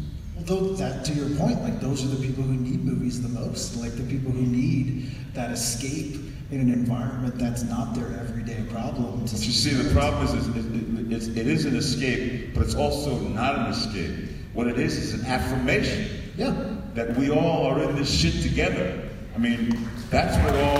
Although 0.49 0.75
that, 0.75 1.03
to 1.03 1.13
your 1.13 1.29
point, 1.37 1.61
like 1.61 1.81
those 1.81 2.05
are 2.05 2.07
the 2.07 2.25
people 2.25 2.43
who 2.43 2.53
need 2.53 2.85
movies 2.85 3.21
the 3.21 3.27
most. 3.27 3.75
Like 3.75 3.97
the 3.97 4.03
people 4.03 4.31
who 4.31 4.43
need 4.43 5.11
that 5.33 5.51
escape 5.51 6.15
in 6.51 6.61
an 6.61 6.71
environment 6.71 7.37
that's 7.37 7.63
not 7.63 7.93
their 7.93 8.17
everyday 8.17 8.63
problem. 8.71 9.19
But 9.21 9.31
you 9.33 9.51
see, 9.51 9.71
the 9.71 9.93
problem 9.93 10.25
is, 10.25 10.33
is 10.45 10.47
it, 10.47 11.33
it, 11.33 11.37
it 11.37 11.47
is 11.47 11.65
an 11.65 11.75
escape, 11.75 12.53
but 12.53 12.63
it's 12.63 12.75
also 12.75 13.19
not 13.19 13.55
an 13.57 13.65
escape. 13.65 14.29
What 14.53 14.67
it 14.67 14.79
is 14.79 14.95
is 14.95 15.19
an 15.19 15.25
affirmation. 15.25 16.09
Yeah. 16.37 16.55
That 16.93 17.17
we 17.17 17.29
all 17.29 17.65
are 17.65 17.83
in 17.83 17.97
this 17.97 18.09
shit 18.09 18.41
together. 18.41 19.09
I 19.35 19.39
mean, 19.39 19.77
that's 20.09 20.37
what 20.45 20.55
all. 20.63 20.79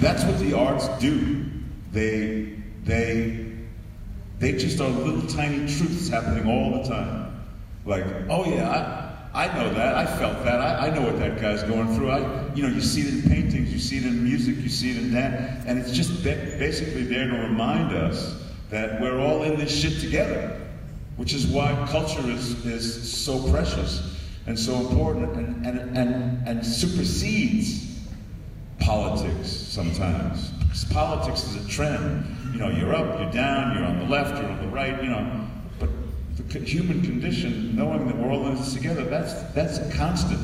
That's 0.00 0.24
what 0.24 0.38
the 0.38 0.54
arts 0.54 0.88
do. 0.98 1.44
They, 1.92 2.56
they, 2.84 3.49
they 4.40 4.52
just 4.52 4.80
are 4.80 4.88
little 4.88 5.22
tiny 5.28 5.58
truths 5.58 6.08
happening 6.08 6.48
all 6.48 6.82
the 6.82 6.88
time. 6.88 7.40
Like, 7.84 8.04
oh 8.28 8.44
yeah, 8.46 8.68
I, 9.34 9.44
I 9.44 9.54
know 9.54 9.72
that. 9.74 9.94
I 9.94 10.06
felt 10.06 10.42
that. 10.44 10.60
I, 10.60 10.88
I 10.88 10.90
know 10.90 11.02
what 11.02 11.18
that 11.18 11.40
guy's 11.40 11.62
going 11.62 11.94
through. 11.94 12.10
I, 12.10 12.52
you 12.54 12.62
know, 12.62 12.68
you 12.68 12.80
see 12.80 13.02
it 13.02 13.24
in 13.24 13.30
paintings, 13.30 13.72
you 13.72 13.78
see 13.78 13.98
it 13.98 14.06
in 14.06 14.24
music, 14.24 14.56
you 14.56 14.70
see 14.70 14.90
it 14.90 14.96
in 14.96 15.12
that, 15.12 15.66
and 15.66 15.78
it's 15.78 15.92
just 15.92 16.24
basically 16.24 17.04
there 17.04 17.28
to 17.28 17.36
remind 17.36 17.94
us 17.94 18.42
that 18.70 19.00
we're 19.00 19.20
all 19.20 19.42
in 19.42 19.58
this 19.58 19.78
shit 19.78 20.00
together, 20.00 20.58
which 21.16 21.34
is 21.34 21.46
why 21.46 21.72
culture 21.90 22.28
is, 22.30 22.64
is 22.64 23.12
so 23.12 23.46
precious 23.50 24.16
and 24.46 24.58
so 24.58 24.74
important 24.76 25.36
and, 25.36 25.66
and, 25.66 25.96
and, 25.96 26.48
and 26.48 26.64
supersedes 26.64 27.98
politics 28.78 29.48
sometimes. 29.48 30.50
Because 30.50 30.84
politics 30.86 31.44
is 31.44 31.64
a 31.64 31.68
trend. 31.68 32.24
You 32.52 32.58
know, 32.58 32.68
you're 32.68 32.94
up, 32.94 33.18
you're 33.20 33.30
down, 33.30 33.76
you're 33.76 33.84
on 33.84 33.98
the 33.98 34.06
left, 34.06 34.40
you're 34.40 34.50
on 34.50 34.60
the 34.60 34.68
right, 34.68 35.02
you 35.02 35.10
know. 35.10 35.46
But 35.78 35.90
the 36.36 36.58
human 36.60 37.02
condition, 37.02 37.76
knowing 37.76 38.06
that 38.06 38.16
we're 38.16 38.30
all 38.30 38.46
in 38.48 38.54
this 38.56 38.72
together, 38.74 39.04
that's, 39.04 39.34
that's 39.52 39.78
a 39.78 39.90
constant. 39.96 40.40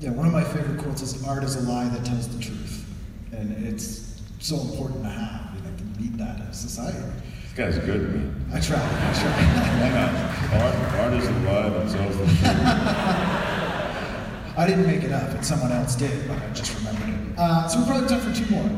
Yeah, 0.00 0.10
one 0.10 0.26
of 0.26 0.32
my 0.32 0.44
favorite 0.44 0.78
quotes 0.78 1.02
is 1.02 1.26
"Art 1.26 1.42
is 1.42 1.56
a 1.56 1.60
lie 1.68 1.88
that 1.88 2.04
tells 2.04 2.28
the 2.28 2.40
truth," 2.40 2.84
and 3.32 3.50
it's 3.66 4.20
so 4.38 4.60
important 4.60 5.02
to 5.02 5.08
have, 5.10 5.50
you 5.56 5.62
know, 5.62 5.70
to 5.76 5.84
need 6.00 6.16
that 6.18 6.38
in 6.38 6.52
society. 6.52 6.96
This 7.42 7.52
guy's 7.56 7.78
good, 7.84 8.14
man. 8.14 8.32
I 8.52 8.60
try. 8.60 8.76
I 8.76 8.80
try. 8.80 9.30
Hang 9.82 9.96
on. 9.96 10.14
Art, 10.62 10.74
art 11.00 11.12
is 11.14 11.26
alive 11.26 11.74
and 11.74 11.90
tells 11.90 12.16
the 12.16 12.24
truth. 12.26 12.44
I 14.56 14.64
didn't 14.68 14.86
make 14.86 15.02
it 15.02 15.10
up, 15.10 15.30
and 15.30 15.44
someone 15.44 15.72
else 15.72 15.96
did, 15.96 16.28
but 16.28 16.38
I 16.40 16.48
just 16.50 16.76
remembered 16.78 17.08
it. 17.08 17.14
Uh, 17.38 17.66
so 17.66 17.80
we're 17.80 17.86
probably 17.86 18.06
time 18.08 18.20
for 18.20 18.32
two 18.32 18.46
more. 18.52 18.70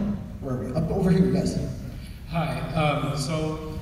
Where 0.50 0.58
are 0.58 0.64
we? 0.64 0.74
Up 0.74 0.90
over 0.90 1.10
here, 1.12 1.30
guys. 1.30 1.56
Hi. 2.30 2.58
Um, 2.74 3.16
so, 3.16 3.78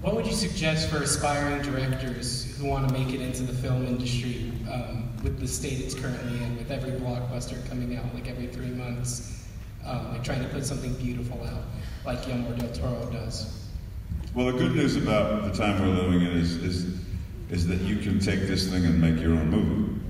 what 0.00 0.16
would 0.16 0.26
you 0.26 0.32
suggest 0.32 0.90
for 0.90 0.96
aspiring 0.96 1.62
directors 1.62 2.56
who 2.58 2.66
want 2.66 2.88
to 2.88 2.92
make 2.92 3.14
it 3.14 3.20
into 3.20 3.44
the 3.44 3.52
film 3.52 3.86
industry 3.86 4.50
um, 4.68 5.12
with 5.22 5.38
the 5.38 5.46
state 5.46 5.80
it's 5.80 5.94
currently 5.94 6.42
in, 6.42 6.56
with 6.56 6.72
every 6.72 6.90
blockbuster 6.90 7.64
coming 7.68 7.96
out 7.96 8.12
like 8.14 8.28
every 8.28 8.48
three 8.48 8.70
months, 8.70 9.46
um, 9.86 10.10
like 10.10 10.24
trying 10.24 10.42
to 10.42 10.48
put 10.48 10.66
something 10.66 10.92
beautiful 10.94 11.40
out, 11.44 11.62
like 12.04 12.26
Guillermo 12.26 12.50
del 12.56 12.72
Toro 12.72 13.08
does? 13.12 13.68
Well, 14.34 14.46
the 14.46 14.58
good 14.58 14.74
news 14.74 14.96
about 14.96 15.44
the 15.44 15.56
time 15.56 15.80
we're 15.80 16.02
living 16.02 16.22
in 16.22 16.36
is, 16.36 16.56
is, 16.56 16.98
is 17.48 17.66
that 17.68 17.80
you 17.82 17.96
can 17.98 18.18
take 18.18 18.40
this 18.40 18.68
thing 18.68 18.84
and 18.84 19.00
make 19.00 19.20
your 19.22 19.34
own 19.34 19.50
movie. 19.50 20.00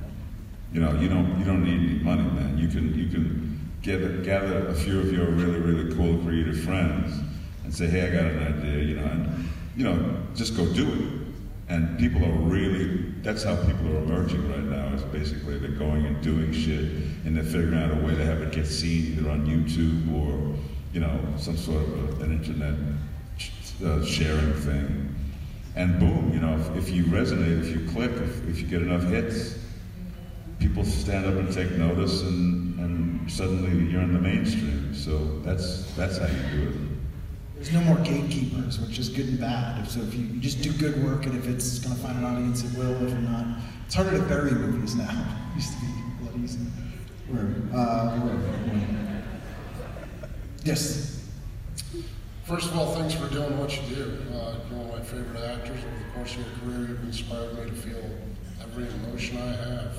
You 0.72 0.80
know, 0.80 0.98
you 0.98 1.10
don't, 1.10 1.38
you 1.38 1.44
don't 1.44 1.64
need 1.64 1.90
any 1.90 2.02
money, 2.02 2.22
man. 2.22 2.56
You 2.56 2.68
can, 2.68 2.98
you 2.98 3.08
can 3.08 3.47
gather, 3.82 4.18
gather 4.18 4.68
a 4.68 4.74
few 4.74 4.98
of 5.00 5.12
your 5.12 5.26
really, 5.26 5.60
really 5.60 5.94
cool 5.94 6.18
creative 6.24 6.60
friends 6.60 7.20
and 7.64 7.74
say, 7.74 7.86
hey, 7.86 8.08
I 8.08 8.10
got 8.10 8.24
an 8.24 8.58
idea, 8.58 8.82
you 8.82 8.96
know, 8.96 9.04
and, 9.04 9.48
you 9.76 9.84
know, 9.84 10.16
just 10.34 10.56
go 10.56 10.66
do 10.72 10.86
it. 10.86 11.72
And 11.72 11.98
people 11.98 12.24
are 12.24 12.38
really, 12.48 13.12
that's 13.22 13.42
how 13.42 13.54
people 13.56 13.88
are 13.88 13.98
emerging 13.98 14.50
right 14.50 14.64
now, 14.64 14.94
is 14.94 15.02
basically 15.04 15.58
they're 15.58 15.70
going 15.70 16.06
and 16.06 16.20
doing 16.22 16.52
shit 16.52 16.80
and 17.24 17.36
they're 17.36 17.44
figuring 17.44 17.74
out 17.74 17.90
a 17.90 18.06
way 18.06 18.14
to 18.14 18.24
have 18.24 18.40
it 18.40 18.52
get 18.52 18.66
seen 18.66 19.18
either 19.18 19.30
on 19.30 19.46
YouTube 19.46 20.14
or, 20.14 20.58
you 20.94 21.00
know, 21.00 21.20
some 21.36 21.56
sort 21.56 21.82
of 21.82 22.20
a, 22.20 22.24
an 22.24 22.32
internet 22.32 22.74
uh, 23.84 24.04
sharing 24.04 24.54
thing. 24.54 25.14
And 25.76 26.00
boom, 26.00 26.32
you 26.32 26.40
know, 26.40 26.58
if, 26.58 26.88
if 26.88 26.90
you 26.90 27.04
resonate, 27.04 27.60
if 27.60 27.68
you 27.68 27.86
click, 27.90 28.10
if, 28.12 28.48
if 28.48 28.60
you 28.60 28.66
get 28.66 28.82
enough 28.82 29.04
hits, 29.04 29.58
people 30.58 30.84
stand 30.84 31.26
up 31.26 31.34
and 31.34 31.52
take 31.52 31.70
notice 31.72 32.22
and, 32.22 32.80
and 32.80 33.17
suddenly 33.28 33.90
you're 33.90 34.02
in 34.02 34.12
the 34.12 34.20
mainstream. 34.20 34.94
So 34.94 35.38
that's, 35.40 35.94
that's 35.94 36.18
how 36.18 36.26
you 36.26 36.60
do 36.60 36.68
it. 36.68 36.74
There's 37.56 37.72
no 37.72 37.80
more 37.80 37.96
gatekeepers, 37.98 38.78
which 38.78 38.98
is 38.98 39.08
good 39.08 39.26
and 39.26 39.40
bad. 39.40 39.88
So 39.88 40.00
if 40.00 40.14
you, 40.14 40.26
you 40.26 40.40
just 40.40 40.62
do 40.62 40.72
good 40.72 41.02
work, 41.04 41.26
and 41.26 41.36
if 41.36 41.48
it's 41.48 41.80
going 41.80 41.94
to 41.96 42.00
find 42.00 42.18
an 42.18 42.24
audience, 42.24 42.62
it 42.62 42.78
will. 42.78 43.04
If 43.04 43.12
not, 43.14 43.58
it's 43.84 43.96
harder 43.96 44.16
to 44.16 44.22
bury 44.24 44.52
movies 44.52 44.94
now. 44.94 45.26
It 45.52 45.56
used 45.56 45.74
to 45.74 45.80
be 45.80 45.86
a 45.86 46.24
lot 46.24 46.36
easier. 46.36 46.70
Where? 47.30 47.46
Uh, 47.74 48.18
where? 48.20 48.36
where? 48.36 49.22
Yes. 50.62 51.26
First 52.44 52.70
of 52.70 52.78
all, 52.78 52.94
thanks 52.94 53.14
for 53.14 53.28
doing 53.28 53.58
what 53.58 53.74
you 53.74 53.96
do. 53.96 54.18
Uh, 54.32 54.54
you're 54.70 54.78
one 54.78 54.88
of 54.88 54.98
my 54.98 55.04
favorite 55.04 55.42
actors. 55.42 55.80
Over 55.84 55.98
the 55.98 56.14
course 56.14 56.36
of 56.36 56.46
your 56.46 56.48
career, 56.60 56.88
you've 56.90 57.04
inspired 57.04 57.58
me 57.58 57.70
to 57.70 57.76
feel 57.76 58.04
every 58.62 58.86
emotion 58.86 59.38
I 59.38 59.52
have, 59.56 59.96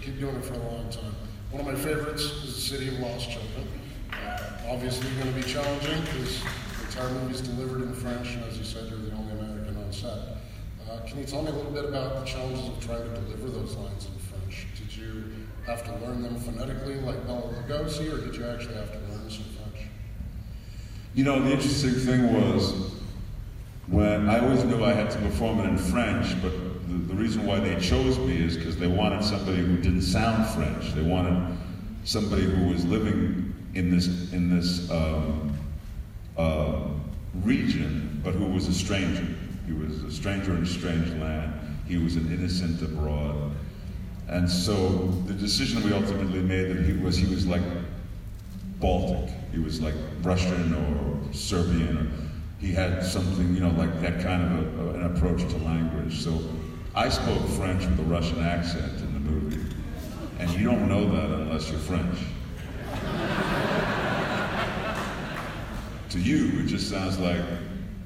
keep 0.00 0.18
doing 0.18 0.36
it 0.36 0.44
for 0.44 0.54
a 0.54 0.58
long 0.58 0.88
time. 0.90 1.14
One 1.50 1.60
of 1.60 1.66
my 1.66 1.74
favorites 1.74 2.22
is 2.22 2.54
The 2.54 2.60
City 2.60 2.88
of 2.88 3.00
Lost 3.00 3.30
Children. 3.30 3.68
Uh, 4.12 4.68
obviously 4.68 5.10
going 5.10 5.34
to 5.34 5.40
be 5.40 5.42
challenging 5.42 6.00
because 6.02 6.40
the 6.40 6.86
entire 6.86 7.10
movie 7.10 7.34
is 7.34 7.40
delivered 7.42 7.82
in 7.82 7.92
French, 7.94 8.28
and 8.34 8.44
as 8.44 8.56
you 8.56 8.64
said, 8.64 8.88
you're 8.88 8.98
the 8.98 9.12
only 9.12 9.32
American 9.32 9.76
on 9.76 9.92
set. 9.92 10.38
Uh, 10.88 11.00
can 11.06 11.18
you 11.18 11.24
tell 11.24 11.42
me 11.42 11.50
a 11.50 11.54
little 11.54 11.70
bit 11.70 11.84
about 11.84 12.24
the 12.24 12.24
challenges 12.24 12.66
of 12.66 12.80
trying 12.84 13.02
to 13.02 13.20
deliver 13.20 13.50
those 13.50 13.76
lines 13.76 14.06
in 14.06 14.18
French? 14.18 14.66
Did 14.78 14.96
you 14.96 15.24
have 15.66 15.84
to 15.84 15.92
learn 16.06 16.22
them 16.22 16.36
phonetically 16.40 16.94
like 17.00 17.26
Bela 17.26 17.42
Lugosi, 17.42 18.12
or 18.12 18.24
did 18.24 18.34
you 18.34 18.46
actually 18.46 18.74
have 18.74 18.92
to 18.92 18.98
learn 18.98 19.28
some 19.28 19.44
French? 19.44 19.86
You 21.14 21.24
know, 21.24 21.42
the 21.42 21.52
interesting 21.52 21.92
thing 21.92 22.32
was 22.32 22.92
when 23.86 24.30
I 24.30 24.38
always 24.38 24.64
knew 24.64 24.82
I 24.82 24.92
had 24.92 25.10
to 25.10 25.18
perform 25.18 25.60
it 25.60 25.66
in 25.66 25.76
French, 25.76 26.40
but 26.40 26.52
the, 26.90 27.14
the 27.14 27.14
reason 27.14 27.46
why 27.46 27.60
they 27.60 27.78
chose 27.80 28.18
me 28.18 28.42
is 28.42 28.56
because 28.56 28.76
they 28.76 28.88
wanted 28.88 29.22
somebody 29.22 29.58
who 29.58 29.76
didn't 29.76 30.02
sound 30.02 30.46
French. 30.50 30.92
They 30.94 31.02
wanted 31.02 31.56
somebody 32.04 32.42
who 32.42 32.68
was 32.68 32.84
living 32.84 33.54
in 33.74 33.90
this 33.90 34.32
in 34.32 34.54
this 34.54 34.90
um, 34.90 35.56
uh, 36.36 36.88
region, 37.44 38.20
but 38.24 38.34
who 38.34 38.46
was 38.46 38.66
a 38.66 38.74
stranger. 38.74 39.26
He 39.66 39.72
was 39.72 40.02
a 40.02 40.10
stranger 40.10 40.54
in 40.54 40.62
a 40.62 40.66
strange 40.66 41.08
land. 41.20 41.52
He 41.86 41.96
was 41.98 42.16
an 42.16 42.32
innocent 42.32 42.82
abroad. 42.82 43.52
And 44.28 44.48
so 44.48 45.08
the 45.26 45.34
decision 45.34 45.82
we 45.84 45.92
ultimately 45.92 46.40
made 46.40 46.76
that 46.76 46.84
he 46.84 46.92
was 46.92 47.16
he 47.16 47.32
was 47.32 47.46
like 47.46 47.62
Baltic. 48.80 49.32
He 49.52 49.58
was 49.58 49.80
like 49.80 49.94
Russian 50.22 50.74
or 50.74 51.32
Serbian. 51.32 51.98
Or 51.98 52.06
he 52.60 52.72
had 52.72 53.02
something, 53.04 53.54
you 53.54 53.60
know, 53.60 53.70
like 53.70 54.00
that 54.00 54.20
kind 54.22 54.42
of 54.42 54.78
a, 54.78 54.90
an 54.94 55.16
approach 55.16 55.40
to 55.40 55.56
language. 55.58 56.20
So 56.20 56.42
I 56.94 57.08
spoke 57.08 57.46
French 57.50 57.84
with 57.86 58.00
a 58.00 58.04
Russian 58.04 58.40
accent 58.40 59.00
in 59.00 59.14
the 59.14 59.20
movie. 59.20 59.74
And 60.40 60.50
you 60.50 60.64
don't 60.64 60.88
know 60.88 61.08
that 61.08 61.30
unless 61.40 61.70
you're 61.70 61.78
French. 61.78 62.18
to 66.10 66.18
you, 66.18 66.60
it 66.60 66.66
just 66.66 66.90
sounds 66.90 67.18
like 67.18 67.40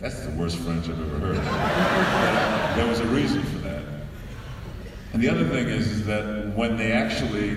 that's 0.00 0.20
the 0.26 0.32
worst 0.32 0.58
French 0.58 0.88
I've 0.88 1.00
ever 1.00 1.18
heard. 1.18 2.76
There 2.76 2.86
was 2.86 3.00
a 3.00 3.06
reason 3.06 3.42
for 3.44 3.58
that. 3.58 3.82
And 5.14 5.22
the 5.22 5.30
other 5.30 5.48
thing 5.48 5.68
is, 5.68 5.86
is 5.90 6.06
that 6.06 6.54
when 6.54 6.76
they 6.76 6.92
actually 6.92 7.56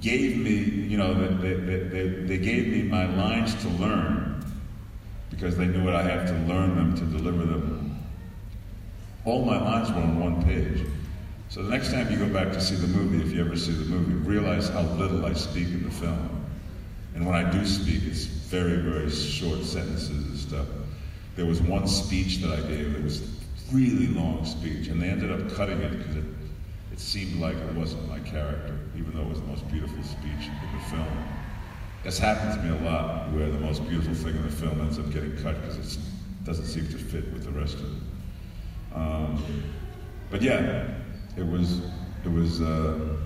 gave 0.00 0.36
me, 0.36 0.52
you 0.52 0.96
know, 0.96 1.12
they, 1.12 1.54
they, 1.54 1.78
they, 1.78 2.08
they 2.08 2.38
gave 2.38 2.68
me 2.68 2.82
my 2.82 3.06
lines 3.16 3.54
to 3.62 3.68
learn 3.70 4.44
because 5.30 5.56
they 5.56 5.66
knew 5.66 5.82
what 5.82 5.96
I 5.96 6.02
have 6.02 6.28
to 6.28 6.34
learn 6.52 6.76
them 6.76 6.94
to 6.94 7.04
deliver 7.18 7.44
them. 7.44 7.87
All 9.24 9.44
my 9.44 9.60
lines 9.60 9.90
were 9.90 10.00
on 10.00 10.20
one 10.20 10.42
page. 10.44 10.86
So 11.48 11.62
the 11.62 11.70
next 11.70 11.92
time 11.92 12.10
you 12.10 12.18
go 12.18 12.28
back 12.32 12.52
to 12.52 12.60
see 12.60 12.74
the 12.74 12.86
movie, 12.86 13.24
if 13.24 13.32
you 13.32 13.40
ever 13.40 13.56
see 13.56 13.72
the 13.72 13.84
movie, 13.84 14.12
realize 14.12 14.68
how 14.68 14.82
little 14.82 15.24
I 15.24 15.32
speak 15.32 15.68
in 15.68 15.82
the 15.82 15.90
film. 15.90 16.46
And 17.14 17.26
when 17.26 17.34
I 17.34 17.50
do 17.50 17.64
speak, 17.66 18.02
it's 18.04 18.24
very, 18.24 18.76
very 18.76 19.10
short 19.10 19.64
sentences 19.64 20.10
and 20.10 20.36
stuff. 20.36 20.66
There 21.36 21.46
was 21.46 21.60
one 21.62 21.88
speech 21.88 22.38
that 22.38 22.50
I 22.50 22.60
gave 22.68 22.92
that 22.92 23.02
was 23.02 23.22
a 23.22 23.26
really 23.72 24.08
long 24.08 24.44
speech, 24.44 24.88
and 24.88 25.00
they 25.00 25.08
ended 25.08 25.30
up 25.30 25.50
cutting 25.54 25.78
it 25.78 25.98
because 25.98 26.16
it, 26.16 26.24
it 26.92 27.00
seemed 27.00 27.40
like 27.40 27.56
it 27.56 27.74
wasn't 27.74 28.08
my 28.08 28.18
character, 28.20 28.78
even 28.96 29.14
though 29.14 29.22
it 29.22 29.28
was 29.28 29.40
the 29.40 29.46
most 29.46 29.68
beautiful 29.70 30.02
speech 30.02 30.48
in 30.48 30.78
the 30.78 30.84
film. 30.90 31.24
This 32.04 32.18
happens 32.18 32.56
to 32.56 32.62
me 32.62 32.78
a 32.78 32.90
lot, 32.90 33.32
where 33.32 33.50
the 33.50 33.58
most 33.58 33.86
beautiful 33.88 34.14
thing 34.14 34.36
in 34.36 34.42
the 34.42 34.50
film 34.50 34.80
ends 34.80 34.98
up 34.98 35.10
getting 35.12 35.36
cut 35.38 35.60
because 35.62 35.96
it 35.96 35.98
doesn't 36.44 36.66
seem 36.66 36.86
to 36.88 36.98
fit 36.98 37.32
with 37.32 37.44
the 37.44 37.50
rest 37.50 37.74
of 37.74 37.84
it. 37.84 38.07
Um, 38.94 39.42
but 40.30 40.42
yeah, 40.42 40.86
it 41.36 41.46
was, 41.46 41.80
it 42.24 42.32
was, 42.32 42.60
uh, 42.60 43.16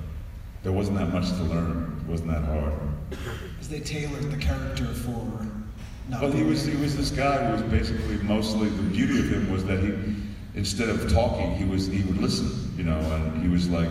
there 0.62 0.72
wasn't 0.72 0.98
that 0.98 1.12
much 1.12 1.28
to 1.28 1.42
learn. 1.44 2.00
It 2.04 2.10
wasn't 2.10 2.30
that 2.30 2.44
hard. 2.44 2.72
Because 3.10 3.68
they 3.68 3.80
tailored 3.80 4.30
the 4.30 4.36
character 4.36 4.86
for. 4.86 5.46
Not 6.08 6.22
Well, 6.22 6.32
he 6.32 6.42
was 6.42 6.64
he 6.64 6.76
was 6.76 6.96
this 6.96 7.10
guy 7.10 7.44
who 7.44 7.52
was 7.52 7.62
basically 7.70 8.16
mostly 8.18 8.68
the 8.68 8.82
beauty 8.82 9.20
of 9.20 9.30
him 9.30 9.52
was 9.52 9.64
that 9.66 9.78
he 9.78 9.94
instead 10.54 10.88
of 10.88 11.10
talking 11.12 11.54
he 11.54 11.64
was 11.64 11.86
he 11.86 12.02
would 12.02 12.18
listen, 12.18 12.72
you 12.76 12.84
know, 12.84 12.98
and 12.98 13.40
he 13.40 13.48
was 13.48 13.68
like 13.68 13.88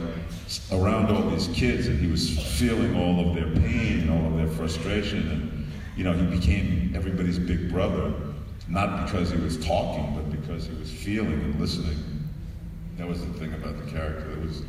around 0.72 1.10
all 1.10 1.30
these 1.30 1.48
kids 1.50 1.88
and 1.88 2.00
he 2.00 2.12
was 2.12 2.38
feeling 2.60 2.96
all 2.98 3.26
of 3.26 3.36
their 3.36 3.50
pain 3.64 4.02
and 4.02 4.10
all 4.10 4.26
of 4.28 4.38
their 4.38 4.48
frustration 4.48 5.30
and 5.30 5.72
you 5.96 6.04
know 6.04 6.12
he 6.12 6.26
became 6.26 6.92
everybody's 6.94 7.40
big 7.40 7.72
brother 7.72 8.14
not 8.72 9.06
because 9.06 9.30
he 9.30 9.38
was 9.38 9.64
talking 9.64 10.16
but 10.16 10.32
because 10.32 10.66
he 10.66 10.74
was 10.76 10.90
feeling 10.90 11.34
and 11.34 11.60
listening. 11.60 11.98
That 12.98 13.08
was 13.08 13.26
the 13.26 13.34
thing 13.34 13.54
about 13.54 13.84
the 13.84 13.92
character 13.92 14.30
that 14.30 14.46
was 14.46 14.64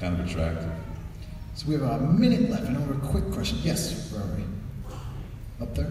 kind 0.00 0.18
of 0.18 0.26
attractive. 0.26 0.70
So 1.54 1.68
we 1.68 1.74
have 1.74 1.82
a 1.82 1.98
minute 2.00 2.48
left. 2.48 2.64
And 2.64 2.76
I 2.76 2.80
know 2.80 2.86
we 2.86 2.94
have 2.94 3.04
a 3.04 3.08
quick 3.08 3.30
question. 3.30 3.58
Yes, 3.62 4.10
where 4.10 4.22
are 4.22 4.36
we? 4.36 4.44
Up 5.60 5.74
there? 5.74 5.90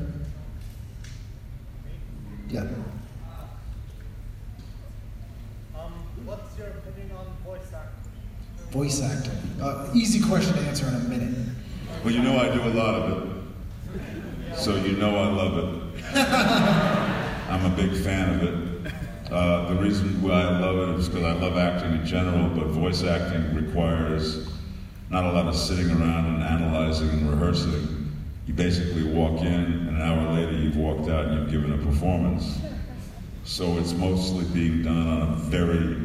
Yeah. 2.49 2.61
Um, 5.77 5.93
what's 6.25 6.57
your 6.57 6.67
opinion 6.67 7.15
on 7.15 7.27
voice 7.45 7.71
acting? 7.73 8.71
Voice 8.71 9.01
acting. 9.01 9.61
Uh, 9.61 9.91
easy 9.93 10.19
question 10.27 10.53
to 10.55 10.61
answer 10.61 10.87
in 10.87 10.95
a 10.95 10.99
minute. 10.99 11.47
Well, 12.03 12.13
you 12.13 12.21
know 12.21 12.37
I 12.39 12.53
do 12.53 12.63
a 12.63 12.73
lot 12.73 12.95
of 12.95 13.27
it, 13.27 14.57
so 14.57 14.75
you 14.75 14.97
know 14.97 15.15
I 15.15 15.27
love 15.27 15.57
it. 16.15 17.17
I'm 17.51 17.65
a 17.65 17.75
big 17.75 17.91
fan 18.01 18.39
of 18.39 18.43
it. 18.43 18.93
Uh, 19.29 19.73
the 19.73 19.81
reason 19.81 20.21
why 20.21 20.41
I 20.41 20.59
love 20.59 20.89
it 20.89 20.99
is 20.99 21.09
because 21.09 21.25
I 21.25 21.33
love 21.33 21.57
acting 21.57 21.99
in 21.99 22.05
general, 22.05 22.49
but 22.49 22.67
voice 22.67 23.03
acting 23.03 23.53
requires 23.53 24.49
not 25.09 25.25
a 25.25 25.31
lot 25.31 25.47
of 25.47 25.55
sitting 25.55 25.91
around 25.91 26.25
and 26.27 26.43
analyzing 26.43 27.09
and 27.09 27.29
rehearsing. 27.29 28.09
You 28.47 28.53
basically 28.53 29.03
walk 29.03 29.41
in, 29.41 29.47
and 29.47 29.89
an 29.89 30.01
hour 30.01 30.33
later 30.33 30.53
you've 30.53 30.77
walked 30.77 31.09
out 31.09 31.25
and 31.25 31.39
you've 31.39 31.51
given 31.51 31.73
a 31.73 31.85
performance. 31.85 32.57
So 33.43 33.77
it's 33.77 33.91
mostly 33.93 34.45
being 34.45 34.83
done 34.83 35.07
on 35.07 35.33
a 35.33 35.35
very 35.35 35.97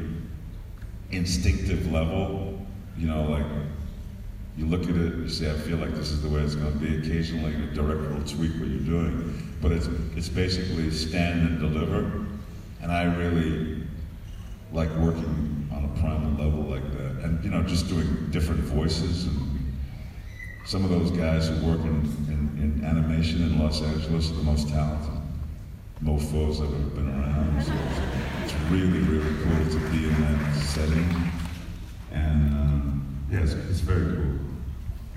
instinctive 1.13 1.93
level, 1.93 2.59
you 2.99 3.07
know, 3.07 3.23
like 3.23 3.47
you 4.57 4.67
look 4.67 4.83
at 4.85 4.97
it, 4.97 5.15
you 5.15 5.29
say, 5.29 5.51
I 5.51 5.55
feel 5.55 5.77
like 5.77 5.95
this 5.95 6.11
is 6.11 6.23
the 6.23 6.29
way 6.29 6.41
it's 6.41 6.57
going 6.57 6.73
to 6.73 6.79
be. 6.79 6.97
Occasionally, 6.97 7.53
the 7.53 7.75
director 7.75 8.15
will 8.15 8.25
tweak 8.25 8.53
what 8.53 8.69
you're 8.69 8.81
doing, 8.81 9.46
but 9.61 9.73
it's 9.73 9.89
it's 10.17 10.29
basically 10.29 10.91
stand 10.91 11.49
and 11.49 11.59
deliver. 11.59 12.27
And 12.83 12.93
I 12.93 13.05
really 13.17 13.83
like 14.73 14.91
working 14.97 15.69
on 15.73 15.85
a 15.85 16.01
primal 16.01 16.31
level 16.45 16.63
like 16.63 16.91
that, 16.93 17.25
and 17.25 17.43
you 17.45 17.51
know, 17.51 17.63
just 17.63 17.89
doing 17.89 18.29
different 18.31 18.61
voices. 18.61 19.27
And 19.27 19.57
some 20.67 20.85
of 20.85 20.91
those 20.91 21.11
guys 21.11 21.49
who 21.49 21.55
work 21.67 21.81
in, 21.81 22.03
in, 22.29 22.81
in 22.81 22.85
animation 22.85 23.43
in 23.43 23.59
Los 23.59 23.83
Angeles 23.83 24.31
are 24.31 24.35
the 24.35 24.43
most 24.43 24.69
talented 24.69 25.17
mofo's 26.01 26.61
I've 26.61 26.69
ever 26.69 26.91
been 26.91 27.09
around. 27.09 27.63
So 27.63 27.73
it's, 28.43 28.53
really, 28.71 28.99
really 29.01 29.43
cool 29.45 29.81
to 29.81 29.91
be 29.91 30.05
in 30.07 30.21
that 30.23 30.55
setting. 30.57 31.33
And 32.13 32.53
um, 32.53 33.27
yeah, 33.31 33.41
it's, 33.41 33.53
it's 33.53 33.81
very 33.81 34.17
cool. 34.17 34.39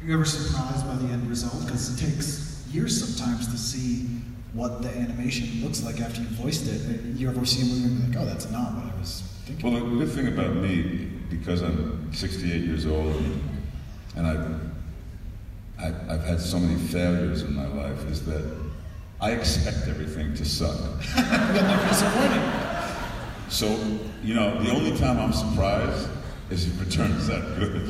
Are 0.02 0.06
you 0.06 0.14
ever 0.14 0.26
surprised 0.26 0.86
by 0.86 0.96
the 0.96 1.12
end 1.12 1.28
result? 1.28 1.66
Because 1.66 2.00
it 2.00 2.06
takes 2.06 2.64
years 2.72 3.04
sometimes 3.04 3.48
to 3.48 3.58
see 3.58 4.19
what 4.54 4.82
the 4.82 4.90
animation 4.90 5.64
looks 5.64 5.84
like 5.84 6.02
after 6.02 6.22
you 6.22 6.28
voiced 6.30 6.68
it. 6.68 7.02
You 7.16 7.30
ever 7.30 7.46
see 7.46 7.62
a 7.62 7.66
movie 7.66 7.84
and 7.86 8.12
be 8.12 8.18
like, 8.18 8.26
oh, 8.26 8.30
that's 8.30 8.50
not 8.50 8.74
what 8.74 8.94
I 8.94 9.00
was 9.00 9.24
thinking? 9.46 9.72
Well, 9.72 9.84
the 9.84 10.06
good 10.06 10.14
thing 10.14 10.28
about 10.28 10.56
me, 10.56 11.10
because 11.30 11.62
I'm 11.62 12.12
68 12.14 12.64
years 12.64 12.86
old 12.86 13.16
and, 14.16 14.28
I've, 14.28 16.10
I've 16.10 16.24
had 16.24 16.42
so 16.42 16.60
many 16.60 16.80
failures 16.80 17.44
in 17.44 17.56
my 17.56 17.68
life, 17.68 18.06
is 18.08 18.26
that 18.26 18.44
I 19.22 19.32
expect 19.32 19.88
everything 19.88 20.34
to 20.36 20.46
suck. 20.46 20.78
You'll 21.16 21.64
never 21.64 21.88
disappointed. 21.88 22.70
So, 23.50 23.68
you 24.24 24.34
know, 24.34 24.62
the 24.64 24.72
only 24.72 24.98
time 24.98 25.20
I'm 25.20 25.34
surprised 25.34 26.10
is 26.50 26.68
if 26.68 26.82
it 26.82 26.92
turns 26.92 27.30
out 27.30 27.44
good. 27.58 27.90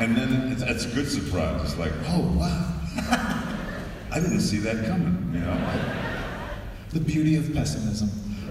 and 0.00 0.16
then 0.16 0.52
it's, 0.52 0.62
it's 0.62 0.84
a 0.84 0.94
good 0.94 1.08
surprise. 1.08 1.62
It's 1.62 1.78
like, 1.78 1.92
oh, 2.08 2.20
wow. 2.38 2.72
I 4.16 4.20
didn't 4.20 4.40
see 4.40 4.56
that 4.60 4.86
coming, 4.86 5.30
you 5.34 5.40
know. 5.40 5.60
The 6.88 7.00
beauty 7.00 7.36
of 7.36 7.52
pessimism. 7.52 8.08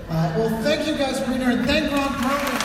Uh, 0.08 0.32
well, 0.38 0.62
thank 0.62 0.86
you 0.86 0.96
guys 0.96 1.20
for 1.20 1.26
being 1.26 1.42
here, 1.42 1.50
and 1.50 1.66
thank 1.66 1.92
Ron 1.92 2.10
Perlman. 2.10 2.62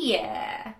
Yeah. 0.09 0.72